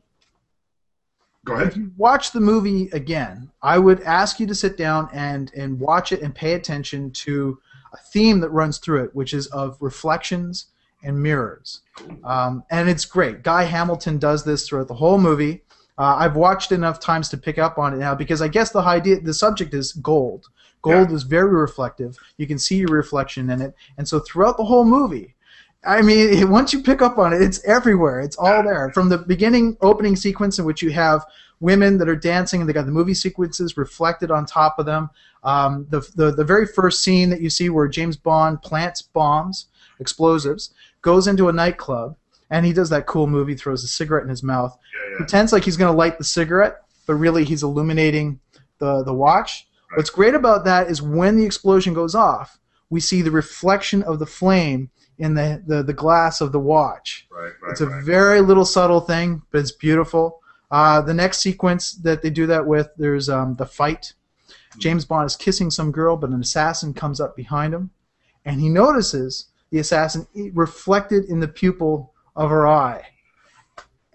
go 1.46 1.54
ahead, 1.54 1.68
if 1.68 1.78
you 1.78 1.92
watch 1.98 2.32
the 2.32 2.40
movie 2.40 2.90
again, 2.92 3.52
I 3.62 3.78
would 3.78 4.02
ask 4.02 4.40
you 4.40 4.48
to 4.48 4.56
sit 4.56 4.78
down 4.78 5.10
and 5.14 5.52
and 5.56 5.80
watch 5.80 6.12
it 6.12 6.22
and 6.22 6.34
pay 6.34 6.54
attention 6.54 7.12
to 7.12 7.60
a 7.94 7.98
theme 7.98 8.40
that 8.40 8.50
runs 8.50 8.78
through 8.80 9.04
it, 9.06 9.16
which 9.16 9.34
is 9.34 9.48
of 9.48 9.78
reflections 9.80 10.68
and 11.04 11.22
mirrors. 11.22 11.82
Um, 12.24 12.64
and 12.72 12.90
it's 12.90 13.06
great. 13.06 13.44
Guy 13.44 13.64
Hamilton 13.64 14.18
does 14.18 14.44
this 14.44 14.68
throughout 14.68 14.88
the 14.88 14.96
whole 14.96 15.20
movie. 15.20 15.64
Uh, 15.98 16.16
I've 16.20 16.36
watched 16.36 16.72
enough 16.72 17.00
times 17.00 17.30
to 17.30 17.38
pick 17.38 17.58
up 17.58 17.78
on 17.78 17.94
it 17.94 17.98
now 17.98 18.16
because 18.16 18.42
I 18.42 18.48
guess 18.48 18.72
the 18.72 18.80
idea, 18.80 19.20
the 19.20 19.34
subject 19.34 19.74
is 19.74 19.94
gold. 19.94 20.48
Gold 20.82 21.12
is 21.12 21.24
very 21.24 21.50
reflective. 21.50 22.16
You 22.38 22.46
can 22.46 22.60
see 22.60 22.78
your 22.78 22.90
reflection 22.90 23.50
in 23.50 23.62
it, 23.62 23.74
and 23.98 24.08
so 24.08 24.20
throughout 24.20 24.58
the 24.58 24.66
whole 24.66 24.86
movie, 24.86 25.36
I 25.86 26.02
mean, 26.02 26.50
once 26.50 26.74
you 26.74 26.82
pick 26.82 27.02
up 27.02 27.18
on 27.18 27.34
it, 27.34 27.42
it's 27.42 27.64
everywhere. 27.66 28.20
It's 28.20 28.38
all 28.38 28.64
there. 28.64 28.92
From 28.94 29.10
the 29.10 29.20
beginning 29.20 29.78
opening 29.82 30.16
sequence 30.16 30.60
in 30.60 30.66
which 30.66 30.82
you 30.82 30.92
have 30.92 31.26
women 31.60 31.98
that 31.98 32.10
are 32.10 32.16
dancing 32.16 32.62
and 32.62 32.70
they 32.70 32.74
got 32.74 32.86
the 32.86 32.92
movie 32.92 33.14
sequences 33.14 33.78
reflected 33.78 34.32
on 34.32 34.46
top 34.46 34.78
of 34.78 34.86
them. 34.86 35.10
Um, 35.44 35.88
the, 35.90 36.02
the 36.16 36.32
the 36.32 36.44
very 36.44 36.66
first 36.66 37.04
scene 37.04 37.30
that 37.30 37.42
you 37.42 37.50
see 37.50 37.70
where 37.70 37.88
James 37.88 38.18
Bond 38.18 38.62
plants 38.62 39.02
bombs, 39.02 39.68
explosives, 40.00 40.74
goes 41.02 41.28
into 41.28 41.50
a 41.50 41.54
nightclub, 41.54 42.16
and 42.50 42.66
he 42.66 42.74
does 42.74 42.90
that 42.90 43.06
cool 43.08 43.28
movie, 43.28 43.56
throws 43.56 43.84
a 43.84 43.88
cigarette 43.88 44.24
in 44.24 44.30
his 44.30 44.44
mouth, 44.44 44.78
Yeah, 44.94 45.12
yeah. 45.12 45.18
pretends 45.18 45.52
like 45.54 45.64
he's 45.64 45.78
going 45.78 45.92
to 45.92 45.98
light 45.98 46.18
the 46.18 46.24
cigarette, 46.24 46.78
but 47.06 47.16
really 47.16 47.44
he's 47.44 47.64
illuminating 47.64 48.40
the 48.80 49.04
the 49.04 49.14
watch. 49.14 49.68
What's 49.96 50.10
great 50.10 50.34
about 50.34 50.66
that 50.66 50.90
is 50.90 51.02
when 51.02 51.38
the 51.38 51.46
explosion 51.46 51.94
goes 51.94 52.16
off, 52.16 52.60
we 52.90 53.00
see 53.00 53.22
the 53.22 53.32
reflection 53.32 54.04
of 54.04 54.20
the 54.20 54.26
flame 54.26 54.90
in 55.18 55.34
the, 55.34 55.64
the, 55.66 55.82
the 55.84 55.94
glass 55.94 56.42
of 56.42 56.52
the 56.52 56.60
watch. 56.60 57.26
Right, 57.32 57.54
right, 57.62 57.72
It's 57.72 57.80
a 57.82 57.88
right. 57.88 58.04
very 58.04 58.42
little 58.42 58.66
subtle 58.66 59.00
thing, 59.00 59.42
but 59.52 59.60
it's 59.62 59.72
beautiful. 59.72 60.42
Uh, 60.70 61.00
the 61.02 61.14
next 61.14 61.38
sequence 61.38 61.94
that 61.94 62.22
they 62.22 62.30
do 62.30 62.46
that 62.48 62.66
with, 62.68 62.90
there's 62.98 63.30
um, 63.30 63.56
the 63.56 63.66
fight. 63.66 64.14
James 64.78 65.06
Bond 65.06 65.26
is 65.28 65.38
kissing 65.38 65.72
some 65.72 65.92
girl, 65.94 66.18
but 66.18 66.32
an 66.32 66.42
assassin 66.42 66.94
comes 66.94 67.22
up 67.22 67.36
behind 67.38 67.74
him, 67.74 67.92
and 68.44 68.60
he 68.60 68.68
notices 68.68 69.48
the 69.72 69.80
assassin 69.80 70.28
reflected 70.54 71.26
in 71.26 71.40
the 71.40 71.48
pupil 71.48 72.14
of 72.36 72.50
her 72.50 72.68
eye. 72.68 73.04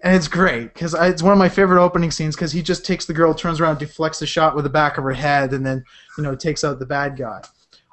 And 0.03 0.15
it's 0.15 0.27
great 0.27 0.73
because 0.73 0.95
it's 0.95 1.21
one 1.21 1.31
of 1.31 1.37
my 1.37 1.49
favorite 1.49 1.81
opening 1.81 2.09
scenes 2.09 2.35
because 2.35 2.51
he 2.51 2.63
just 2.63 2.85
takes 2.85 3.05
the 3.05 3.13
girl, 3.13 3.33
turns 3.33 3.59
around, 3.59 3.77
deflects 3.77 4.19
the 4.19 4.25
shot 4.25 4.55
with 4.55 4.63
the 4.63 4.69
back 4.69 4.97
of 4.97 5.03
her 5.03 5.13
head, 5.13 5.53
and 5.53 5.65
then 5.65 5.83
you 6.17 6.23
know 6.23 6.35
takes 6.35 6.63
out 6.63 6.79
the 6.79 6.85
bad 6.85 7.17
guy. 7.17 7.41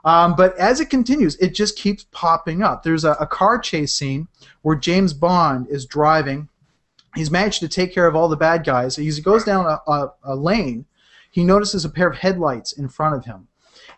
Um, 0.05 0.35
but 0.35 0.57
as 0.57 0.81
it 0.81 0.89
continues, 0.89 1.37
it 1.37 1.55
just 1.55 1.77
keeps 1.77 2.07
popping 2.13 2.63
up. 2.63 2.83
There's 2.83 3.05
a, 3.05 3.13
a 3.13 3.27
car 3.27 3.59
chase 3.59 3.95
scene 3.95 4.29
where 4.63 4.77
James 4.77 5.13
Bond 5.13 5.67
is 5.69 5.85
driving. 5.85 6.49
He's 7.15 7.31
managed 7.31 7.61
to 7.61 7.69
take 7.69 7.93
care 7.93 8.07
of 8.07 8.17
all 8.17 8.29
the 8.29 8.37
bad 8.37 8.65
guys. 8.65 8.97
He 8.97 9.11
goes 9.21 9.45
down 9.45 9.67
a, 9.67 9.91
a, 9.91 10.13
a 10.25 10.37
lane, 10.37 10.87
he 11.31 11.45
notices 11.45 11.85
a 11.85 11.91
pair 11.91 12.09
of 12.09 12.17
headlights 12.17 12.73
in 12.73 12.89
front 12.89 13.17
of 13.17 13.25
him. 13.27 13.48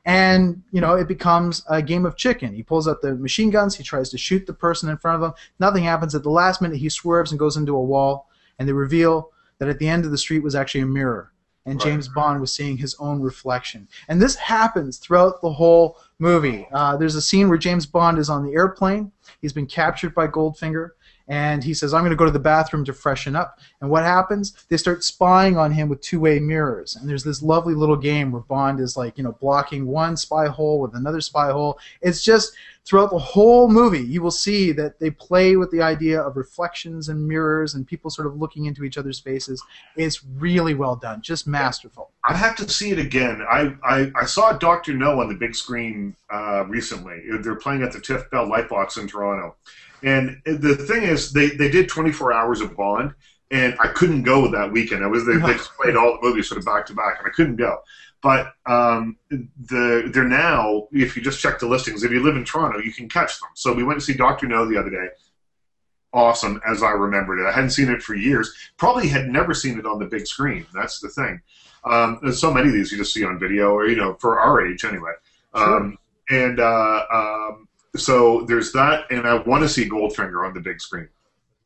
And, 0.04 0.62
you 0.72 0.80
know, 0.80 0.94
it 0.94 1.08
becomes 1.08 1.64
a 1.68 1.82
game 1.82 2.06
of 2.06 2.16
chicken. 2.16 2.54
He 2.54 2.62
pulls 2.62 2.88
out 2.88 3.02
the 3.02 3.14
machine 3.14 3.50
guns. 3.50 3.76
He 3.76 3.84
tries 3.84 4.08
to 4.10 4.18
shoot 4.18 4.46
the 4.46 4.54
person 4.54 4.88
in 4.88 4.96
front 4.96 5.22
of 5.22 5.28
him. 5.28 5.34
Nothing 5.58 5.84
happens. 5.84 6.14
At 6.14 6.22
the 6.22 6.30
last 6.30 6.62
minute, 6.62 6.78
he 6.78 6.88
swerves 6.88 7.32
and 7.32 7.38
goes 7.38 7.56
into 7.56 7.76
a 7.76 7.82
wall. 7.82 8.28
And 8.58 8.68
they 8.68 8.72
reveal 8.72 9.30
that 9.58 9.68
at 9.68 9.78
the 9.78 9.88
end 9.88 10.04
of 10.04 10.10
the 10.10 10.18
street 10.18 10.42
was 10.42 10.54
actually 10.54 10.80
a 10.82 10.86
mirror. 10.86 11.32
And 11.66 11.74
Right. 11.74 11.84
James 11.90 12.08
Bond 12.08 12.40
was 12.40 12.52
seeing 12.52 12.78
his 12.78 12.96
own 12.98 13.20
reflection. 13.20 13.86
And 14.08 14.20
this 14.20 14.34
happens 14.34 14.96
throughout 14.96 15.42
the 15.42 15.52
whole 15.52 15.98
movie. 16.18 16.66
Uh, 16.72 16.96
there's 16.96 17.14
a 17.14 17.22
scene 17.22 17.50
where 17.50 17.58
James 17.58 17.84
Bond 17.84 18.18
is 18.18 18.30
on 18.30 18.44
the 18.44 18.54
airplane. 18.54 19.12
He's 19.42 19.52
been 19.52 19.66
captured 19.66 20.14
by 20.14 20.26
Goldfinger. 20.26 20.90
And 21.30 21.62
he 21.62 21.74
says, 21.74 21.94
I'm 21.94 22.00
going 22.00 22.10
to 22.10 22.16
go 22.16 22.24
to 22.24 22.30
the 22.32 22.40
bathroom 22.40 22.84
to 22.86 22.92
freshen 22.92 23.36
up. 23.36 23.60
And 23.80 23.88
what 23.88 24.02
happens? 24.02 24.66
They 24.68 24.76
start 24.76 25.04
spying 25.04 25.56
on 25.56 25.70
him 25.70 25.88
with 25.88 26.00
two 26.00 26.18
way 26.18 26.40
mirrors. 26.40 26.96
And 26.96 27.08
there's 27.08 27.22
this 27.22 27.40
lovely 27.40 27.72
little 27.72 27.96
game 27.96 28.32
where 28.32 28.42
Bond 28.42 28.80
is 28.80 28.96
like, 28.96 29.16
you 29.16 29.22
know, 29.22 29.36
blocking 29.40 29.86
one 29.86 30.16
spy 30.16 30.48
hole 30.48 30.80
with 30.80 30.96
another 30.96 31.20
spy 31.20 31.52
hole. 31.52 31.78
It's 32.02 32.24
just 32.24 32.52
throughout 32.84 33.10
the 33.10 33.18
whole 33.18 33.68
movie, 33.68 34.00
you 34.00 34.20
will 34.20 34.32
see 34.32 34.72
that 34.72 34.98
they 34.98 35.10
play 35.10 35.54
with 35.54 35.70
the 35.70 35.80
idea 35.80 36.20
of 36.20 36.36
reflections 36.36 37.08
and 37.08 37.28
mirrors 37.28 37.74
and 37.74 37.86
people 37.86 38.10
sort 38.10 38.26
of 38.26 38.36
looking 38.36 38.64
into 38.64 38.82
each 38.82 38.98
other's 38.98 39.20
faces. 39.20 39.62
It's 39.94 40.24
really 40.24 40.74
well 40.74 40.96
done, 40.96 41.22
just 41.22 41.46
masterful. 41.46 42.10
I 42.24 42.34
have 42.34 42.56
to 42.56 42.68
see 42.68 42.90
it 42.90 42.98
again. 42.98 43.40
I, 43.48 43.76
I, 43.84 44.10
I 44.16 44.24
saw 44.24 44.52
Doctor 44.52 44.94
No 44.94 45.20
on 45.20 45.28
the 45.28 45.36
big 45.36 45.54
screen 45.54 46.16
uh, 46.28 46.64
recently. 46.66 47.22
They're 47.40 47.54
playing 47.54 47.84
at 47.84 47.92
the 47.92 48.00
TIFF 48.00 48.28
Bell 48.32 48.48
Lightbox 48.48 48.98
in 48.98 49.06
Toronto, 49.06 49.54
and 50.02 50.40
the 50.44 50.76
thing 50.76 51.02
is, 51.02 51.32
they, 51.32 51.50
they 51.50 51.70
did 51.70 51.88
24 51.88 52.32
hours 52.32 52.60
of 52.60 52.76
Bond, 52.76 53.14
and 53.50 53.76
I 53.80 53.88
couldn't 53.88 54.22
go 54.22 54.50
that 54.50 54.72
weekend. 54.72 55.04
I 55.04 55.08
was 55.08 55.26
they, 55.26 55.36
they 55.36 55.54
just 55.54 55.74
played 55.74 55.96
all 55.96 56.12
the 56.12 56.26
movies 56.26 56.48
sort 56.48 56.58
of 56.58 56.64
back 56.64 56.86
to 56.86 56.94
back, 56.94 57.18
and 57.18 57.26
I 57.26 57.30
couldn't 57.30 57.56
go. 57.56 57.78
But 58.22 58.52
um, 58.66 59.16
the 59.30 60.10
they're 60.12 60.24
now, 60.24 60.88
if 60.92 61.16
you 61.16 61.22
just 61.22 61.40
check 61.40 61.58
the 61.58 61.66
listings, 61.66 62.04
if 62.04 62.12
you 62.12 62.22
live 62.22 62.36
in 62.36 62.44
Toronto, 62.44 62.78
you 62.78 62.92
can 62.92 63.08
catch 63.08 63.40
them. 63.40 63.48
So 63.54 63.72
we 63.72 63.82
went 63.82 63.98
to 63.98 64.04
see 64.04 64.14
Doctor 64.14 64.46
No 64.46 64.68
the 64.68 64.78
other 64.78 64.90
day. 64.90 65.08
Awesome, 66.12 66.60
as 66.68 66.82
I 66.82 66.90
remembered 66.90 67.40
it. 67.40 67.46
I 67.46 67.52
hadn't 67.52 67.70
seen 67.70 67.88
it 67.88 68.02
for 68.02 68.14
years. 68.14 68.52
Probably 68.76 69.08
had 69.08 69.28
never 69.28 69.54
seen 69.54 69.78
it 69.78 69.86
on 69.86 69.98
the 69.98 70.06
big 70.06 70.26
screen. 70.26 70.66
That's 70.74 71.00
the 71.00 71.08
thing. 71.08 71.40
Um, 71.84 72.18
there's 72.20 72.40
so 72.40 72.52
many 72.52 72.68
of 72.68 72.74
these 72.74 72.92
you 72.92 72.98
just 72.98 73.14
see 73.14 73.24
on 73.24 73.38
video, 73.38 73.70
or 73.70 73.86
you 73.86 73.96
know, 73.96 74.14
for 74.20 74.38
our 74.38 74.66
age 74.66 74.84
anyway. 74.84 75.12
Um, 75.54 75.98
and 76.28 76.60
uh, 76.60 77.04
um, 77.12 77.68
so 77.96 78.42
there's 78.42 78.72
that, 78.72 79.04
and 79.10 79.26
I 79.26 79.34
want 79.34 79.62
to 79.62 79.68
see 79.68 79.88
Goldfinger 79.88 80.46
on 80.46 80.54
the 80.54 80.60
big 80.60 80.80
screen. 80.80 81.08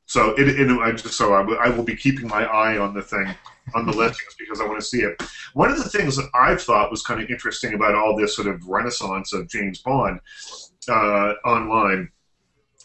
So 0.07 0.31
it, 0.33 0.49
it 0.49 0.71
I 0.81 0.93
just 0.93 1.15
so 1.15 1.33
I 1.33 1.69
will- 1.71 1.85
be 1.85 1.97
keeping 1.97 2.29
my 2.29 2.45
eye 2.45 2.79
on 2.79 2.95
the 2.95 3.03
thing 3.03 3.35
on 3.75 3.87
the 3.87 3.93
listings 3.93 4.35
because 4.39 4.61
I 4.61 4.67
want 4.67 4.79
to 4.79 4.85
see 4.85 5.01
it. 5.01 5.23
One 5.55 5.71
of 5.71 5.79
the 5.79 5.89
things 5.89 6.17
that 6.17 6.29
I 6.35 6.57
thought 6.57 6.91
was 6.91 7.03
kind 7.03 7.23
of 7.23 7.31
interesting 7.31 7.75
about 7.75 7.95
all 7.95 8.17
this 8.17 8.37
sort 8.37 8.49
of 8.49 8.67
renaissance 8.67 9.33
of 9.33 9.49
James 9.49 9.81
Bond 9.81 10.21
uh, 10.89 11.33
online 11.47 12.11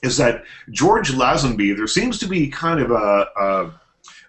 is 0.01 0.15
that 0.17 0.45
George 0.71 1.11
Lazenby. 1.11 1.75
There 1.75 1.87
seems 1.87 2.19
to 2.19 2.27
be 2.27 2.47
kind 2.47 2.79
of 2.79 2.91
a, 2.91 3.27
a, 3.37 3.71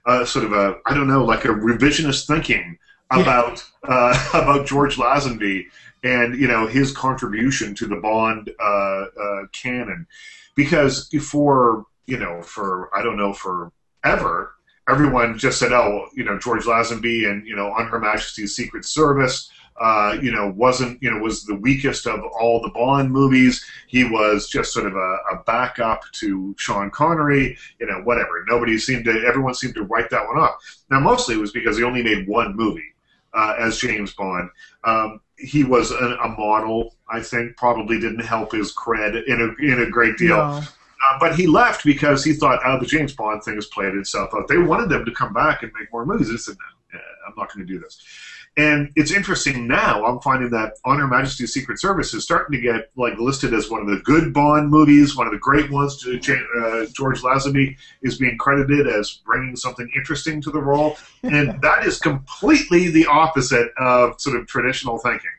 a 0.07 0.27
sort 0.27 0.45
of 0.45 0.53
a 0.53 0.79
I 0.87 0.95
don't 0.95 1.07
know 1.07 1.25
like 1.25 1.45
a 1.45 1.49
revisionist 1.49 2.27
thinking 2.27 2.77
about 3.11 3.65
uh, 3.85 4.31
about 4.35 4.67
George 4.67 4.97
Lazenby 4.97 5.67
and 6.03 6.39
you 6.41 6.49
know 6.49 6.67
his 6.67 6.93
contribution 6.93 7.75
to 7.75 7.87
the 7.87 7.97
Bond 7.97 8.51
uh, 8.61 8.65
uh, 8.65 9.47
canon, 9.53 10.07
because 10.55 11.09
for 11.23 11.87
you 12.07 12.19
know 12.19 12.43
for 12.43 12.95
I 12.97 13.03
don't 13.03 13.17
know 13.17 13.33
for 13.33 13.73
ever 14.05 14.55
everyone 14.89 15.39
just 15.39 15.59
said 15.59 15.73
oh 15.73 16.09
you 16.15 16.25
know 16.25 16.39
George 16.39 16.65
Lazenby 16.65 17.31
and 17.31 17.47
you 17.47 17.55
know 17.55 17.73
on 17.73 17.87
Her 17.87 17.99
Majesty's 17.99 18.57
Secret 18.57 18.85
Service. 18.85 19.51
Uh, 19.81 20.19
you 20.21 20.31
know, 20.31 20.53
wasn't 20.57 21.03
you 21.03 21.11
know 21.11 21.17
was 21.17 21.45
the 21.45 21.55
weakest 21.55 22.07
of 22.07 22.21
all 22.39 22.61
the 22.61 22.69
Bond 22.69 23.11
movies. 23.11 23.65
He 23.87 24.05
was 24.05 24.47
just 24.47 24.75
sort 24.75 24.85
of 24.85 24.95
a, 24.95 25.17
a 25.33 25.43
backup 25.47 26.03
to 26.21 26.55
Sean 26.59 26.91
Connery. 26.91 27.57
You 27.79 27.87
know, 27.87 28.03
whatever. 28.03 28.45
Nobody 28.47 28.77
seemed 28.77 29.07
to. 29.07 29.25
Everyone 29.27 29.55
seemed 29.55 29.75
to 29.77 29.85
write 29.85 30.11
that 30.11 30.27
one 30.27 30.37
off. 30.37 30.63
Now, 30.91 31.01
mostly 31.01 31.37
it 31.37 31.41
was 31.41 31.53
because 31.53 31.79
he 31.79 31.85
only 31.85 32.03
made 32.03 32.29
one 32.29 32.55
movie 32.55 32.93
uh, 33.35 33.55
as 33.59 33.79
James 33.79 34.13
Bond. 34.15 34.51
Um, 34.85 35.21
he 35.39 35.65
was 35.65 35.91
a, 35.91 36.17
a, 36.23 36.29
model. 36.29 36.97
I 37.09 37.21
think 37.21 37.57
probably 37.57 37.99
didn't 37.99 38.25
help 38.25 38.53
his 38.53 38.75
cred 38.75 39.27
in 39.27 39.41
a 39.41 39.65
in 39.65 39.83
a 39.83 39.91
great 39.91 40.17
deal. 40.19 40.37
No. 40.37 40.63
Uh, 41.03 41.19
but 41.19 41.35
he 41.35 41.47
left 41.47 41.85
because 41.85 42.23
he 42.23 42.35
thought, 42.35 42.61
oh, 42.65 42.79
the 42.79 42.85
James 42.85 43.15
Bond 43.15 43.43
thing 43.43 43.55
has 43.55 43.67
played 43.67 43.95
itself 43.95 44.31
out. 44.35 44.49
They 44.49 44.59
wanted 44.59 44.91
them 44.91 45.05
to 45.07 45.13
come 45.13 45.33
back 45.33 45.63
and 45.63 45.73
make 45.79 45.91
more 45.91 46.05
movies. 46.05 46.31
He 46.31 46.37
said, 46.37 46.57
no, 46.93 47.01
I'm 47.27 47.35
not 47.39 47.53
going 47.53 47.67
to 47.67 47.73
do 47.73 47.79
this. 47.79 48.05
And 48.57 48.91
it's 48.97 49.13
interesting 49.13 49.69
now. 49.69 50.05
I'm 50.05 50.21
finding 50.21 50.51
that 50.51 50.75
On 50.85 50.99
Her 50.99 51.07
Majesty's 51.07 51.55
Secret 51.55 51.81
Service 51.81 52.13
is 52.13 52.25
starting 52.25 52.61
to 52.61 52.61
get 52.61 52.91
like 52.97 53.17
listed 53.19 53.55
as 53.55 53.71
one 53.71 53.81
of 53.81 53.87
the 53.87 54.03
good 54.03 54.35
Bond 54.35 54.69
movies, 54.69 55.17
one 55.17 55.27
of 55.27 55.33
the 55.33 55.39
great 55.39 55.71
ones. 55.71 55.99
To, 55.99 56.17
uh, 56.17 56.87
George 56.93 57.23
Lazenby 57.23 57.77
is 58.03 58.19
being 58.19 58.37
credited 58.39 58.89
as 58.89 59.21
bringing 59.25 59.55
something 59.55 59.89
interesting 59.95 60.43
to 60.43 60.51
the 60.51 60.61
role, 60.61 60.99
and 61.23 61.61
that 61.63 61.87
is 61.87 61.99
completely 61.99 62.89
the 62.89 63.07
opposite 63.07 63.71
of 63.79 64.21
sort 64.21 64.37
of 64.37 64.47
traditional 64.49 64.99
thinking. 64.99 65.31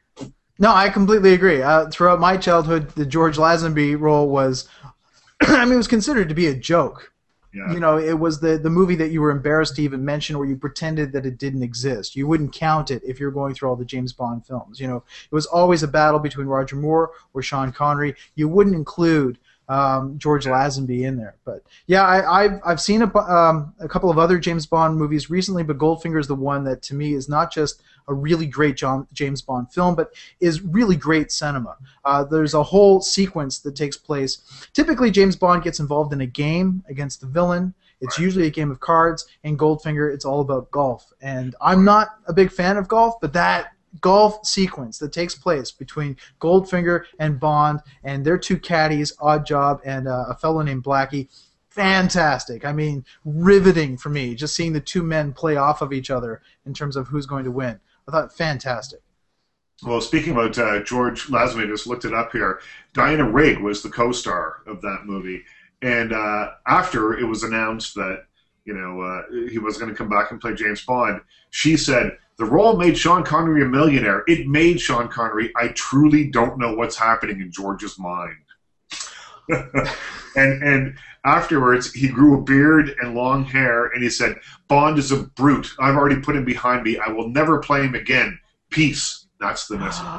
No, 0.58 0.74
I 0.74 0.90
completely 0.90 1.34
agree. 1.34 1.62
Uh, 1.62 1.90
throughout 1.90 2.20
my 2.20 2.38
childhood, 2.38 2.90
the 2.92 3.06
George 3.06 3.38
Lazenby 3.38 4.00
role 4.00 4.30
was, 4.30 4.70
I 5.42 5.66
mean, 5.66 5.74
it 5.74 5.78
was 5.78 5.88
considered 5.88 6.30
to 6.30 6.36
be 6.36 6.48
a 6.48 6.56
joke. 6.56 7.11
You 7.54 7.80
know, 7.80 7.98
it 7.98 8.18
was 8.18 8.40
the 8.40 8.58
the 8.58 8.70
movie 8.70 8.96
that 8.96 9.12
you 9.12 9.20
were 9.22 9.32
embarrassed 9.32 9.76
to 9.76 9.82
even 9.82 10.06
mention, 10.06 10.38
where 10.38 10.48
you 10.48 10.56
pretended 10.56 11.12
that 11.12 11.26
it 11.26 11.38
didn't 11.38 11.64
exist. 11.64 12.16
You 12.16 12.26
wouldn't 12.26 12.54
count 12.54 12.92
it 12.92 13.04
if 13.06 13.20
you're 13.20 13.32
going 13.32 13.54
through 13.54 13.70
all 13.70 13.76
the 13.76 13.84
James 13.84 14.14
Bond 14.14 14.46
films. 14.46 14.80
You 14.80 14.88
know, 14.88 15.04
it 15.30 15.36
was 15.36 15.46
always 15.48 15.84
a 15.84 15.88
battle 15.88 16.20
between 16.20 16.48
Roger 16.48 16.78
Moore 16.78 17.12
or 17.34 17.42
Sean 17.42 17.74
Connery. 17.74 18.16
You 18.36 18.48
wouldn't 18.48 18.76
include 18.76 19.38
um, 19.72 20.20
George 20.20 20.46
Lazenby 20.46 21.04
in 21.04 21.16
there. 21.16 21.36
But 21.46 21.64
yeah, 21.88 22.06
I, 22.06 22.44
have 22.44 22.62
I've 22.66 22.82
seen 22.82 23.02
a, 23.02 23.18
um, 23.18 23.74
a 23.80 23.88
couple 23.88 24.10
of 24.10 24.18
other 24.18 24.38
James 24.38 24.66
Bond 24.66 24.98
movies 24.98 25.30
recently, 25.30 25.64
but 25.64 25.78
Goldfinger 25.78 26.20
is 26.20 26.28
the 26.28 26.36
one 26.36 26.66
that 26.66 26.82
to 26.84 26.94
me 26.94 27.14
is 27.14 27.30
not 27.30 27.54
just 27.54 27.82
a 28.10 28.14
really 28.14 28.48
great 28.48 28.76
John, 28.76 29.08
James 29.14 29.42
Bond 29.42 29.72
film, 29.72 29.96
but 29.96 30.14
is 30.42 30.62
really 30.62 30.98
great 30.98 31.32
cinema. 31.32 31.78
Uh, 32.04 32.26
there's 32.26 32.54
a 32.54 32.62
whole 32.62 33.00
sequence 33.02 33.60
that 33.60 33.78
takes 33.78 33.96
place. 33.96 34.68
Typically, 34.74 35.10
James 35.10 35.38
Bond 35.38 35.64
gets 35.64 35.80
involved 35.80 36.12
in 36.12 36.20
a 36.20 36.26
game 36.26 36.84
against 36.90 37.22
the 37.22 37.28
villain. 37.28 37.74
It's 38.02 38.20
usually 38.20 38.48
a 38.48 38.52
game 38.52 38.72
of 38.72 38.82
cards. 38.82 39.26
In 39.44 39.58
Goldfinger, 39.58 40.14
it's 40.14 40.26
all 40.26 40.42
about 40.42 40.70
golf. 40.72 41.14
And 41.22 41.56
I'm 41.62 41.86
not 41.86 42.18
a 42.28 42.34
big 42.34 42.52
fan 42.52 42.76
of 42.76 42.90
golf, 42.90 43.22
but 43.22 43.32
that 43.34 43.72
golf 44.00 44.46
sequence 44.46 44.98
that 45.00 45.12
takes 45.12 45.36
place 45.36 45.72
between 45.72 46.16
Goldfinger 46.40 47.04
and 47.20 47.40
Bond 47.40 47.82
and 48.04 48.24
their 48.24 48.38
two 48.38 48.58
caddies, 48.58 49.16
Oddjob 49.18 49.82
and 49.84 50.08
uh, 50.08 50.26
a 50.30 50.36
fellow 50.36 50.62
named 50.62 50.84
Blackie. 50.84 51.28
Fantastic. 51.70 52.66
I 52.66 52.74
mean, 52.74 53.06
riveting 53.26 53.98
for 53.98 54.10
me, 54.10 54.36
just 54.36 54.56
seeing 54.56 54.74
the 54.74 54.82
two 54.82 55.04
men 55.04 55.34
play 55.34 55.56
off 55.56 55.82
of 55.82 55.94
each 55.94 56.10
other 56.10 56.42
in 56.66 56.74
terms 56.74 56.96
of 56.96 57.08
who's 57.08 57.26
going 57.26 57.46
to 57.46 57.52
win. 57.52 57.80
I 58.08 58.12
thought 58.12 58.36
fantastic. 58.36 59.02
Well, 59.84 60.02
speaking 60.02 60.34
about 60.34 60.58
uh, 60.58 60.84
George 60.84 61.28
Lazenby, 61.28 61.68
just 61.68 61.88
looked 61.88 62.06
it 62.06 62.14
up 62.14 62.32
here. 62.32 62.62
Diana 62.94 63.28
Rigg 63.28 63.60
was 63.60 63.82
the 63.82 63.90
co-star 63.90 64.58
of 64.68 64.82
that 64.82 65.06
movie, 65.06 65.44
and 65.82 66.14
uh, 66.14 66.52
after 66.68 67.18
it 67.18 67.26
was 67.26 67.42
announced 67.44 67.96
that 67.96 68.26
you 68.66 68.74
know 68.76 69.02
uh, 69.02 69.50
he 69.50 69.58
was 69.58 69.80
going 69.80 69.90
to 69.90 69.98
come 69.98 70.10
back 70.10 70.30
and 70.30 70.40
play 70.40 70.54
James 70.54 70.86
Bond, 70.86 71.22
she 71.50 71.78
said, 71.78 72.18
the 72.42 72.48
role 72.48 72.76
made 72.76 72.98
Sean 72.98 73.24
Connery 73.24 73.62
a 73.62 73.68
millionaire. 73.68 74.24
It 74.26 74.48
made 74.48 74.82
Sean 74.82 75.08
Connery. 75.08 75.52
I 75.56 75.68
truly 75.68 76.28
don't 76.28 76.58
know 76.58 76.74
what's 76.74 76.96
happening 76.96 77.40
in 77.40 77.52
George's 77.52 78.00
mind. 78.00 78.36
and 79.48 80.64
and 80.64 80.98
afterwards, 81.24 81.94
he 81.94 82.08
grew 82.08 82.40
a 82.40 82.42
beard 82.42 82.96
and 83.00 83.14
long 83.14 83.46
hair, 83.46 83.90
and 83.90 84.02
he 84.02 84.10
said, 84.10 84.38
"Bond 84.68 84.98
is 84.98 85.12
a 85.12 85.18
brute. 85.18 85.72
I've 85.80 85.96
already 85.96 86.20
put 86.20 86.36
him 86.36 86.44
behind 86.44 86.82
me. 86.82 86.98
I 86.98 87.10
will 87.10 87.30
never 87.30 87.60
play 87.60 87.84
him 87.84 87.94
again. 87.94 88.40
Peace." 88.72 89.28
That's 89.40 89.68
the 89.68 89.78
message. 89.78 90.06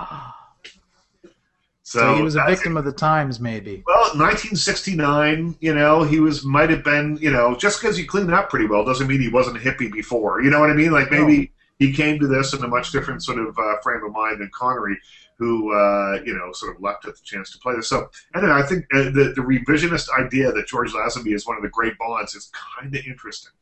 So, 1.85 1.99
so, 1.99 2.14
he 2.14 2.23
was 2.23 2.37
a 2.37 2.45
victim 2.49 2.79
of 2.79 2.87
the 2.87 2.93
times, 2.93 3.39
maybe. 3.39 3.83
Well, 3.87 4.16
1969, 4.16 5.57
you 5.61 5.75
know, 5.75 6.05
he 6.05 6.20
was 6.20 6.43
might 6.43 6.70
have 6.70 6.83
been, 6.83 7.18
you 7.20 7.31
know, 7.31 7.55
just 7.55 7.83
because 7.83 7.99
he 7.99 8.07
cleaned 8.07 8.33
up 8.33 8.49
pretty 8.49 8.66
well 8.66 8.83
doesn't 8.83 9.07
mean 9.09 9.20
he 9.20 9.29
wasn't 9.29 9.59
a 9.59 9.61
hippie 9.61 9.93
before. 9.93 10.41
You 10.41 10.49
know 10.49 10.59
what 10.59 10.70
I 10.70 10.73
mean? 10.73 10.91
Like 10.91 11.11
maybe 11.11 11.53
he 11.83 11.93
came 11.93 12.18
to 12.20 12.28
this 12.28 12.53
in 12.53 12.62
a 12.62 12.68
much 12.68 12.93
different 12.93 13.22
sort 13.22 13.39
of 13.39 13.59
uh, 13.59 13.80
frame 13.83 14.05
of 14.05 14.12
mind 14.12 14.41
than 14.41 14.51
Connery, 14.55 14.97
who 15.37 15.72
uh, 15.74 16.20
you 16.24 16.33
know 16.33 16.53
sort 16.53 16.76
of 16.76 16.83
left 16.83 17.07
at 17.07 17.16
the 17.16 17.22
chance 17.24 17.51
to 17.53 17.59
play 17.59 17.74
this. 17.74 17.89
So, 17.89 18.09
and 18.35 18.45
then 18.45 18.51
I 18.51 18.62
think 18.62 18.85
uh, 18.95 19.05
the, 19.05 19.33
the 19.35 19.43
revisionist 19.43 20.09
idea 20.16 20.53
that 20.53 20.66
George 20.68 20.93
Lazenby 20.93 21.35
is 21.35 21.47
one 21.47 21.57
of 21.57 21.62
the 21.62 21.68
great 21.68 21.99
Bonds 21.99 22.35
is 22.35 22.51
kind 22.76 22.95
of 22.95 23.05
interesting. 23.07 23.53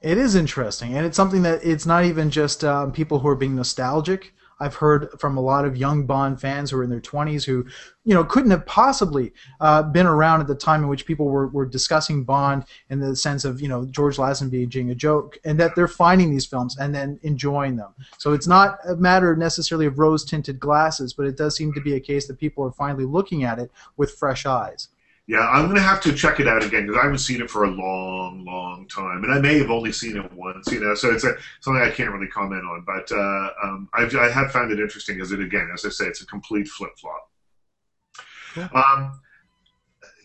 It 0.00 0.16
is 0.16 0.34
interesting, 0.34 0.96
and 0.96 1.04
it's 1.04 1.16
something 1.16 1.42
that 1.42 1.62
it's 1.64 1.86
not 1.86 2.04
even 2.04 2.30
just 2.30 2.64
um, 2.64 2.92
people 2.92 3.18
who 3.18 3.28
are 3.28 3.36
being 3.36 3.54
nostalgic 3.54 4.32
I've 4.58 4.74
heard 4.74 5.08
from 5.18 5.36
a 5.36 5.40
lot 5.40 5.64
of 5.64 5.76
young 5.76 6.06
Bond 6.06 6.40
fans 6.40 6.70
who 6.70 6.78
are 6.78 6.84
in 6.84 6.90
their 6.90 7.00
20s 7.00 7.44
who, 7.44 7.66
you 8.04 8.14
know, 8.14 8.24
couldn't 8.24 8.50
have 8.50 8.64
possibly 8.64 9.32
uh, 9.60 9.82
been 9.82 10.06
around 10.06 10.40
at 10.40 10.46
the 10.46 10.54
time 10.54 10.82
in 10.82 10.88
which 10.88 11.04
people 11.04 11.26
were, 11.26 11.48
were 11.48 11.66
discussing 11.66 12.24
Bond 12.24 12.64
in 12.88 13.00
the 13.00 13.14
sense 13.14 13.44
of, 13.44 13.60
you 13.60 13.68
know, 13.68 13.84
George 13.86 14.16
Lazenby 14.16 14.70
being 14.70 14.90
a 14.90 14.94
joke, 14.94 15.38
and 15.44 15.60
that 15.60 15.74
they're 15.74 15.88
finding 15.88 16.30
these 16.30 16.46
films 16.46 16.76
and 16.78 16.94
then 16.94 17.18
enjoying 17.22 17.76
them. 17.76 17.94
So 18.18 18.32
it's 18.32 18.46
not 18.46 18.78
a 18.88 18.96
matter 18.96 19.36
necessarily 19.36 19.86
of 19.86 19.98
rose 19.98 20.24
tinted 20.24 20.58
glasses, 20.58 21.12
but 21.12 21.26
it 21.26 21.36
does 21.36 21.54
seem 21.54 21.72
to 21.74 21.80
be 21.80 21.94
a 21.94 22.00
case 22.00 22.26
that 22.26 22.38
people 22.38 22.64
are 22.64 22.72
finally 22.72 23.04
looking 23.04 23.44
at 23.44 23.58
it 23.58 23.70
with 23.96 24.12
fresh 24.12 24.46
eyes. 24.46 24.88
Yeah, 25.28 25.40
I'm 25.40 25.64
going 25.64 25.74
to 25.76 25.82
have 25.82 26.00
to 26.02 26.12
check 26.12 26.38
it 26.38 26.46
out 26.46 26.64
again 26.64 26.86
because 26.86 27.00
I 27.00 27.02
haven't 27.02 27.18
seen 27.18 27.40
it 27.40 27.50
for 27.50 27.64
a 27.64 27.70
long, 27.70 28.44
long 28.44 28.86
time, 28.86 29.24
and 29.24 29.32
I 29.32 29.40
may 29.40 29.58
have 29.58 29.70
only 29.70 29.90
seen 29.90 30.16
it 30.16 30.32
once. 30.32 30.70
You 30.70 30.80
know, 30.80 30.94
so 30.94 31.10
it's 31.10 31.24
a, 31.24 31.34
something 31.60 31.82
I 31.82 31.90
can't 31.90 32.12
really 32.12 32.28
comment 32.28 32.62
on. 32.64 32.84
But 32.86 33.10
uh, 33.10 33.50
um, 33.64 33.88
I've, 33.92 34.14
I 34.14 34.30
have 34.30 34.52
found 34.52 34.70
it 34.70 34.78
interesting 34.78 35.16
because 35.16 35.32
it, 35.32 35.40
again, 35.40 35.68
as 35.74 35.84
I 35.84 35.88
say, 35.88 36.04
it's 36.04 36.20
a 36.20 36.26
complete 36.26 36.68
flip 36.68 36.92
flop. 36.96 37.28
Yeah. 38.56 38.68
Um, 38.72 39.20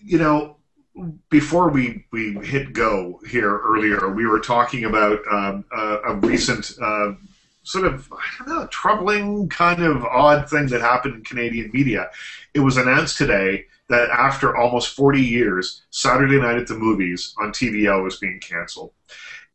you 0.04 0.20
know, 0.20 0.58
before 1.30 1.70
we, 1.70 2.06
we 2.12 2.34
hit 2.45 2.74
go 2.74 3.20
here 3.28 3.60
earlier, 3.60 4.10
we 4.14 4.28
were 4.28 4.39
talking 4.39 4.86
about 4.86 5.20
um, 5.32 5.66
a, 5.76 5.95
a, 6.10 6.16
recent 6.16 6.74
uh, 6.82 7.14
sort 7.64 7.86
of 7.86 8.12
I 8.12 8.45
don't 8.45 8.49
know 8.49 8.68
troubling 8.68 9.49
kind 9.49 9.82
of 9.82 10.04
odd 10.04 10.49
thing 10.49 10.68
that 10.68 10.82
happened 10.82 11.16
in 11.16 11.24
Canadian 11.24 11.72
media. 11.74 12.10
It 12.54 12.60
was 12.60 12.78
announced 12.78 13.18
today 13.18 13.66
that 13.92 14.10
after 14.10 14.56
almost 14.56 14.96
40 14.96 15.22
years, 15.22 15.84
Saturday 15.89 16.39
Night 16.39 16.58
at 16.58 16.68
the 16.68 16.76
Movies 16.76 17.34
on 17.39 17.52
TVO 17.52 18.08
is 18.08 18.18
being 18.18 18.39
canceled. 18.39 18.92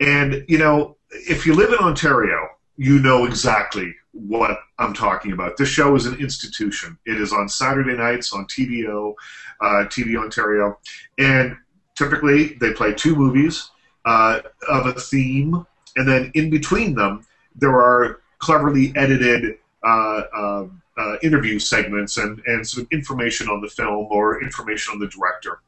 And, 0.00 0.44
you 0.48 0.58
know, 0.58 0.96
if 1.10 1.46
you 1.46 1.54
live 1.54 1.72
in 1.72 1.78
Ontario, 1.78 2.48
you 2.76 2.98
know 2.98 3.24
exactly 3.24 3.94
what 4.12 4.58
I'm 4.78 4.92
talking 4.92 5.32
about. 5.32 5.56
This 5.56 5.68
show 5.68 5.94
is 5.94 6.06
an 6.06 6.16
institution. 6.16 6.98
It 7.06 7.20
is 7.20 7.32
on 7.32 7.48
Saturday 7.48 7.96
nights 7.96 8.32
on 8.32 8.46
TVO, 8.46 9.14
uh, 9.60 9.84
TV 9.86 10.20
Ontario. 10.20 10.78
And 11.18 11.56
typically 11.96 12.54
they 12.60 12.72
play 12.72 12.92
two 12.92 13.16
movies 13.16 13.70
uh, 14.04 14.40
of 14.68 14.86
a 14.86 14.92
theme, 14.92 15.66
and 15.96 16.06
then 16.06 16.30
in 16.34 16.50
between 16.50 16.94
them, 16.94 17.26
there 17.56 17.74
are 17.74 18.20
cleverly 18.38 18.92
edited 18.94 19.58
uh, 19.82 20.22
um, 20.36 20.82
uh, 20.96 21.16
interview 21.22 21.58
segments 21.58 22.16
and, 22.16 22.40
and 22.46 22.66
sort 22.66 22.84
of 22.84 22.92
information 22.92 23.48
on 23.48 23.60
the 23.60 23.68
film 23.68 24.06
or 24.10 24.42
information 24.42 24.92
on 24.92 24.98
the 24.98 25.08
director 25.08 25.60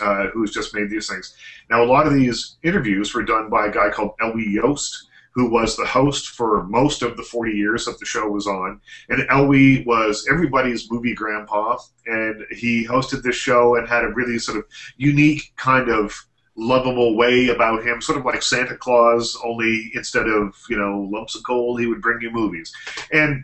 uh, 0.00 0.26
who's 0.28 0.52
just 0.52 0.74
made 0.74 0.90
these 0.90 1.08
things. 1.08 1.34
Now, 1.70 1.82
a 1.82 1.86
lot 1.86 2.06
of 2.06 2.12
these 2.12 2.56
interviews 2.62 3.14
were 3.14 3.22
done 3.22 3.48
by 3.48 3.66
a 3.66 3.72
guy 3.72 3.90
called 3.90 4.16
Elwy 4.20 4.52
Yost, 4.52 5.08
who 5.34 5.48
was 5.48 5.76
the 5.76 5.86
host 5.86 6.30
for 6.30 6.64
most 6.64 7.02
of 7.02 7.16
the 7.16 7.22
40 7.22 7.52
years 7.52 7.86
that 7.86 7.98
the 7.98 8.04
show 8.04 8.28
was 8.28 8.46
on. 8.46 8.80
And 9.08 9.26
Elwy 9.28 9.86
was 9.86 10.26
everybody's 10.30 10.90
movie 10.90 11.14
grandpa, 11.14 11.78
and 12.06 12.44
he 12.50 12.86
hosted 12.86 13.22
this 13.22 13.36
show 13.36 13.76
and 13.76 13.88
had 13.88 14.04
a 14.04 14.08
really 14.08 14.38
sort 14.38 14.58
of 14.58 14.64
unique 14.96 15.52
kind 15.56 15.88
of 15.88 16.14
lovable 16.54 17.16
way 17.16 17.48
about 17.48 17.82
him, 17.82 18.02
sort 18.02 18.18
of 18.18 18.26
like 18.26 18.42
Santa 18.42 18.76
Claus, 18.76 19.38
only 19.42 19.90
instead 19.94 20.26
of, 20.26 20.54
you 20.68 20.76
know, 20.76 21.08
lumps 21.10 21.34
of 21.34 21.42
coal, 21.44 21.78
he 21.78 21.86
would 21.86 22.02
bring 22.02 22.20
you 22.20 22.30
movies. 22.30 22.74
And 23.10 23.42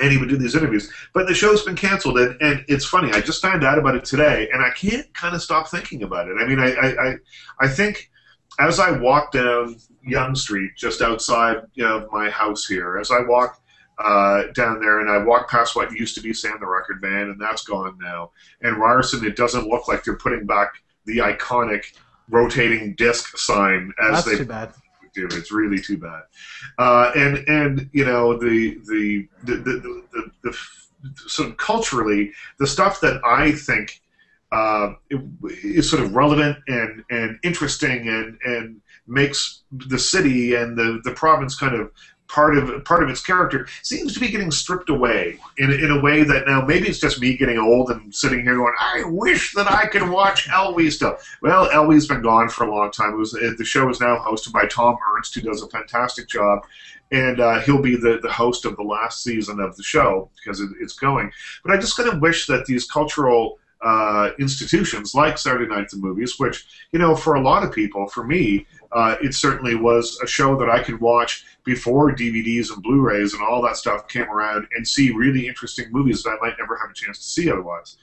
and 0.00 0.10
he 0.10 0.18
would 0.18 0.28
do 0.28 0.36
these 0.36 0.54
interviews. 0.54 0.90
But 1.12 1.26
the 1.26 1.34
show's 1.34 1.64
been 1.64 1.76
canceled, 1.76 2.18
and, 2.18 2.40
and 2.40 2.64
it's 2.68 2.84
funny. 2.84 3.12
I 3.12 3.20
just 3.20 3.42
found 3.42 3.64
out 3.64 3.78
about 3.78 3.94
it 3.94 4.04
today, 4.04 4.48
and 4.52 4.62
I 4.62 4.70
can't 4.70 5.12
kind 5.14 5.34
of 5.34 5.42
stop 5.42 5.68
thinking 5.68 6.02
about 6.02 6.28
it. 6.28 6.36
I 6.40 6.46
mean, 6.46 6.58
I 6.58 6.72
I, 6.72 7.08
I, 7.08 7.14
I 7.60 7.68
think 7.68 8.10
as 8.58 8.78
I 8.78 8.92
walk 8.92 9.32
down 9.32 9.76
Yonge 10.02 10.38
Street, 10.38 10.72
just 10.76 11.02
outside 11.02 11.58
you 11.74 11.84
know, 11.84 12.08
my 12.12 12.30
house 12.30 12.66
here, 12.66 12.98
as 12.98 13.10
I 13.10 13.20
walk 13.20 13.60
uh, 13.98 14.44
down 14.54 14.80
there, 14.80 15.00
and 15.00 15.10
I 15.10 15.18
walk 15.24 15.50
past 15.50 15.76
what 15.76 15.92
used 15.92 16.14
to 16.16 16.20
be 16.20 16.32
Sam 16.32 16.58
the 16.60 16.66
Record 16.66 17.00
Man, 17.02 17.30
and 17.30 17.40
that's 17.40 17.64
gone 17.64 17.96
now. 18.00 18.30
And 18.62 18.76
Ryerson, 18.76 19.24
it 19.24 19.36
doesn't 19.36 19.68
look 19.68 19.88
like 19.88 20.04
they're 20.04 20.16
putting 20.16 20.46
back 20.46 20.72
the 21.06 21.18
iconic 21.18 21.96
rotating 22.28 22.94
disc 22.94 23.36
sign 23.36 23.92
as 24.02 24.24
That's 24.24 24.24
they 24.24 24.36
too 24.38 24.46
bad. 24.46 24.72
It's 25.16 25.52
really 25.52 25.80
too 25.80 25.98
bad. 25.98 26.22
Uh, 26.78 27.12
and 27.14 27.38
and 27.48 27.90
you 27.92 28.04
know 28.04 28.36
the 28.38 28.78
the 28.86 29.28
the 29.44 29.56
the, 29.56 29.72
the, 29.72 30.02
the, 30.12 30.30
the 30.42 30.58
sort 31.26 31.50
of 31.50 31.56
culturally 31.56 32.32
the 32.58 32.66
stuff 32.66 33.00
that 33.00 33.20
I 33.24 33.52
think 33.52 34.00
uh, 34.52 34.94
is 35.62 35.90
sort 35.90 36.02
of 36.02 36.14
relevant 36.14 36.58
and 36.68 37.04
and 37.10 37.38
interesting 37.42 38.08
and 38.08 38.38
and 38.44 38.80
makes 39.06 39.62
the 39.72 39.98
city 39.98 40.54
and 40.54 40.76
the 40.76 41.00
the 41.04 41.12
province 41.12 41.56
kind 41.56 41.74
of 41.74 41.90
part 42.28 42.56
of 42.56 42.84
part 42.84 43.02
of 43.02 43.10
its 43.10 43.22
character 43.22 43.66
seems 43.82 44.14
to 44.14 44.20
be 44.20 44.28
getting 44.28 44.50
stripped 44.50 44.88
away 44.88 45.38
in, 45.58 45.70
in 45.70 45.90
a 45.90 46.00
way 46.00 46.24
that 46.24 46.46
now 46.46 46.64
maybe 46.64 46.88
it's 46.88 46.98
just 46.98 47.20
me 47.20 47.36
getting 47.36 47.58
old 47.58 47.90
and 47.90 48.14
sitting 48.14 48.42
here 48.42 48.56
going 48.56 48.74
I 48.78 49.04
wish 49.04 49.52
that 49.54 49.70
I 49.70 49.86
could 49.86 50.08
watch 50.08 50.48
Elwy 50.48 50.90
stuff. 50.90 51.36
Well, 51.42 51.68
Elwy's 51.68 52.06
been 52.06 52.22
gone 52.22 52.48
for 52.48 52.64
a 52.64 52.74
long 52.74 52.90
time. 52.90 53.16
Was, 53.16 53.32
the 53.32 53.64
show 53.64 53.88
is 53.90 54.00
now 54.00 54.16
hosted 54.18 54.52
by 54.52 54.66
Tom 54.66 54.96
Ernst, 55.14 55.34
who 55.34 55.42
does 55.42 55.62
a 55.62 55.68
fantastic 55.68 56.28
job, 56.28 56.64
and 57.12 57.40
uh, 57.40 57.60
he'll 57.60 57.82
be 57.82 57.96
the, 57.96 58.18
the 58.22 58.32
host 58.32 58.64
of 58.64 58.76
the 58.76 58.82
last 58.82 59.22
season 59.22 59.60
of 59.60 59.76
the 59.76 59.82
show 59.82 60.30
because 60.36 60.60
it, 60.60 60.70
it's 60.80 60.94
going. 60.94 61.30
But 61.62 61.74
I 61.74 61.78
just 61.78 61.96
kind 61.96 62.08
of 62.08 62.20
wish 62.20 62.46
that 62.46 62.66
these 62.66 62.90
cultural 62.90 63.58
uh, 63.84 64.30
institutions 64.38 65.14
like 65.14 65.36
Saturday 65.36 65.66
Night 65.66 65.90
the 65.90 65.98
Movies, 65.98 66.38
which 66.38 66.66
you 66.92 66.98
know 66.98 67.14
for 67.14 67.34
a 67.34 67.40
lot 67.40 67.62
of 67.62 67.72
people, 67.72 68.08
for 68.08 68.24
me, 68.24 68.66
uh, 68.94 69.16
it 69.20 69.34
certainly 69.34 69.74
was 69.74 70.18
a 70.22 70.26
show 70.26 70.56
that 70.56 70.70
I 70.70 70.82
could 70.82 71.00
watch 71.00 71.44
before 71.64 72.14
DVDs 72.14 72.72
and 72.72 72.82
Blu-rays 72.82 73.34
and 73.34 73.42
all 73.42 73.60
that 73.62 73.76
stuff 73.76 74.06
came 74.08 74.30
around 74.30 74.66
and 74.76 74.86
see 74.86 75.10
really 75.10 75.48
interesting 75.48 75.86
movies 75.90 76.22
that 76.22 76.30
I 76.30 76.46
might 76.46 76.58
never 76.58 76.76
have 76.76 76.90
a 76.90 76.94
chance 76.94 77.18
to 77.18 77.24
see 77.24 77.50
otherwise. 77.50 77.96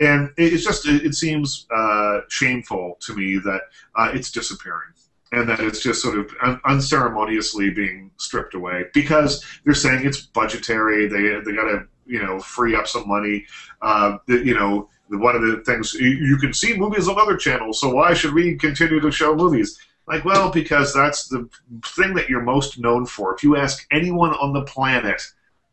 And 0.00 0.30
it's 0.36 0.64
just 0.64 0.86
it, 0.86 1.14
seems 1.14 1.66
uh, 1.74 2.20
shameful 2.28 2.98
to 3.00 3.14
me 3.14 3.38
that 3.38 3.60
uh, 3.94 4.10
it's 4.12 4.30
disappearing 4.30 4.92
and 5.32 5.48
that 5.48 5.60
it's 5.60 5.80
just 5.80 6.02
sort 6.02 6.18
of 6.18 6.30
un- 6.42 6.60
unceremoniously 6.66 7.70
being 7.70 8.10
stripped 8.16 8.54
away 8.54 8.84
because 8.92 9.44
they're 9.64 9.74
saying 9.74 10.04
it's 10.04 10.20
budgetary. 10.20 11.06
They 11.06 11.40
they 11.44 11.56
got 11.56 11.70
to 11.70 11.86
you 12.06 12.22
know 12.22 12.40
free 12.40 12.74
up 12.74 12.88
some 12.88 13.08
money. 13.08 13.46
Uh, 13.80 14.18
you 14.26 14.54
know 14.54 14.88
one 15.10 15.36
of 15.36 15.42
the 15.42 15.58
things 15.64 15.94
you 15.94 16.36
can 16.38 16.52
see 16.52 16.76
movies 16.76 17.08
on 17.08 17.20
other 17.20 17.36
channels, 17.36 17.80
so 17.80 17.94
why 17.94 18.14
should 18.14 18.34
we 18.34 18.56
continue 18.56 19.00
to 19.00 19.12
show 19.12 19.34
movies? 19.34 19.78
Like, 20.06 20.24
well, 20.24 20.50
because 20.50 20.92
that's 20.92 21.28
the 21.28 21.48
thing 21.86 22.14
that 22.14 22.28
you're 22.28 22.42
most 22.42 22.78
known 22.78 23.06
for. 23.06 23.34
If 23.34 23.42
you 23.42 23.56
ask 23.56 23.86
anyone 23.90 24.34
on 24.34 24.52
the 24.52 24.62
planet, 24.62 25.22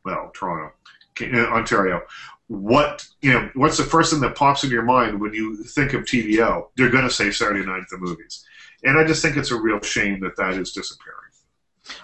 well, 0.05 0.32
Toronto, 0.34 0.73
Ontario, 1.21 2.01
what 2.47 3.07
you 3.21 3.32
know, 3.32 3.49
what's 3.53 3.77
the 3.77 3.84
first 3.84 4.11
thing 4.11 4.21
that 4.21 4.36
pops 4.36 4.63
in 4.63 4.69
your 4.69 4.84
mind 4.84 5.19
when 5.19 5.34
you 5.34 5.63
think 5.63 5.93
of 5.93 6.03
TVO? 6.03 6.67
They're 6.75 6.89
going 6.89 7.05
to 7.05 7.09
say 7.09 7.32
Saturday 7.32 7.65
Night 7.65 7.82
at 7.82 7.89
the 7.89 7.97
Movies, 7.97 8.45
and 8.84 8.97
I 8.97 9.05
just 9.05 9.21
think 9.21 9.38
it's 9.38 9.51
a 9.51 9.59
real 9.59 9.79
shame 9.82 10.19
that 10.21 10.36
that 10.38 10.53
is 10.53 10.71
disappearing. 10.71 11.17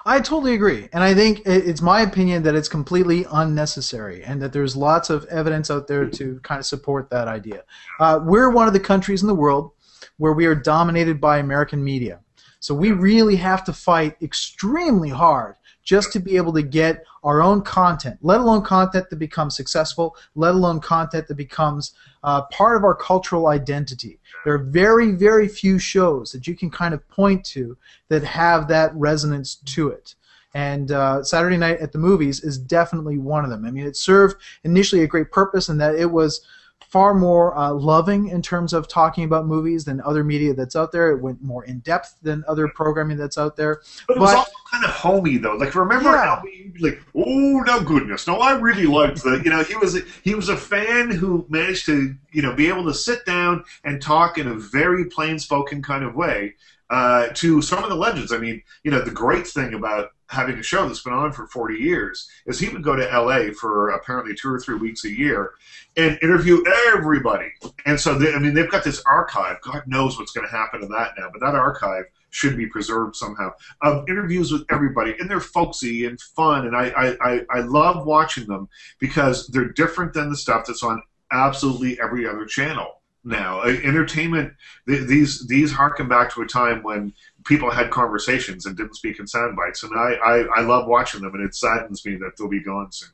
I 0.05 0.19
totally 0.19 0.53
agree, 0.53 0.89
and 0.93 1.03
I 1.03 1.13
think 1.13 1.41
it's 1.45 1.81
my 1.81 2.01
opinion 2.01 2.43
that 2.43 2.55
it's 2.55 2.69
completely 2.69 3.25
unnecessary, 3.29 4.23
and 4.23 4.41
that 4.41 4.53
there's 4.53 4.75
lots 4.75 5.09
of 5.09 5.25
evidence 5.25 5.69
out 5.69 5.87
there 5.87 6.09
to 6.09 6.39
kind 6.43 6.59
of 6.59 6.65
support 6.65 7.09
that 7.09 7.27
idea. 7.27 7.63
Uh, 7.99 8.19
we're 8.23 8.49
one 8.49 8.67
of 8.67 8.73
the 8.73 8.79
countries 8.79 9.21
in 9.21 9.27
the 9.27 9.35
world 9.35 9.71
where 10.17 10.33
we 10.33 10.45
are 10.45 10.55
dominated 10.55 11.21
by 11.21 11.37
American 11.37 11.83
media, 11.83 12.19
so 12.59 12.73
we 12.73 12.91
really 12.91 13.35
have 13.35 13.63
to 13.65 13.73
fight 13.73 14.17
extremely 14.21 15.09
hard 15.09 15.55
just 15.83 16.11
to 16.11 16.19
be 16.19 16.35
able 16.35 16.51
to 16.51 16.61
get 16.61 17.05
our 17.23 17.41
own 17.41 17.61
content, 17.61 18.17
let 18.21 18.41
alone 18.41 18.61
content 18.61 19.09
that 19.09 19.15
becomes 19.15 19.55
successful, 19.55 20.17
let 20.35 20.53
alone 20.53 20.81
content 20.81 21.27
that 21.27 21.35
becomes 21.35 21.93
uh, 22.23 22.41
part 22.51 22.75
of 22.75 22.83
our 22.83 22.93
cultural 22.93 23.47
identity. 23.47 24.19
There 24.43 24.53
are 24.53 24.63
very, 24.63 25.11
very 25.11 25.47
few 25.47 25.79
shows 25.79 26.31
that 26.33 26.45
you 26.45 26.55
can 26.55 26.69
kind 26.69 26.93
of 26.93 27.07
point 27.07 27.45
to 27.45 27.77
that 28.09 28.23
have 28.23 28.67
that 28.67 28.93
resonance 28.95 29.55
to 29.55 29.89
it. 29.89 30.15
And 30.53 30.91
uh, 30.91 31.23
Saturday 31.23 31.57
Night 31.57 31.79
at 31.79 31.91
the 31.91 31.99
Movies 31.99 32.43
is 32.43 32.57
definitely 32.57 33.17
one 33.17 33.45
of 33.45 33.49
them. 33.49 33.65
I 33.65 33.71
mean, 33.71 33.85
it 33.85 33.95
served 33.95 34.41
initially 34.63 35.03
a 35.03 35.07
great 35.07 35.31
purpose 35.31 35.69
in 35.69 35.77
that 35.77 35.95
it 35.95 36.11
was 36.11 36.41
far 36.89 37.13
more 37.13 37.57
uh, 37.57 37.71
loving 37.73 38.29
in 38.29 38.41
terms 38.41 38.71
of 38.73 38.87
talking 38.87 39.25
about 39.25 39.45
movies 39.45 39.83
than 39.83 39.99
other 40.01 40.23
media 40.23 40.53
that's 40.53 40.75
out 40.75 40.91
there. 40.91 41.11
It 41.11 41.21
went 41.21 41.41
more 41.41 41.65
in 41.65 41.79
depth 41.79 42.15
than 42.21 42.43
other 42.47 42.67
programming 42.69 43.17
that's 43.17 43.37
out 43.37 43.55
there. 43.57 43.81
But 44.07 44.17
it 44.17 44.19
was 44.21 44.33
also 44.33 44.51
kind 44.71 44.85
of 44.85 44.91
homey 44.91 45.37
though. 45.37 45.55
Like 45.55 45.75
remember 45.75 46.11
Yeah. 46.11 46.35
how 46.35 46.41
we 46.43 46.73
like, 46.79 47.01
oh 47.15 47.61
no 47.65 47.81
goodness, 47.81 48.25
no, 48.27 48.39
I 48.39 48.53
really 48.57 48.85
liked 48.85 49.23
the. 49.23 49.41
You 49.43 49.49
know, 49.49 49.63
he 49.63 49.75
was 49.75 49.97
he 50.23 50.33
was 50.33 50.49
a 50.49 50.57
fan 50.57 51.11
who 51.11 51.45
managed 51.49 51.85
to 51.87 52.15
you 52.31 52.41
know 52.41 52.53
be 52.55 52.67
able 52.67 52.85
to 52.85 52.93
sit 52.93 53.25
down 53.25 53.63
and 53.83 54.01
talk 54.01 54.37
in 54.37 54.47
a 54.47 54.55
very 54.55 55.05
plain 55.05 55.39
spoken 55.39 55.81
kind 55.81 56.03
of 56.03 56.15
way 56.15 56.55
uh, 56.89 57.27
to 57.33 57.61
some 57.61 57.83
of 57.83 57.89
the 57.89 57.95
legends. 57.95 58.31
I 58.31 58.37
mean, 58.37 58.61
you 58.83 58.91
know, 58.91 59.01
the 59.01 59.11
great 59.11 59.47
thing 59.47 59.73
about 59.73 60.11
having 60.29 60.57
a 60.57 60.63
show 60.63 60.85
that's 60.87 61.03
been 61.03 61.13
on 61.13 61.31
for 61.31 61.47
40 61.47 61.75
years 61.75 62.29
is 62.45 62.59
he 62.59 62.69
would 62.69 62.83
go 62.83 62.95
to 62.95 63.05
LA 63.05 63.51
for 63.53 63.89
apparently 63.89 64.35
two 64.35 64.49
or 64.49 64.59
three 64.59 64.77
weeks 64.77 65.05
a 65.05 65.09
year 65.09 65.51
and 65.95 66.19
interview 66.21 66.63
everybody. 66.87 67.49
And 67.85 67.99
so, 67.99 68.17
they, 68.17 68.33
I 68.33 68.39
mean, 68.39 68.53
they've 68.53 68.69
got 68.69 68.83
this 68.83 69.01
archive. 69.05 69.61
God 69.61 69.83
knows 69.87 70.17
what's 70.17 70.31
going 70.31 70.47
to 70.47 70.55
happen 70.55 70.81
to 70.81 70.87
that 70.87 71.13
now, 71.17 71.29
but 71.31 71.39
that 71.41 71.55
archive 71.55 72.05
should 72.29 72.57
be 72.57 72.67
preserved 72.67 73.15
somehow 73.15 73.51
of 73.81 74.07
interviews 74.09 74.51
with 74.51 74.65
everybody. 74.69 75.15
And 75.19 75.29
they're 75.29 75.39
folksy 75.39 76.05
and 76.05 76.19
fun. 76.19 76.67
And 76.67 76.75
I, 76.75 76.89
I, 76.89 77.17
I, 77.21 77.41
I 77.49 77.59
love 77.61 78.05
watching 78.05 78.47
them 78.47 78.67
because 78.99 79.47
they're 79.47 79.69
different 79.69 80.13
than 80.13 80.29
the 80.29 80.37
stuff 80.37 80.65
that's 80.67 80.83
on 80.83 81.01
absolutely 81.31 81.99
every 81.99 82.27
other 82.27 82.45
channel 82.45 83.01
now. 83.23 83.61
Uh, 83.61 83.75
Entertainment, 83.83 84.53
th- 84.87 85.07
these 85.07 85.47
these 85.47 85.71
harken 85.71 86.07
back 86.07 86.33
to 86.33 86.41
a 86.41 86.47
time 86.47 86.83
when 86.83 87.13
people 87.45 87.71
had 87.71 87.91
conversations 87.91 88.65
and 88.65 88.75
didn't 88.75 88.95
speak 88.95 89.19
in 89.19 89.27
sound 89.27 89.55
bites, 89.55 89.83
and 89.83 89.93
I, 89.97 90.13
I, 90.13 90.37
I 90.57 90.61
love 90.61 90.87
watching 90.87 91.21
them, 91.21 91.33
and 91.33 91.43
it 91.43 91.55
saddens 91.55 92.05
me 92.05 92.15
that 92.17 92.31
they'll 92.37 92.49
be 92.49 92.63
gone 92.63 92.91
soon. 92.91 93.09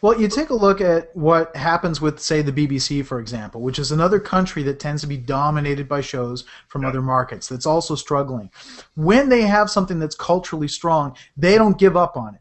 Well, 0.00 0.18
you 0.18 0.28
take 0.28 0.50
a 0.50 0.54
look 0.54 0.80
at 0.80 1.14
what 1.14 1.54
happens 1.56 2.00
with, 2.00 2.20
say, 2.20 2.40
the 2.40 2.52
BBC, 2.52 3.04
for 3.04 3.20
example, 3.20 3.60
which 3.60 3.78
is 3.78 3.92
another 3.92 4.20
country 4.20 4.62
that 4.62 4.78
tends 4.78 5.02
to 5.02 5.08
be 5.08 5.16
dominated 5.16 5.88
by 5.88 6.00
shows 6.00 6.44
from 6.68 6.84
other 6.84 7.02
markets 7.02 7.48
that's 7.48 7.66
also 7.66 7.94
struggling. 7.94 8.50
When 8.94 9.28
they 9.28 9.42
have 9.42 9.70
something 9.70 9.98
that's 9.98 10.14
culturally 10.14 10.68
strong, 10.68 11.16
they 11.36 11.56
don't 11.56 11.78
give 11.78 11.96
up 11.96 12.16
on 12.16 12.36
it. 12.36 12.40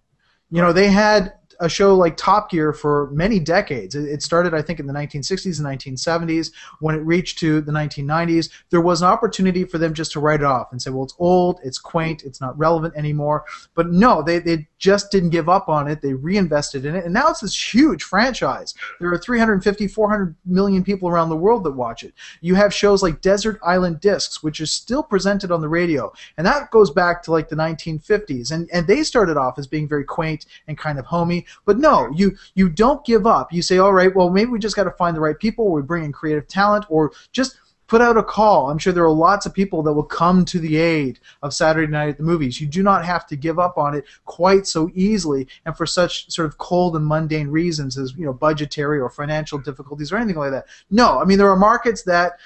You 0.52 0.62
know, 0.62 0.72
they 0.72 0.90
had 0.90 1.34
a 1.62 1.70
show 1.70 1.96
like 1.96 2.18
Top 2.18 2.50
Gear 2.50 2.74
for 2.74 3.10
many 3.12 3.40
decades. 3.40 3.96
It 3.96 4.22
started, 4.22 4.54
I 4.54 4.62
think, 4.62 4.80
in 4.80 4.88
the 4.88 4.94
1960s 4.94 5.60
and 5.60 5.98
1970s. 5.98 6.52
When 6.80 6.96
it 6.96 7.00
reached 7.00 7.38
to 7.40 7.62
the 7.62 7.72
1990s, 7.72 8.50
there 8.70 8.82
was 8.82 9.02
an 9.02 9.08
opportunity 9.08 9.64
for 9.64 9.78
them 9.78 9.94
just 9.94 10.12
to 10.14 10.20
write 10.20 10.42
it 10.42 10.46
off 10.46 10.72
and 10.72 10.82
say, 10.82 10.90
well, 10.90 11.04
it's 11.04 11.16
old, 11.20 11.60
it's 11.64 11.78
quaint, 11.78 12.24
it's 12.24 12.42
not 12.42 12.58
relevant 12.58 12.96
anymore. 12.98 13.46
But 13.76 13.92
no, 13.92 14.22
they, 14.22 14.40
they 14.40 14.68
just 14.80 15.12
didn't 15.12 15.30
give 15.30 15.48
up 15.48 15.70
on 15.70 15.88
it. 15.88 16.02
They 16.02 16.14
reinvested 16.14 16.86
in 16.86 16.96
it, 16.96 17.06
and 17.06 17.14
now 17.14 17.30
it's 17.30 17.42
this 17.42 17.74
huge 17.74 18.04
franchise. 18.04 18.74
There 19.00 19.12
are 19.12 19.18
350, 19.18 19.88
400 19.88 20.36
million 20.46 20.84
people 20.84 21.08
around 21.08 21.30
the 21.30 21.38
world 21.38 21.64
that 21.64 21.72
watch 21.72 22.04
it. 22.04 22.14
You 22.42 22.56
have 22.56 22.74
shows 22.74 23.04
like 23.04 23.22
Desert 23.22 23.60
Island 23.64 24.02
Discs, 24.02 24.42
which 24.42 24.60
is 24.60 24.72
still 24.72 25.04
presented 25.04 25.52
on 25.52 25.62
the 25.62 25.70
radio, 25.70 26.12
and 26.38 26.48
that 26.48 26.72
goes 26.72 26.90
back 26.90 27.22
to 27.24 27.32
like 27.32 27.50
the 27.50 27.56
1950s. 27.56 28.52
And 28.52 28.70
and 28.74 28.88
they 28.88 29.04
started 29.04 29.38
off 29.38 29.60
as 29.60 29.68
being 29.68 29.88
very 29.88 30.04
quaint 30.04 30.46
and 30.68 30.78
kind 30.78 30.98
of 30.98 31.06
homey. 31.06 31.46
But 31.66 31.80
no, 31.80 32.10
you 32.16 32.38
you 32.56 32.70
don't 32.70 33.04
give 33.06 33.26
up. 33.28 33.52
You 33.52 33.62
say, 33.62 33.78
all 33.78 33.94
right, 33.94 34.16
well 34.16 34.30
maybe 34.30 34.52
we 34.52 34.60
just 34.60 34.76
got 34.76 34.86
to 34.86 34.92
find 34.92 35.16
the 35.16 35.22
right 35.22 35.38
people, 35.38 35.72
we 35.72 35.82
bring 35.82 36.04
in 36.04 36.12
creative 36.12 36.48
talent, 36.48 36.86
or 36.90 37.12
just 37.32 37.58
put 37.92 38.00
out 38.00 38.16
a 38.16 38.24
call. 38.24 38.70
I'm 38.70 38.78
sure 38.78 38.94
there 38.94 39.04
are 39.04 39.12
lots 39.12 39.46
of 39.46 39.54
people 39.54 39.84
that 39.84 39.92
will 39.92 40.04
come 40.04 40.46
to 40.46 40.60
the 40.60 40.78
aid 40.78 41.20
of 41.44 41.54
Saturday 41.54 41.92
Night 41.92 42.08
at 42.08 42.16
the 42.16 42.24
Movies. 42.24 42.62
You 42.62 42.68
do 42.68 42.84
not 42.84 43.04
have 43.04 43.28
to 43.28 43.36
give 43.36 43.60
up 43.60 43.78
on 43.78 43.94
it 43.94 44.06
quite 44.24 44.66
so 44.66 44.90
easily 44.94 45.46
and 45.66 45.76
for 45.76 45.86
such 45.86 46.32
sort 46.32 46.46
of 46.46 46.58
cold 46.58 46.96
and 46.96 47.06
mundane 47.06 47.50
reasons 47.50 47.98
as, 47.98 48.16
you 48.16 48.24
know, 48.24 48.32
budgetary 48.32 49.02
or 49.02 49.10
financial 49.10 49.60
difficulties 49.60 50.10
or 50.10 50.16
anything 50.16 50.38
like 50.38 50.52
that. 50.52 50.68
No, 50.90 51.20
I 51.20 51.26
mean, 51.26 51.38
there 51.38 51.50
are 51.50 51.58
markets 51.58 52.04
that 52.04 52.40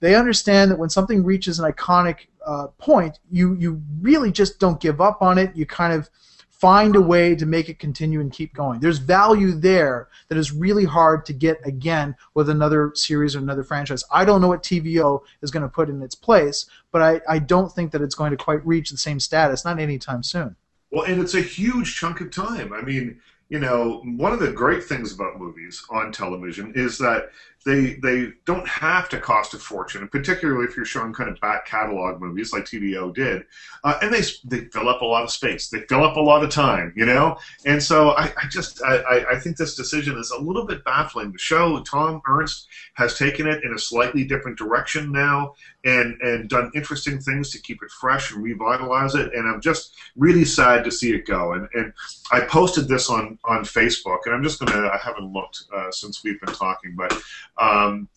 they 0.00 0.14
understand 0.14 0.70
that 0.70 0.78
when 0.78 0.90
something 0.90 1.24
reaches 1.24 1.58
an 1.58 1.72
iconic 1.72 2.26
uh, 2.44 2.66
point, 2.76 3.20
you, 3.30 3.54
you 3.54 3.80
really 4.02 4.30
just 4.30 4.60
don't 4.60 4.82
give 4.82 5.00
up 5.00 5.22
on 5.22 5.38
it. 5.38 5.56
You 5.56 5.64
kind 5.64 5.94
of 5.94 6.10
find 6.60 6.94
a 6.94 7.00
way 7.00 7.34
to 7.34 7.46
make 7.46 7.70
it 7.70 7.78
continue 7.78 8.20
and 8.20 8.30
keep 8.30 8.52
going. 8.52 8.80
There's 8.80 8.98
value 8.98 9.52
there 9.52 10.08
that 10.28 10.36
is 10.36 10.52
really 10.52 10.84
hard 10.84 11.24
to 11.26 11.32
get 11.32 11.58
again 11.66 12.14
with 12.34 12.50
another 12.50 12.92
series 12.94 13.34
or 13.34 13.38
another 13.38 13.64
franchise. 13.64 14.04
I 14.12 14.26
don't 14.26 14.42
know 14.42 14.48
what 14.48 14.62
TVO 14.62 15.22
is 15.40 15.50
going 15.50 15.62
to 15.62 15.68
put 15.68 15.88
in 15.88 16.02
its 16.02 16.14
place, 16.14 16.66
but 16.92 17.00
I, 17.00 17.20
I 17.28 17.38
don't 17.38 17.72
think 17.72 17.92
that 17.92 18.02
it's 18.02 18.14
going 18.14 18.30
to 18.32 18.36
quite 18.36 18.64
reach 18.66 18.90
the 18.90 18.98
same 18.98 19.20
status, 19.20 19.64
not 19.64 19.78
anytime 19.78 20.22
soon. 20.22 20.54
Well, 20.90 21.04
and 21.04 21.20
it's 21.20 21.34
a 21.34 21.40
huge 21.40 21.96
chunk 21.96 22.20
of 22.20 22.30
time. 22.30 22.74
I 22.74 22.82
mean, 22.82 23.20
you 23.48 23.58
know, 23.58 24.02
one 24.04 24.32
of 24.32 24.38
the 24.38 24.52
great 24.52 24.84
things 24.84 25.14
about 25.14 25.38
movies 25.38 25.82
on 25.90 26.12
television 26.12 26.72
is 26.76 26.98
that 26.98 27.30
they 27.66 27.94
they 28.02 28.28
don't 28.46 28.66
have 28.66 29.08
to 29.10 29.20
cost 29.20 29.52
a 29.52 29.58
fortune, 29.58 30.08
particularly 30.08 30.64
if 30.64 30.76
you're 30.76 30.86
showing 30.86 31.12
kind 31.12 31.28
of 31.28 31.38
back 31.40 31.66
catalog 31.66 32.20
movies 32.20 32.52
like 32.52 32.64
TVO 32.64 33.14
did, 33.14 33.44
uh, 33.84 33.98
and 34.00 34.12
they 34.12 34.22
they 34.44 34.64
fill 34.68 34.88
up 34.88 35.02
a 35.02 35.04
lot 35.04 35.24
of 35.24 35.30
space, 35.30 35.68
they 35.68 35.80
fill 35.80 36.02
up 36.02 36.16
a 36.16 36.20
lot 36.20 36.42
of 36.42 36.50
time, 36.50 36.92
you 36.96 37.04
know. 37.04 37.36
And 37.66 37.82
so 37.82 38.10
I, 38.10 38.32
I 38.36 38.48
just 38.48 38.82
I, 38.82 39.24
I 39.32 39.38
think 39.38 39.58
this 39.58 39.76
decision 39.76 40.16
is 40.16 40.30
a 40.30 40.40
little 40.40 40.66
bit 40.66 40.84
baffling. 40.84 41.32
The 41.32 41.38
show 41.38 41.82
Tom 41.82 42.22
Ernst 42.26 42.66
has 42.94 43.18
taken 43.18 43.46
it 43.46 43.62
in 43.62 43.74
a 43.74 43.78
slightly 43.78 44.24
different 44.24 44.56
direction 44.56 45.12
now, 45.12 45.52
and 45.84 46.18
and 46.22 46.48
done 46.48 46.70
interesting 46.74 47.18
things 47.18 47.50
to 47.50 47.60
keep 47.60 47.82
it 47.82 47.90
fresh 47.90 48.32
and 48.32 48.42
revitalize 48.42 49.14
it. 49.14 49.34
And 49.34 49.46
I'm 49.46 49.60
just 49.60 49.94
really 50.16 50.46
sad 50.46 50.82
to 50.84 50.90
see 50.90 51.12
it 51.12 51.26
go. 51.26 51.52
And 51.52 51.68
and 51.74 51.92
I 52.32 52.40
posted 52.40 52.88
this 52.88 53.10
on 53.10 53.38
on 53.44 53.64
Facebook, 53.64 54.20
and 54.26 54.34
I'm 54.34 54.42
just 54.42 54.60
gonna 54.60 54.88
I 54.88 54.98
haven't 55.02 55.32
looked 55.32 55.64
uh, 55.74 55.90
since 55.90 56.22
we've 56.24 56.40
been 56.40 56.54
talking, 56.54 56.94
but 56.96 57.12
um, 57.58 58.08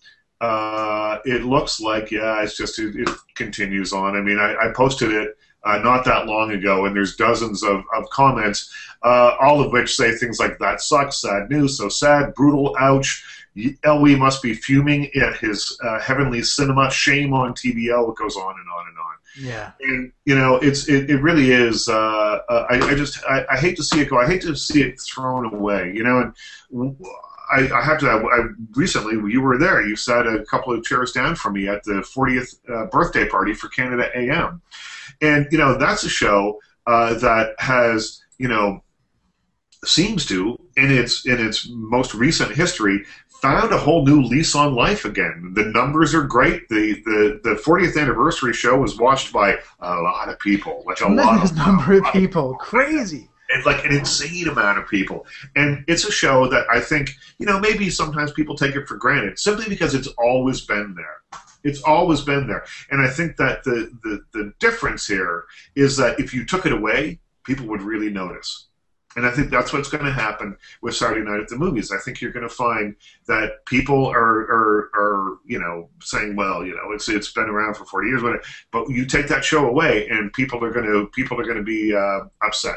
uh, 0.41 1.20
it 1.26 1.43
looks 1.43 1.80
like 1.80 2.11
yeah, 2.11 2.41
it's 2.43 2.57
just 2.57 2.80
it, 2.80 2.95
it 2.95 3.09
continues 3.36 3.93
on. 3.93 4.16
I 4.16 4.22
mean, 4.22 4.39
I, 4.39 4.55
I 4.55 4.74
posted 4.74 5.11
it. 5.11 5.38
Uh, 5.66 5.78
not 5.78 6.03
that 6.03 6.26
long 6.26 6.51
ago, 6.51 6.86
and 6.86 6.93
there's 6.93 7.16
dozens 7.16 7.64
of, 7.64 7.86
of 7.95 8.09
comments, 8.09 8.70
uh, 9.01 9.38
all 9.39 9.61
of 9.61 9.72
which 9.72 9.95
say 9.95 10.11
things 10.11 10.38
like 10.38 10.59
"that 10.59 10.82
sucks," 10.82 11.22
"sad 11.22 11.49
news," 11.49 11.78
"so 11.78 11.88
sad," 11.88 12.34
"brutal," 12.36 12.76
"ouch," 12.82 13.24
Elwy 13.55 14.18
must 14.18 14.41
be 14.41 14.53
fuming 14.53 15.09
at 15.16 15.38
his 15.38 15.78
uh, 15.84 15.99
heavenly 15.99 16.41
cinema. 16.41 16.91
Shame 16.91 17.34
on 17.34 17.53
TBL. 17.53 18.09
It 18.09 18.16
goes 18.18 18.36
on 18.36 18.55
and 18.59 18.70
on 18.70 18.88
and 18.88 18.97
on. 18.97 19.03
Yeah. 19.39 19.71
And 19.81 20.11
you 20.25 20.36
know, 20.36 20.55
it's 20.57 20.88
it, 20.88 21.09
it 21.09 21.17
really 21.17 21.51
is. 21.51 21.88
Uh, 21.88 22.39
uh, 22.49 22.65
I, 22.69 22.91
I 22.91 22.95
just 22.95 23.23
I, 23.25 23.45
I 23.49 23.57
hate 23.57 23.75
to 23.77 23.84
see 23.84 24.01
it 24.01 24.09
go. 24.09 24.19
I 24.19 24.27
hate 24.27 24.41
to 24.43 24.55
see 24.55 24.81
it 24.81 24.99
thrown 25.01 25.53
away. 25.53 25.91
You 25.93 26.03
know, 26.03 26.31
and 26.71 26.95
I, 27.51 27.69
I 27.71 27.84
have 27.84 27.99
to. 27.99 28.09
I, 28.09 28.47
recently, 28.75 29.13
you 29.31 29.41
were 29.41 29.57
there. 29.57 29.86
You 29.86 29.95
sat 29.95 30.27
a 30.27 30.43
couple 30.45 30.73
of 30.73 30.84
chairs 30.84 31.11
down 31.11 31.36
from 31.36 31.53
me 31.53 31.67
at 31.67 31.84
the 31.84 32.05
40th 32.15 32.55
uh, 32.69 32.86
birthday 32.88 33.27
party 33.27 33.53
for 33.53 33.69
Canada 33.69 34.09
AM, 34.15 34.61
and 35.21 35.47
you 35.51 35.57
know 35.57 35.77
that's 35.77 36.03
a 36.03 36.09
show 36.09 36.59
uh, 36.88 37.15
that 37.15 37.55
has 37.59 38.21
you 38.38 38.47
know 38.47 38.84
seems 39.86 40.25
to 40.27 40.57
in 40.77 40.91
its 40.91 41.25
in 41.25 41.45
its 41.45 41.67
most 41.69 42.13
recent 42.13 42.53
history 42.55 43.03
found 43.44 43.74
a 43.74 43.78
whole 43.78 44.06
new 44.06 44.22
lease 44.24 44.56
on 44.56 44.74
life 44.74 45.04
again. 45.04 45.52
The 45.54 45.66
numbers 45.66 46.16
are 46.16 46.24
great. 46.24 46.70
The 46.70 46.94
the, 47.04 47.41
the 47.44 47.56
40th 47.56 48.02
anniversary 48.02 48.54
show 48.54 48.78
was 48.78 48.98
watched 48.98 49.34
by 49.34 49.58
a 49.82 50.02
lot 50.02 50.30
of 50.30 50.39
people, 50.39 50.82
like 50.88 51.02
a 51.02 51.10
lot 51.10 51.44
of 51.44 51.56
number 51.58 51.98
of 51.98 52.06
people, 52.14 52.56
crazy. 52.56 53.30
And 53.50 53.66
like 53.66 53.84
an 53.84 53.91
insane 53.91 54.48
amount 54.48 54.80
of 54.80 54.88
people. 54.88 55.28
And 55.58 55.84
it's 55.89 56.06
a 56.06 56.12
show 56.12 56.48
that 56.48 56.66
I 56.72 56.80
think, 56.80 57.12
you 57.38 57.46
know, 57.46 57.60
maybe 57.60 57.89
sometimes 57.89 58.32
people 58.32 58.56
take 58.56 58.76
it 58.76 58.88
for 58.88 58.96
granted 58.96 59.38
simply 59.38 59.68
because 59.68 59.94
it's 59.94 60.08
always 60.18 60.62
been 60.62 60.96
there. 60.96 61.39
It's 61.64 61.84
always 61.84 62.22
been 62.22 62.48
there. 62.48 62.66
And 62.89 63.02
I 63.02 63.10
think 63.10 63.36
that 63.38 63.64
the, 63.66 63.91
the, 64.04 64.22
the 64.32 64.54
difference 64.60 65.06
here 65.06 65.44
is 65.76 65.98
that 65.98 66.20
if 66.20 66.34
you 66.34 66.46
took 66.46 66.66
it 66.66 66.72
away, 66.72 67.20
people 67.44 67.68
would 67.68 67.82
really 67.82 68.10
notice. 68.10 68.70
And 69.16 69.26
I 69.26 69.32
think 69.32 69.51
that's 69.51 69.72
what's 69.72 69.89
going 69.89 70.05
to 70.05 70.11
happen 70.11 70.57
with 70.82 70.95
Saturday 70.95 71.30
Night 71.30 71.39
at 71.39 71.47
the 71.47 71.55
Movies. 71.55 71.91
I 71.91 71.99
think 71.99 72.22
you're 72.22 72.32
going 72.32 72.47
to 72.47 72.53
find 72.53 72.95
that 73.28 73.66
people 73.66 74.07
are, 74.07 74.39
are, 74.41 74.89
are, 74.95 75.38
you 75.45 75.59
know, 75.59 75.89
saying, 76.01 76.36
well, 76.36 76.66
you 76.66 76.76
know, 76.76 76.91
it's 76.91 77.09
it's 77.09 77.32
been 77.32 77.49
around 77.49 77.76
for 77.76 77.86
40 77.86 78.07
years, 78.07 78.22
but 78.72 78.89
you 78.89 79.05
take 79.05 79.28
that 79.28 79.43
show 79.43 79.68
away, 79.68 80.07
and 80.09 80.34
people 80.34 80.64
are 80.64 80.72
going 80.72 80.86
to 80.86 81.07
people 81.14 81.39
are 81.39 81.45
going 81.45 81.57
to 81.57 81.64
be 81.64 81.93
uh, 81.93 82.22
upset. 82.41 82.76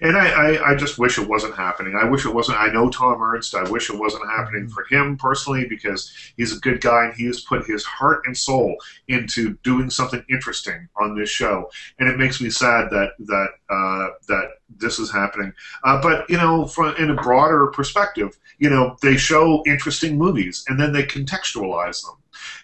And 0.00 0.16
I, 0.16 0.28
I, 0.28 0.70
I, 0.70 0.74
just 0.74 0.98
wish 0.98 1.18
it 1.18 1.28
wasn't 1.28 1.56
happening. 1.56 1.94
I 1.94 2.04
wish 2.04 2.24
it 2.24 2.34
wasn't. 2.34 2.58
I 2.58 2.72
know 2.72 2.88
Tom 2.88 3.22
Ernst. 3.22 3.54
I 3.54 3.68
wish 3.68 3.90
it 3.90 3.98
wasn't 3.98 4.28
happening 4.30 4.68
for 4.68 4.84
him 4.84 5.16
personally 5.16 5.66
because 5.68 6.10
he's 6.36 6.56
a 6.56 6.60
good 6.60 6.80
guy 6.80 7.06
and 7.06 7.14
he 7.14 7.26
has 7.26 7.40
put 7.40 7.66
his 7.66 7.84
heart 7.84 8.22
and 8.24 8.36
soul 8.36 8.76
into 9.08 9.58
doing 9.62 9.90
something 9.90 10.24
interesting 10.30 10.88
on 10.96 11.18
this 11.18 11.28
show. 11.28 11.70
And 11.98 12.08
it 12.08 12.18
makes 12.18 12.40
me 12.40 12.48
sad 12.48 12.88
that 12.90 13.10
that 13.18 13.48
uh, 13.68 14.08
that 14.28 14.52
this 14.76 14.98
is 14.98 15.12
happening. 15.12 15.52
Uh, 15.84 16.00
but 16.00 16.28
you 16.30 16.36
know, 16.36 16.66
from 16.66 16.96
in 16.96 17.10
a 17.10 17.22
broader 17.22 17.66
perspective, 17.66 18.38
you 18.58 18.70
know, 18.70 18.96
they 19.02 19.16
show 19.16 19.62
interesting 19.66 20.16
movies 20.16 20.64
and 20.68 20.80
then 20.80 20.92
they 20.92 21.02
contextualize 21.02 22.02
them, 22.04 22.16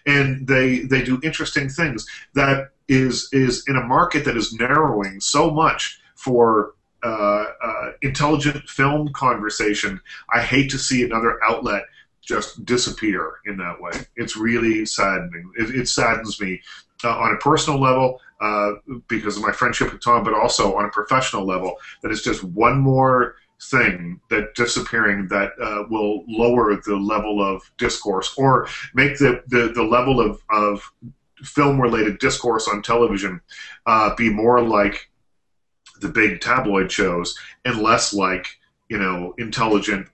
and 0.05 0.47
they 0.47 0.79
they 0.79 1.03
do 1.03 1.19
interesting 1.23 1.69
things 1.69 2.07
that 2.33 2.71
is 2.87 3.29
is 3.31 3.63
in 3.67 3.75
a 3.75 3.83
market 3.83 4.25
that 4.25 4.37
is 4.37 4.53
narrowing 4.53 5.19
so 5.19 5.51
much 5.51 5.99
for 6.15 6.73
intelligent 8.01 8.69
film 8.69 9.11
conversation, 9.13 9.99
I 10.33 10.41
hate 10.41 10.69
to 10.71 10.77
see 10.77 11.03
another 11.03 11.39
outlet 11.43 11.83
just 12.27 12.65
disappear 12.65 13.35
in 13.45 13.57
that 13.57 13.79
way. 13.79 13.91
It's 14.15 14.35
really 14.35 14.85
saddening. 14.85 15.51
It, 15.57 15.73
it 15.73 15.87
saddens 15.87 16.39
me 16.41 16.61
uh, 17.03 17.17
on 17.17 17.33
a 17.33 17.37
personal 17.37 17.79
level 17.79 18.19
uh, 18.41 18.73
because 19.07 19.37
of 19.37 19.43
my 19.43 19.51
friendship 19.51 19.91
with 19.91 20.03
Tom, 20.03 20.23
but 20.23 20.33
also 20.33 20.75
on 20.75 20.85
a 20.85 20.89
professional 20.89 21.45
level 21.45 21.75
that 22.01 22.11
it's 22.11 22.23
just 22.23 22.43
one 22.43 22.79
more 22.79 23.35
thing 23.61 24.19
that 24.29 24.53
disappearing 24.55 25.27
that 25.29 25.51
uh, 25.61 25.83
will 25.89 26.23
lower 26.27 26.75
the 26.85 26.95
level 26.95 27.41
of 27.41 27.61
discourse 27.77 28.33
or 28.37 28.67
make 28.93 29.17
the, 29.17 29.41
the, 29.47 29.71
the 29.73 29.83
level 29.83 30.19
of, 30.19 30.43
of 30.51 30.91
film 31.43 31.79
related 31.79 32.19
discourse 32.19 32.67
on 32.67 32.81
television 32.81 33.41
uh, 33.85 34.13
be 34.15 34.29
more 34.29 34.61
like 34.61 35.06
the 36.01 36.09
big 36.09 36.41
tabloid 36.41 36.91
shows 36.91 37.37
and 37.65 37.81
less 37.81 38.13
like 38.13 38.47
you 38.89 38.97
know 38.97 39.33
intelligent 39.37 40.07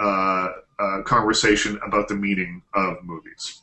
uh, 0.00 0.48
uh, 0.78 1.02
conversation 1.02 1.78
about 1.86 2.08
the 2.08 2.14
meaning 2.14 2.62
of 2.74 2.96
movies 3.02 3.62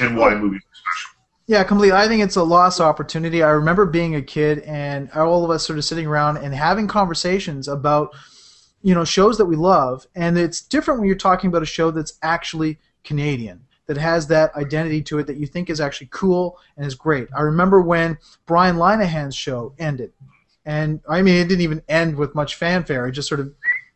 and 0.00 0.16
why 0.16 0.34
movies 0.34 0.60
are 0.60 0.92
special. 0.92 1.10
Yeah, 1.46 1.64
completely. 1.64 1.96
I 1.96 2.06
think 2.08 2.22
it's 2.22 2.36
a 2.36 2.42
lost 2.42 2.80
opportunity. 2.80 3.42
I 3.42 3.50
remember 3.50 3.84
being 3.84 4.14
a 4.14 4.22
kid 4.22 4.60
and 4.60 5.10
all 5.12 5.44
of 5.44 5.50
us 5.50 5.66
sort 5.66 5.78
of 5.78 5.84
sitting 5.84 6.06
around 6.06 6.38
and 6.38 6.54
having 6.54 6.86
conversations 6.86 7.68
about 7.68 8.14
you 8.82 8.94
know 8.94 9.04
shows 9.04 9.38
that 9.38 9.46
we 9.46 9.56
love, 9.56 10.06
and 10.14 10.38
it's 10.38 10.60
different 10.60 11.00
when 11.00 11.08
you're 11.08 11.16
talking 11.16 11.48
about 11.48 11.62
a 11.62 11.66
show 11.66 11.90
that's 11.90 12.18
actually 12.22 12.78
Canadian 13.04 13.64
that 13.86 13.96
has 13.96 14.28
that 14.28 14.54
identity 14.54 15.02
to 15.02 15.18
it 15.18 15.26
that 15.26 15.36
you 15.36 15.46
think 15.46 15.68
is 15.68 15.80
actually 15.80 16.08
cool 16.10 16.58
and 16.76 16.86
is 16.86 16.94
great. 16.94 17.28
I 17.36 17.42
remember 17.42 17.82
when 17.82 18.18
Brian 18.46 18.76
Linehan's 18.76 19.34
show 19.34 19.74
ended 19.78 20.12
and 20.64 21.00
I 21.08 21.22
mean, 21.22 21.36
it 21.36 21.48
didn't 21.48 21.62
even 21.62 21.82
end 21.88 22.16
with 22.16 22.34
much 22.34 22.56
fanfare. 22.56 23.06
It 23.06 23.12
just 23.12 23.28
sort 23.28 23.40
of 23.40 23.52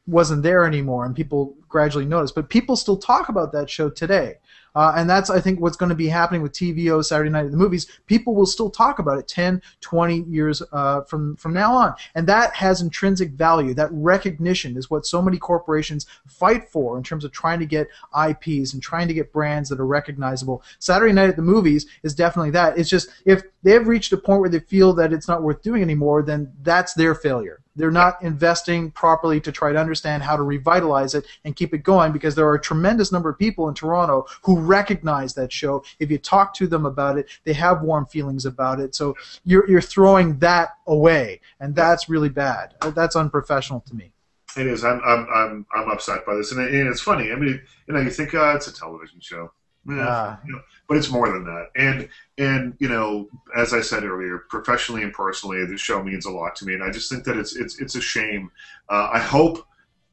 wasn't 0.07 0.43
there 0.43 0.65
anymore, 0.65 1.05
and 1.05 1.15
people 1.15 1.55
gradually 1.69 2.07
noticed. 2.07 2.35
But 2.35 2.49
people 2.49 2.77
still 2.77 2.97
talk 2.97 3.29
about 3.29 3.53
that 3.53 3.69
show 3.69 3.91
today. 3.91 4.37
Uh, 4.77 4.93
and 4.95 5.09
that's, 5.09 5.31
I 5.31 5.41
think, 5.41 5.59
what's 5.59 5.79
going 5.79 5.89
to 5.89 5.95
be 5.95 6.07
happening 6.07 6.43
with 6.43 6.53
TVO 6.53 7.03
Saturday 7.03 7.31
Night 7.31 7.47
at 7.47 7.51
the 7.51 7.57
Movies. 7.57 7.87
People 8.07 8.35
will 8.35 8.45
still 8.45 8.69
talk 8.69 8.99
about 8.99 9.19
it 9.19 9.27
10, 9.27 9.63
20 9.81 10.25
years 10.25 10.63
uh, 10.71 11.01
from, 11.05 11.35
from 11.37 11.55
now 11.55 11.73
on. 11.73 11.95
And 12.15 12.27
that 12.27 12.55
has 12.55 12.83
intrinsic 12.83 13.31
value. 13.31 13.73
That 13.73 13.89
recognition 13.91 14.77
is 14.77 14.91
what 14.91 15.07
so 15.07 15.23
many 15.23 15.39
corporations 15.39 16.05
fight 16.27 16.69
for 16.69 16.99
in 16.99 17.03
terms 17.03 17.25
of 17.25 17.33
trying 17.33 17.59
to 17.61 17.65
get 17.65 17.89
IPs 18.29 18.75
and 18.75 18.83
trying 18.83 19.09
to 19.09 19.15
get 19.15 19.33
brands 19.33 19.71
that 19.71 19.81
are 19.81 19.87
recognizable. 19.87 20.63
Saturday 20.79 21.15
Night 21.15 21.31
at 21.31 21.37
the 21.37 21.43
Movies 21.43 21.87
is 22.03 22.15
definitely 22.15 22.51
that. 22.51 22.77
It's 22.77 22.91
just 22.91 23.09
if 23.25 23.45
they've 23.67 23.89
reached 23.89 24.13
a 24.13 24.17
point 24.17 24.41
where 24.41 24.49
they 24.49 24.61
feel 24.61 24.93
that 24.93 25.13
it's 25.13 25.27
not 25.27 25.43
worth 25.43 25.61
doing 25.61 25.83
anymore, 25.83 26.23
then 26.23 26.53
that's 26.63 26.95
their 26.95 27.17
failure. 27.17 27.61
They're 27.75 27.91
not 27.91 28.23
investing 28.23 28.93
properly 28.93 29.41
to 29.41 29.51
try 29.51 29.73
to 29.73 29.79
understand 29.79 30.23
how 30.23 30.37
to 30.37 30.45
revitalize 30.45 31.17
it 31.17 31.27
and 31.45 31.57
keep 31.57 31.75
it 31.75 31.83
going 31.83 32.13
because 32.13 32.37
there 32.37 32.47
are 32.47 32.55
a 32.55 32.61
tremendous 32.61 33.11
number 33.11 33.29
of 33.29 33.41
people 33.41 33.69
in 33.69 33.75
Toronto 33.75 34.25
who 34.43 34.61
recognize 34.61 35.35
that 35.35 35.53
show. 35.53 35.83
If 35.99 36.13
you 36.13 36.19
talk 36.19 36.55
to 36.55 36.69
them 36.69 36.87
about 36.87 37.19
it, 37.19 37.29
they 37.43 37.55
have 37.55 37.83
warm 37.83 38.07
feelings 38.07 38.47
about 38.47 38.79
it. 38.79 38.95
So 38.95 39.17
you're, 39.45 39.69
you're 39.69 39.81
throwing 39.81 40.39
that 40.39 40.77
away, 40.87 41.41
and 41.59 41.75
that's 41.75 42.09
really 42.09 42.29
bad. 42.29 42.75
That's 42.95 43.17
unprofessional 43.17 43.81
to 43.81 43.97
me. 43.97 44.13
It 44.57 44.69
is. 44.69 44.85
I'm 44.85 45.03
I'm 45.05 45.27
I'm, 45.35 45.67
I'm 45.75 45.91
upset 45.91 46.25
by 46.25 46.37
this, 46.37 46.53
and, 46.53 46.61
it, 46.61 46.73
and 46.73 46.89
it's 46.89 47.03
funny. 47.03 47.31
I 47.31 47.35
mean, 47.35 47.61
you 47.87 47.95
know, 47.95 48.01
you 48.01 48.11
think, 48.11 48.33
oh, 48.33 48.55
it's 48.55 48.69
a 48.69 48.73
television 48.73 49.21
show. 49.21 49.53
Yeah, 49.89 50.09
uh, 50.09 50.37
you 50.45 50.53
know, 50.53 50.61
but 50.89 50.97
it's 50.97 51.11
more 51.11 51.31
than 51.31 51.45
that. 51.45 51.69
And 51.77 52.09
and 52.39 52.75
you 52.79 52.89
know, 52.89 53.29
as 53.57 53.73
I 53.73 53.81
said 53.81 54.05
earlier, 54.05 54.45
professionally 54.49 55.03
and 55.03 55.13
personally, 55.13 55.65
the 55.65 55.79
show 55.79 56.03
means 56.03 56.27
a 56.27 56.31
lot 56.31 56.57
to 56.57 56.67
me, 56.67 56.75
and 56.75 56.83
I 56.83 56.91
just 56.91 57.11
think 57.11 57.25
that 57.25 57.37
it's 57.37 57.55
it's 57.57 57.81
it's 57.81 57.95
a 57.95 58.01
shame. 58.01 58.51
Uh, 58.89 59.11
I 59.13 59.21
hope 59.21 59.65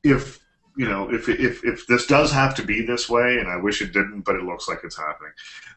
if 0.04 0.40
you 0.78 0.88
know 0.88 1.12
if 1.12 1.28
if 1.28 1.64
if 1.66 1.88
this 1.88 2.06
does 2.06 2.32
have 2.32 2.54
to 2.56 2.64
be 2.64 2.86
this 2.86 3.10
way, 3.10 3.40
and 3.40 3.48
I 3.48 3.58
wish 3.58 3.82
it 3.82 3.94
didn't, 3.94 4.22
but 4.22 4.36
it 4.36 4.44
looks 4.44 4.68
like 4.68 4.80
it's 4.84 4.98
happening. 4.98 5.32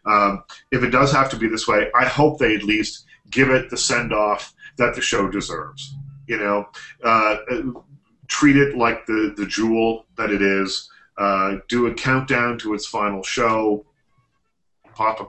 Um, 0.05 0.45
if 0.71 0.83
it 0.83 0.91
does 0.91 1.11
have 1.13 1.31
to 1.31 1.37
be 1.37 1.49
this 1.49 1.67
way, 1.67 1.91
I 1.95 2.05
hope 2.05 2.39
they 2.39 2.55
at 2.55 2.63
least 2.63 3.07
give 3.31 3.51
it 3.51 3.71
the 3.71 3.77
send 3.79 4.13
off 4.13 4.55
that 4.77 4.95
the 4.95 5.01
show 5.01 5.29
deserves. 5.29 5.95
You 6.27 6.39
know, 6.39 6.69
uh, 7.03 7.37
treat 8.29 8.57
it 8.57 8.77
like 8.77 9.07
the 9.07 9.33
the 9.37 9.47
jewel 9.47 10.05
that 10.17 10.31
it 10.31 10.43
is 10.43 10.91
uh, 11.19 11.57
do 11.69 11.87
a 11.87 11.95
countdown 11.95 12.59
to 12.59 12.75
its 12.75 12.87
final 12.87 13.23
show, 13.23 13.85
pop 14.95 15.21
a 15.21 15.27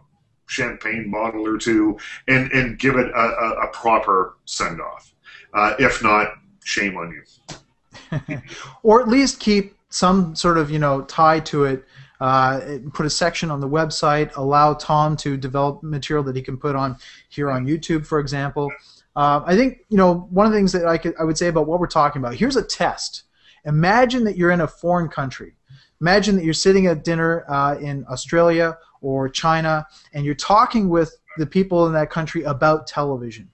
champagne 0.48 1.12
bottle 1.12 1.46
or 1.46 1.58
two, 1.58 1.98
and, 2.28 2.52
and 2.52 2.80
give 2.80 2.96
it 2.96 3.08
a, 3.10 3.20
a, 3.20 3.50
a 3.64 3.68
proper 3.70 4.38
send 4.46 4.82
off. 4.82 5.14
Uh, 5.54 5.74
if 5.80 6.04
not, 6.04 6.34
shame 6.64 6.98
on 6.98 7.12
you. 7.12 8.40
or 8.84 9.02
at 9.02 9.08
least 9.08 9.40
keep 9.40 9.76
some 9.90 10.36
sort 10.36 10.58
of 10.58 10.70
you 10.70 10.80
know 10.80 11.02
tie 11.04 11.40
to 11.40 11.66
it 11.66 11.86
uh, 12.20 12.80
put 12.94 13.06
a 13.06 13.10
section 13.10 13.52
on 13.52 13.60
the 13.60 13.70
website, 13.70 14.36
allow 14.38 14.74
Tom 14.74 15.16
to 15.18 15.38
develop 15.38 15.84
material 15.84 16.24
that 16.24 16.36
he 16.36 16.42
can 16.42 16.58
put 16.58 16.76
on 16.76 16.98
here 17.30 17.52
on 17.52 17.66
YouTube, 17.66 18.06
for 18.06 18.20
example. 18.20 18.72
Uh, 19.16 19.42
I 19.46 19.56
think 19.56 19.80
you 19.90 19.98
know 19.98 20.28
one 20.32 20.46
of 20.46 20.52
the 20.52 20.58
things 20.58 20.72
that 20.72 20.86
I 20.86 20.98
could 20.98 21.16
I 21.20 21.24
would 21.24 21.38
say 21.38 21.48
about 21.48 21.68
what 21.68 21.80
we're 21.80 21.88
talking 21.88 22.22
about. 22.22 22.36
Here's 22.36 22.56
a 22.56 22.64
test. 22.64 23.24
Imagine 23.66 24.24
that 24.24 24.38
you're 24.38 24.52
in 24.52 24.62
a 24.62 24.68
foreign 24.68 25.10
country. 25.10 25.54
Imagine 26.02 26.36
that 26.36 26.44
you're 26.44 26.54
sitting 26.54 26.88
at 26.88 27.04
dinner 27.04 27.46
uh, 27.50 27.78
in 27.80 28.06
Australia 28.10 28.78
or 29.02 29.30
China, 29.30 29.86
and 30.14 30.26
you're 30.26 30.36
talking 30.36 30.90
with 30.90 31.18
the 31.38 31.46
people 31.46 31.88
in 31.88 31.94
that 31.94 32.10
country 32.10 32.44
about 32.44 32.88
television. 32.88 33.50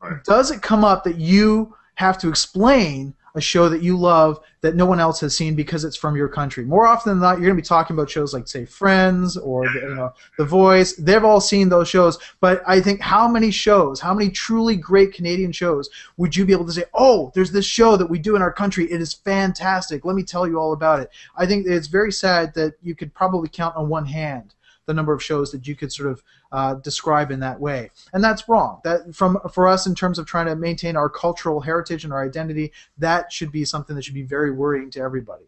Right. 0.00 0.22
Does 0.24 0.50
it 0.50 0.62
come 0.62 0.84
up 0.84 1.04
that 1.04 1.16
you 1.16 1.74
have 1.94 2.18
to 2.18 2.28
explain 2.28 3.14
a 3.34 3.40
show 3.40 3.68
that 3.68 3.82
you 3.82 3.96
love 3.96 4.40
that 4.60 4.76
no 4.76 4.86
one 4.86 5.00
else 5.00 5.20
has 5.20 5.36
seen 5.36 5.54
because 5.54 5.84
it's 5.84 5.96
from 5.96 6.16
your 6.16 6.28
country. 6.28 6.64
More 6.64 6.86
often 6.86 7.10
than 7.10 7.20
not, 7.20 7.38
you're 7.38 7.46
going 7.46 7.56
to 7.56 7.62
be 7.62 7.66
talking 7.66 7.96
about 7.96 8.10
shows 8.10 8.34
like, 8.34 8.46
say, 8.46 8.64
Friends 8.64 9.36
or 9.36 9.66
you 9.66 9.94
know, 9.94 10.12
The 10.38 10.44
Voice. 10.44 10.94
They've 10.94 11.24
all 11.24 11.40
seen 11.40 11.68
those 11.68 11.88
shows, 11.88 12.18
but 12.40 12.62
I 12.66 12.80
think 12.80 13.00
how 13.00 13.26
many 13.26 13.50
shows, 13.50 14.00
how 14.00 14.14
many 14.14 14.30
truly 14.30 14.76
great 14.76 15.12
Canadian 15.12 15.52
shows 15.52 15.88
would 16.16 16.36
you 16.36 16.44
be 16.44 16.52
able 16.52 16.66
to 16.66 16.72
say, 16.72 16.84
"Oh, 16.94 17.32
there's 17.34 17.52
this 17.52 17.64
show 17.64 17.96
that 17.96 18.10
we 18.10 18.18
do 18.18 18.36
in 18.36 18.42
our 18.42 18.52
country. 18.52 18.90
It 18.90 19.00
is 19.00 19.14
fantastic. 19.14 20.04
Let 20.04 20.16
me 20.16 20.22
tell 20.22 20.46
you 20.46 20.58
all 20.58 20.72
about 20.72 21.00
it." 21.00 21.10
I 21.36 21.46
think 21.46 21.66
it's 21.66 21.88
very 21.88 22.12
sad 22.12 22.54
that 22.54 22.74
you 22.82 22.94
could 22.94 23.14
probably 23.14 23.48
count 23.48 23.76
on 23.76 23.88
one 23.88 24.06
hand 24.06 24.54
the 24.86 24.94
number 24.94 25.12
of 25.12 25.22
shows 25.22 25.52
that 25.52 25.66
you 25.66 25.74
could 25.74 25.92
sort 25.92 26.10
of 26.10 26.22
uh, 26.50 26.74
describe 26.74 27.30
in 27.30 27.40
that 27.40 27.60
way, 27.60 27.90
and 28.12 28.22
that's 28.22 28.48
wrong. 28.48 28.80
That 28.84 29.14
from 29.14 29.38
for 29.52 29.68
us 29.68 29.86
in 29.86 29.94
terms 29.94 30.18
of 30.18 30.26
trying 30.26 30.46
to 30.46 30.56
maintain 30.56 30.96
our 30.96 31.08
cultural 31.08 31.60
heritage 31.60 32.04
and 32.04 32.12
our 32.12 32.24
identity, 32.24 32.72
that 32.98 33.32
should 33.32 33.52
be 33.52 33.64
something 33.64 33.96
that 33.96 34.04
should 34.04 34.14
be 34.14 34.22
very 34.22 34.50
worrying 34.50 34.90
to 34.92 35.00
everybody. 35.00 35.44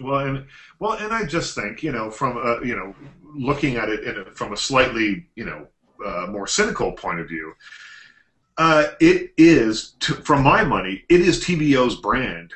Well, 0.00 0.26
and 0.26 0.46
well, 0.78 0.92
and 0.92 1.12
I 1.12 1.24
just 1.24 1.54
think 1.54 1.82
you 1.82 1.92
know 1.92 2.10
from 2.10 2.36
a, 2.36 2.64
you 2.64 2.76
know 2.76 2.94
looking 3.34 3.76
at 3.76 3.88
it 3.88 4.18
a, 4.18 4.30
from 4.32 4.52
a 4.52 4.56
slightly 4.56 5.26
you 5.34 5.44
know 5.44 5.66
uh, 6.04 6.26
more 6.28 6.46
cynical 6.46 6.92
point 6.92 7.20
of 7.20 7.28
view, 7.28 7.54
uh, 8.58 8.88
it 9.00 9.32
is 9.36 9.94
to, 10.00 10.14
from 10.14 10.42
my 10.42 10.64
money, 10.64 11.04
it 11.08 11.20
is 11.20 11.42
TVO's 11.42 11.96
brand 11.96 12.52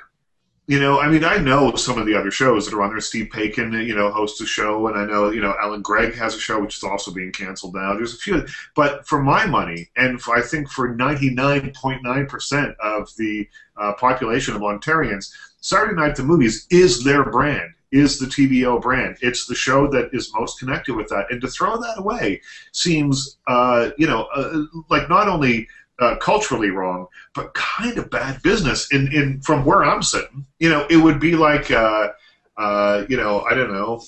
you 0.69 0.79
know, 0.79 1.01
I 1.01 1.09
mean, 1.09 1.25
I 1.25 1.39
know 1.39 1.75
some 1.77 1.97
of 1.97 2.05
the 2.05 2.15
other 2.15 2.31
shows 2.31 2.67
that 2.67 2.75
are 2.75 2.83
on 2.83 2.91
there. 2.91 3.01
Steve 3.01 3.31
Paikin, 3.33 3.87
you 3.87 3.95
know, 3.95 4.11
hosts 4.11 4.39
a 4.43 4.47
show, 4.47 4.87
and 4.87 4.99
I 4.99 5.07
know, 5.07 5.31
you 5.31 5.41
know, 5.41 5.55
Allan 5.59 5.81
Gregg 5.81 6.15
has 6.17 6.35
a 6.35 6.39
show 6.39 6.61
which 6.61 6.77
is 6.77 6.85
also 6.85 7.11
being 7.11 7.33
canceled 7.33 7.75
now. 7.75 7.95
There's 7.95 8.13
a 8.13 8.19
few, 8.19 8.47
but 8.77 9.07
for 9.07 9.23
my 9.23 9.47
money, 9.47 9.89
and 9.97 10.21
for, 10.21 10.37
I 10.37 10.43
think 10.43 10.71
for 10.71 10.95
99.9% 10.95 12.75
of 12.81 13.09
the 13.17 13.49
uh, 13.79 13.95
population 13.95 14.55
of 14.55 14.61
Ontarians, 14.61 15.33
Saturday 15.63 15.95
Night 15.95 16.17
the 16.17 16.23
Movies 16.23 16.67
is 16.69 17.03
their 17.03 17.25
brand, 17.25 17.73
is 17.91 18.19
the 18.19 18.27
TVO 18.27 18.79
brand. 18.83 19.17
It's 19.23 19.47
the 19.47 19.55
show 19.55 19.91
that 19.91 20.11
is 20.13 20.31
most 20.35 20.59
connected 20.59 20.95
with 20.95 21.09
that, 21.09 21.29
and 21.31 21.41
to 21.41 21.49
throw 21.49 21.79
that 21.79 21.99
away 21.99 22.43
seems, 22.73 23.39
uh, 23.47 23.89
you 23.97 24.07
know, 24.07 24.29
uh, 24.35 24.65
like 24.91 25.09
not 25.09 25.29
only 25.29 25.67
uh, 26.01 26.17
culturally 26.17 26.71
wrong, 26.71 27.07
but 27.35 27.53
kind 27.55 27.99
of 27.99 28.11
bad 28.11 28.43
business. 28.43 28.91
In 28.93 29.13
in 29.13 29.41
from 29.41 29.65
where 29.65 29.85
I'm 29.85 30.03
sitting, 30.03 30.47
you 30.59 30.69
know, 30.71 30.87
it 30.91 30.97
would 30.97 31.19
be 31.21 31.35
like, 31.37 31.71
uh, 31.71 32.09
uh, 32.57 33.05
you 33.09 33.17
know, 33.17 33.41
I 33.43 33.55
don't 33.55 33.73
know, 33.73 34.03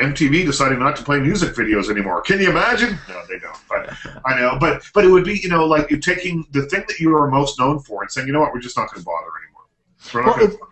MTV 0.00 0.44
deciding 0.44 0.78
not 0.78 0.96
to 0.96 1.04
play 1.04 1.18
music 1.20 1.54
videos 1.54 1.90
anymore. 1.90 2.22
Can 2.22 2.40
you 2.40 2.50
imagine? 2.50 2.98
No, 3.08 3.22
they 3.28 3.38
don't. 3.38 3.56
But 3.68 3.94
I 4.24 4.38
know, 4.40 4.56
but 4.60 4.82
but 4.94 5.04
it 5.04 5.08
would 5.08 5.24
be, 5.24 5.38
you 5.38 5.48
know, 5.48 5.64
like 5.66 5.90
you 5.90 5.98
taking 5.98 6.46
the 6.52 6.62
thing 6.62 6.84
that 6.88 6.98
you 7.00 7.14
are 7.16 7.28
most 7.30 7.58
known 7.58 7.78
for 7.80 8.02
and 8.02 8.10
saying, 8.10 8.26
you 8.26 8.32
know 8.32 8.40
what, 8.40 8.52
we're 8.52 8.60
just 8.60 8.76
not 8.76 8.90
going 8.92 9.00
to 9.00 9.04
bother 9.04 9.30
anymore. 9.42 10.26
Well, 10.26 10.34
going 10.38 10.50
it- 10.50 10.56
to. 10.56 10.66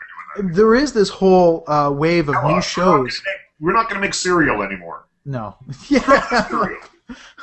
There 0.55 0.77
is 0.77 0.93
this 0.93 1.09
whole 1.09 1.64
uh, 1.68 1.91
wave 1.93 2.29
of 2.29 2.37
new 2.45 2.62
shows. 2.62 3.21
We're 3.59 3.73
not 3.73 3.89
going 3.89 4.01
to 4.01 4.01
make 4.01 4.14
cereal 4.14 4.62
anymore. 4.62 5.07
No, 5.25 5.57
yeah, 5.89 6.47
Cereal. 6.49 6.81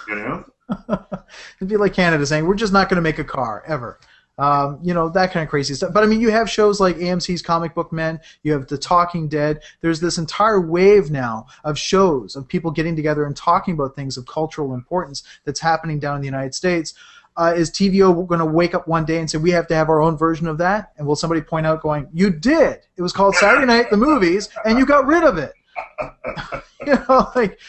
You 0.08 0.16
know? 0.16 0.46
it'd 0.89 1.68
be 1.68 1.78
like 1.78 1.93
Canada 1.93 2.26
saying 2.26 2.45
we're 2.45 2.55
just 2.55 2.74
not 2.74 2.89
going 2.89 2.97
to 2.97 3.01
make 3.01 3.20
a 3.20 3.24
car 3.24 3.63
ever. 3.68 3.99
Um, 4.39 4.80
you 4.84 4.93
know 4.93 5.09
that 5.09 5.32
kind 5.32 5.43
of 5.43 5.49
crazy 5.49 5.74
stuff. 5.74 5.93
But 5.93 6.03
I 6.03 6.07
mean, 6.07 6.22
you 6.22 6.30
have 6.30 6.49
shows 6.49 6.80
like 6.80 6.97
AMC's 6.97 7.41
Comic 7.41 7.74
Book 7.74 7.91
Men. 7.91 8.20
You 8.43 8.53
have 8.53 8.68
The 8.68 8.78
Talking 8.78 9.28
Dead. 9.28 9.61
There's 9.82 9.99
this 9.99 10.20
entire 10.20 10.61
wave 10.61 11.09
now 11.09 11.47
of 11.63 11.78
shows 11.78 12.36
of 12.36 12.47
people 12.47 12.70
getting 12.70 12.95
together 12.95 13.26
and 13.26 13.36
talking 13.36 13.74
about 13.74 13.95
things 13.95 14.15
of 14.15 14.28
cultural 14.28 14.76
importance 14.76 15.24
that's 15.43 15.59
happening 15.59 15.99
down 15.99 16.15
in 16.15 16.22
the 16.22 16.28
United 16.28 16.53
States. 16.53 16.93
Uh, 17.36 17.53
is 17.55 17.72
TVO 17.72 18.28
going 18.28 18.39
to 18.39 18.45
wake 18.45 18.74
up 18.74 18.88
one 18.88 19.05
day 19.05 19.20
and 19.20 19.30
say 19.30 19.38
we 19.38 19.51
have 19.51 19.68
to 19.68 19.76
have 19.76 19.89
our 19.89 20.01
own 20.01 20.18
version 20.18 20.47
of 20.47 20.57
that? 20.59 20.91
And 20.97 21.07
will 21.07 21.15
somebody 21.15 21.41
point 21.41 21.65
out, 21.65 21.82
going, 21.82 22.07
"You 22.13 22.30
did. 22.30 22.80
It 22.95 23.01
was 23.01 23.13
called 23.13 23.36
Saturday 23.36 23.65
Night 23.65 23.89
the 23.89 23.97
Movies, 23.97 24.49
and 24.65 24.78
you 24.78 24.86
got 24.86 25.07
rid 25.07 25.24
of 25.24 25.39
it." 25.39 25.53
you 26.86 26.93
know, 26.93 27.32
like 27.36 27.59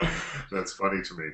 That's 0.50 0.72
funny 0.72 1.02
to 1.02 1.14
me. 1.14 1.26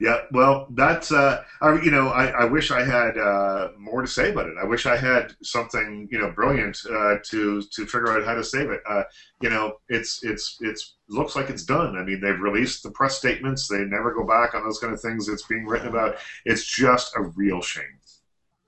Yeah, 0.00 0.20
well, 0.30 0.68
that's 0.70 1.10
uh, 1.10 1.42
I, 1.60 1.80
you 1.82 1.90
know, 1.90 2.08
I, 2.08 2.26
I 2.26 2.44
wish 2.44 2.70
I 2.70 2.84
had 2.84 3.18
uh, 3.18 3.70
more 3.76 4.00
to 4.00 4.06
say 4.06 4.30
about 4.30 4.46
it. 4.46 4.54
I 4.60 4.64
wish 4.64 4.86
I 4.86 4.96
had 4.96 5.34
something 5.42 6.08
you 6.10 6.20
know 6.20 6.30
brilliant 6.30 6.78
uh, 6.88 7.16
to 7.30 7.62
to 7.62 7.84
figure 7.84 8.12
out 8.12 8.24
how 8.24 8.34
to 8.34 8.44
save 8.44 8.70
it. 8.70 8.80
Uh, 8.88 9.02
you 9.40 9.50
know, 9.50 9.78
it's 9.88 10.22
it's 10.22 10.56
it's 10.60 10.94
looks 11.08 11.34
like 11.34 11.50
it's 11.50 11.64
done. 11.64 11.96
I 11.98 12.04
mean, 12.04 12.20
they've 12.20 12.40
released 12.40 12.84
the 12.84 12.92
press 12.92 13.18
statements. 13.18 13.66
They 13.66 13.78
never 13.78 14.14
go 14.14 14.24
back 14.24 14.54
on 14.54 14.62
those 14.62 14.78
kind 14.78 14.92
of 14.92 15.00
things. 15.00 15.28
It's 15.28 15.46
being 15.46 15.66
written 15.66 15.88
about. 15.88 16.18
It's 16.44 16.64
just 16.64 17.16
a 17.16 17.22
real 17.22 17.60
shame. 17.60 17.98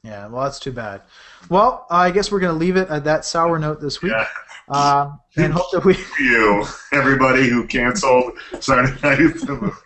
Yeah, 0.03 0.29
well, 0.29 0.45
that's 0.45 0.59
too 0.59 0.73
bad. 0.73 1.03
Well, 1.51 1.87
I 1.91 2.11
guess 2.11 2.33
we're 2.33 2.41
going 2.41 2.55
to 2.55 2.59
leave 2.59 2.77
it 2.77 2.89
at 2.89 3.05
that 3.05 3.25
sour 3.25 3.59
note 3.59 3.81
this 3.81 4.01
week, 4.01 4.13
Yeah, 4.13 4.27
uh, 4.69 5.13
and 5.37 5.53
hope 5.53 5.71
that 5.73 5.85
we. 5.85 5.97
you 6.19 6.65
everybody 6.93 7.49
who 7.49 7.67
canceled 7.67 8.33
Saturday 8.61 8.93
Night 9.03 9.19
the 9.19 9.59
movie. 9.61 9.77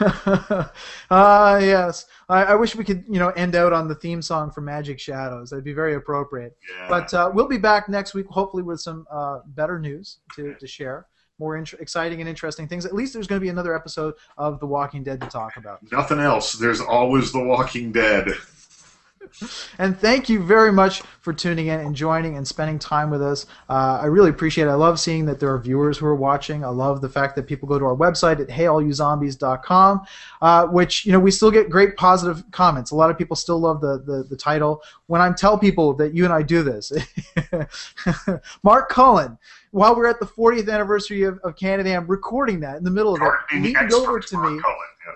Ah, 1.10 1.58
yes. 1.58 2.06
I, 2.28 2.44
I 2.44 2.54
wish 2.54 2.74
we 2.74 2.84
could, 2.84 3.04
you 3.08 3.18
know, 3.18 3.28
end 3.30 3.54
out 3.54 3.72
on 3.72 3.88
the 3.88 3.94
theme 3.94 4.22
song 4.22 4.50
for 4.50 4.60
Magic 4.60 4.98
Shadows. 4.98 5.50
That'd 5.50 5.64
be 5.64 5.72
very 5.72 5.94
appropriate. 5.94 6.56
Yeah. 6.70 6.86
But 6.88 7.12
uh, 7.14 7.30
we'll 7.32 7.48
be 7.48 7.58
back 7.58 7.88
next 7.88 8.14
week, 8.14 8.26
hopefully, 8.28 8.62
with 8.62 8.80
some 8.80 9.06
uh, 9.10 9.40
better 9.46 9.78
news 9.78 10.18
to, 10.36 10.54
to 10.54 10.66
share, 10.66 11.06
more 11.38 11.56
int- 11.56 11.74
exciting 11.74 12.20
and 12.20 12.28
interesting 12.28 12.66
things. 12.66 12.86
At 12.86 12.94
least 12.94 13.12
there's 13.12 13.26
going 13.26 13.40
to 13.40 13.44
be 13.44 13.50
another 13.50 13.74
episode 13.76 14.14
of 14.38 14.60
The 14.60 14.66
Walking 14.66 15.02
Dead 15.02 15.20
to 15.20 15.28
talk 15.28 15.56
about. 15.56 15.80
Nothing 15.92 16.18
else. 16.18 16.52
There's 16.54 16.80
always 16.80 17.32
The 17.32 17.42
Walking 17.42 17.92
Dead. 17.92 18.28
And 19.78 19.98
thank 19.98 20.28
you 20.28 20.42
very 20.42 20.72
much 20.72 21.02
for 21.20 21.32
tuning 21.32 21.66
in 21.68 21.80
and 21.80 21.94
joining 21.94 22.36
and 22.36 22.46
spending 22.46 22.78
time 22.78 23.10
with 23.10 23.22
us. 23.22 23.46
Uh, 23.68 23.98
I 24.02 24.06
really 24.06 24.30
appreciate 24.30 24.66
it. 24.66 24.70
I 24.70 24.74
love 24.74 25.00
seeing 25.00 25.24
that 25.26 25.40
there 25.40 25.52
are 25.52 25.58
viewers 25.58 25.98
who 25.98 26.06
are 26.06 26.14
watching. 26.14 26.64
I 26.64 26.68
love 26.68 27.00
the 27.00 27.08
fact 27.08 27.34
that 27.36 27.46
people 27.46 27.68
go 27.68 27.78
to 27.78 27.84
our 27.84 27.96
website 27.96 28.40
at 28.40 28.48
heyallyouzombies.com, 28.48 30.02
uh, 30.42 30.66
which, 30.66 31.04
you 31.04 31.12
know, 31.12 31.20
we 31.20 31.30
still 31.30 31.50
get 31.50 31.70
great 31.70 31.96
positive 31.96 32.44
comments. 32.50 32.90
A 32.90 32.96
lot 32.96 33.10
of 33.10 33.18
people 33.18 33.36
still 33.36 33.58
love 33.58 33.80
the, 33.80 33.98
the, 33.98 34.24
the 34.28 34.36
title. 34.36 34.82
When 35.06 35.20
I 35.20 35.32
tell 35.32 35.58
people 35.58 35.94
that 35.94 36.14
you 36.14 36.24
and 36.24 36.32
I 36.32 36.42
do 36.42 36.62
this, 36.62 36.92
Mark 38.62 38.88
Cullen, 38.88 39.38
while 39.72 39.96
we're 39.96 40.06
at 40.06 40.20
the 40.20 40.26
40th 40.26 40.72
anniversary 40.72 41.24
of, 41.24 41.38
of 41.40 41.56
Canada, 41.56 41.96
I'm 41.96 42.06
recording 42.06 42.60
that 42.60 42.76
in 42.76 42.84
the 42.84 42.90
middle 42.90 43.14
of 43.14 43.22
it, 43.22 43.60
leaned 43.60 43.92
over 43.92 44.20
to 44.20 44.36
me 44.36 44.60
Cullen, 44.60 44.62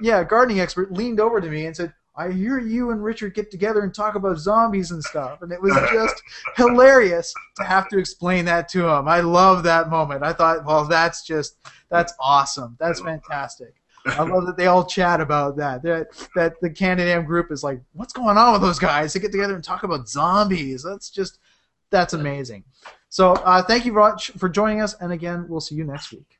yeah. 0.00 0.18
yeah, 0.18 0.24
gardening 0.24 0.60
expert 0.60 0.92
leaned 0.92 1.20
over 1.20 1.40
to 1.40 1.48
me 1.48 1.66
and 1.66 1.76
said, 1.76 1.92
"I 2.18 2.32
hear 2.32 2.58
you 2.58 2.90
and 2.90 3.02
Richard 3.02 3.34
get 3.34 3.50
together 3.50 3.80
and 3.80 3.94
talk 3.94 4.16
about 4.16 4.38
zombies 4.38 4.90
and 4.90 5.02
stuff," 5.02 5.40
and 5.42 5.52
it 5.52 5.62
was 5.62 5.72
just 5.92 6.22
hilarious 6.56 7.32
to 7.56 7.64
have 7.64 7.88
to 7.88 7.98
explain 7.98 8.44
that 8.46 8.68
to 8.70 8.88
him. 8.88 9.08
I 9.08 9.20
love 9.20 9.62
that 9.62 9.88
moment. 9.88 10.24
I 10.24 10.32
thought, 10.32 10.64
well, 10.64 10.84
that's 10.84 11.24
just 11.24 11.56
that's 11.88 12.12
awesome. 12.20 12.76
That's 12.80 13.00
fantastic. 13.00 13.74
I 14.06 14.22
love 14.22 14.46
that 14.46 14.56
they 14.56 14.66
all 14.66 14.84
chat 14.84 15.20
about 15.20 15.56
that. 15.56 15.82
That 15.82 16.08
that 16.34 16.60
the 16.60 16.70
Canada 16.70 17.22
group 17.22 17.52
is 17.52 17.62
like, 17.62 17.80
what's 17.92 18.12
going 18.12 18.36
on 18.36 18.52
with 18.52 18.62
those 18.62 18.78
guys? 18.78 19.12
They 19.12 19.20
get 19.20 19.32
together 19.32 19.54
and 19.54 19.64
talk 19.64 19.82
about 19.82 20.08
zombies. 20.08 20.82
That's 20.82 21.10
just 21.10 21.38
that's 21.90 22.14
amazing. 22.14 22.64
So 23.08 23.32
uh, 23.32 23.62
thank 23.62 23.86
you 23.86 23.92
much 23.92 24.30
for 24.32 24.48
joining 24.48 24.80
us, 24.80 24.94
and 25.00 25.12
again, 25.12 25.46
we'll 25.48 25.60
see 25.60 25.74
you 25.74 25.84
next 25.84 26.12
week. 26.12 26.38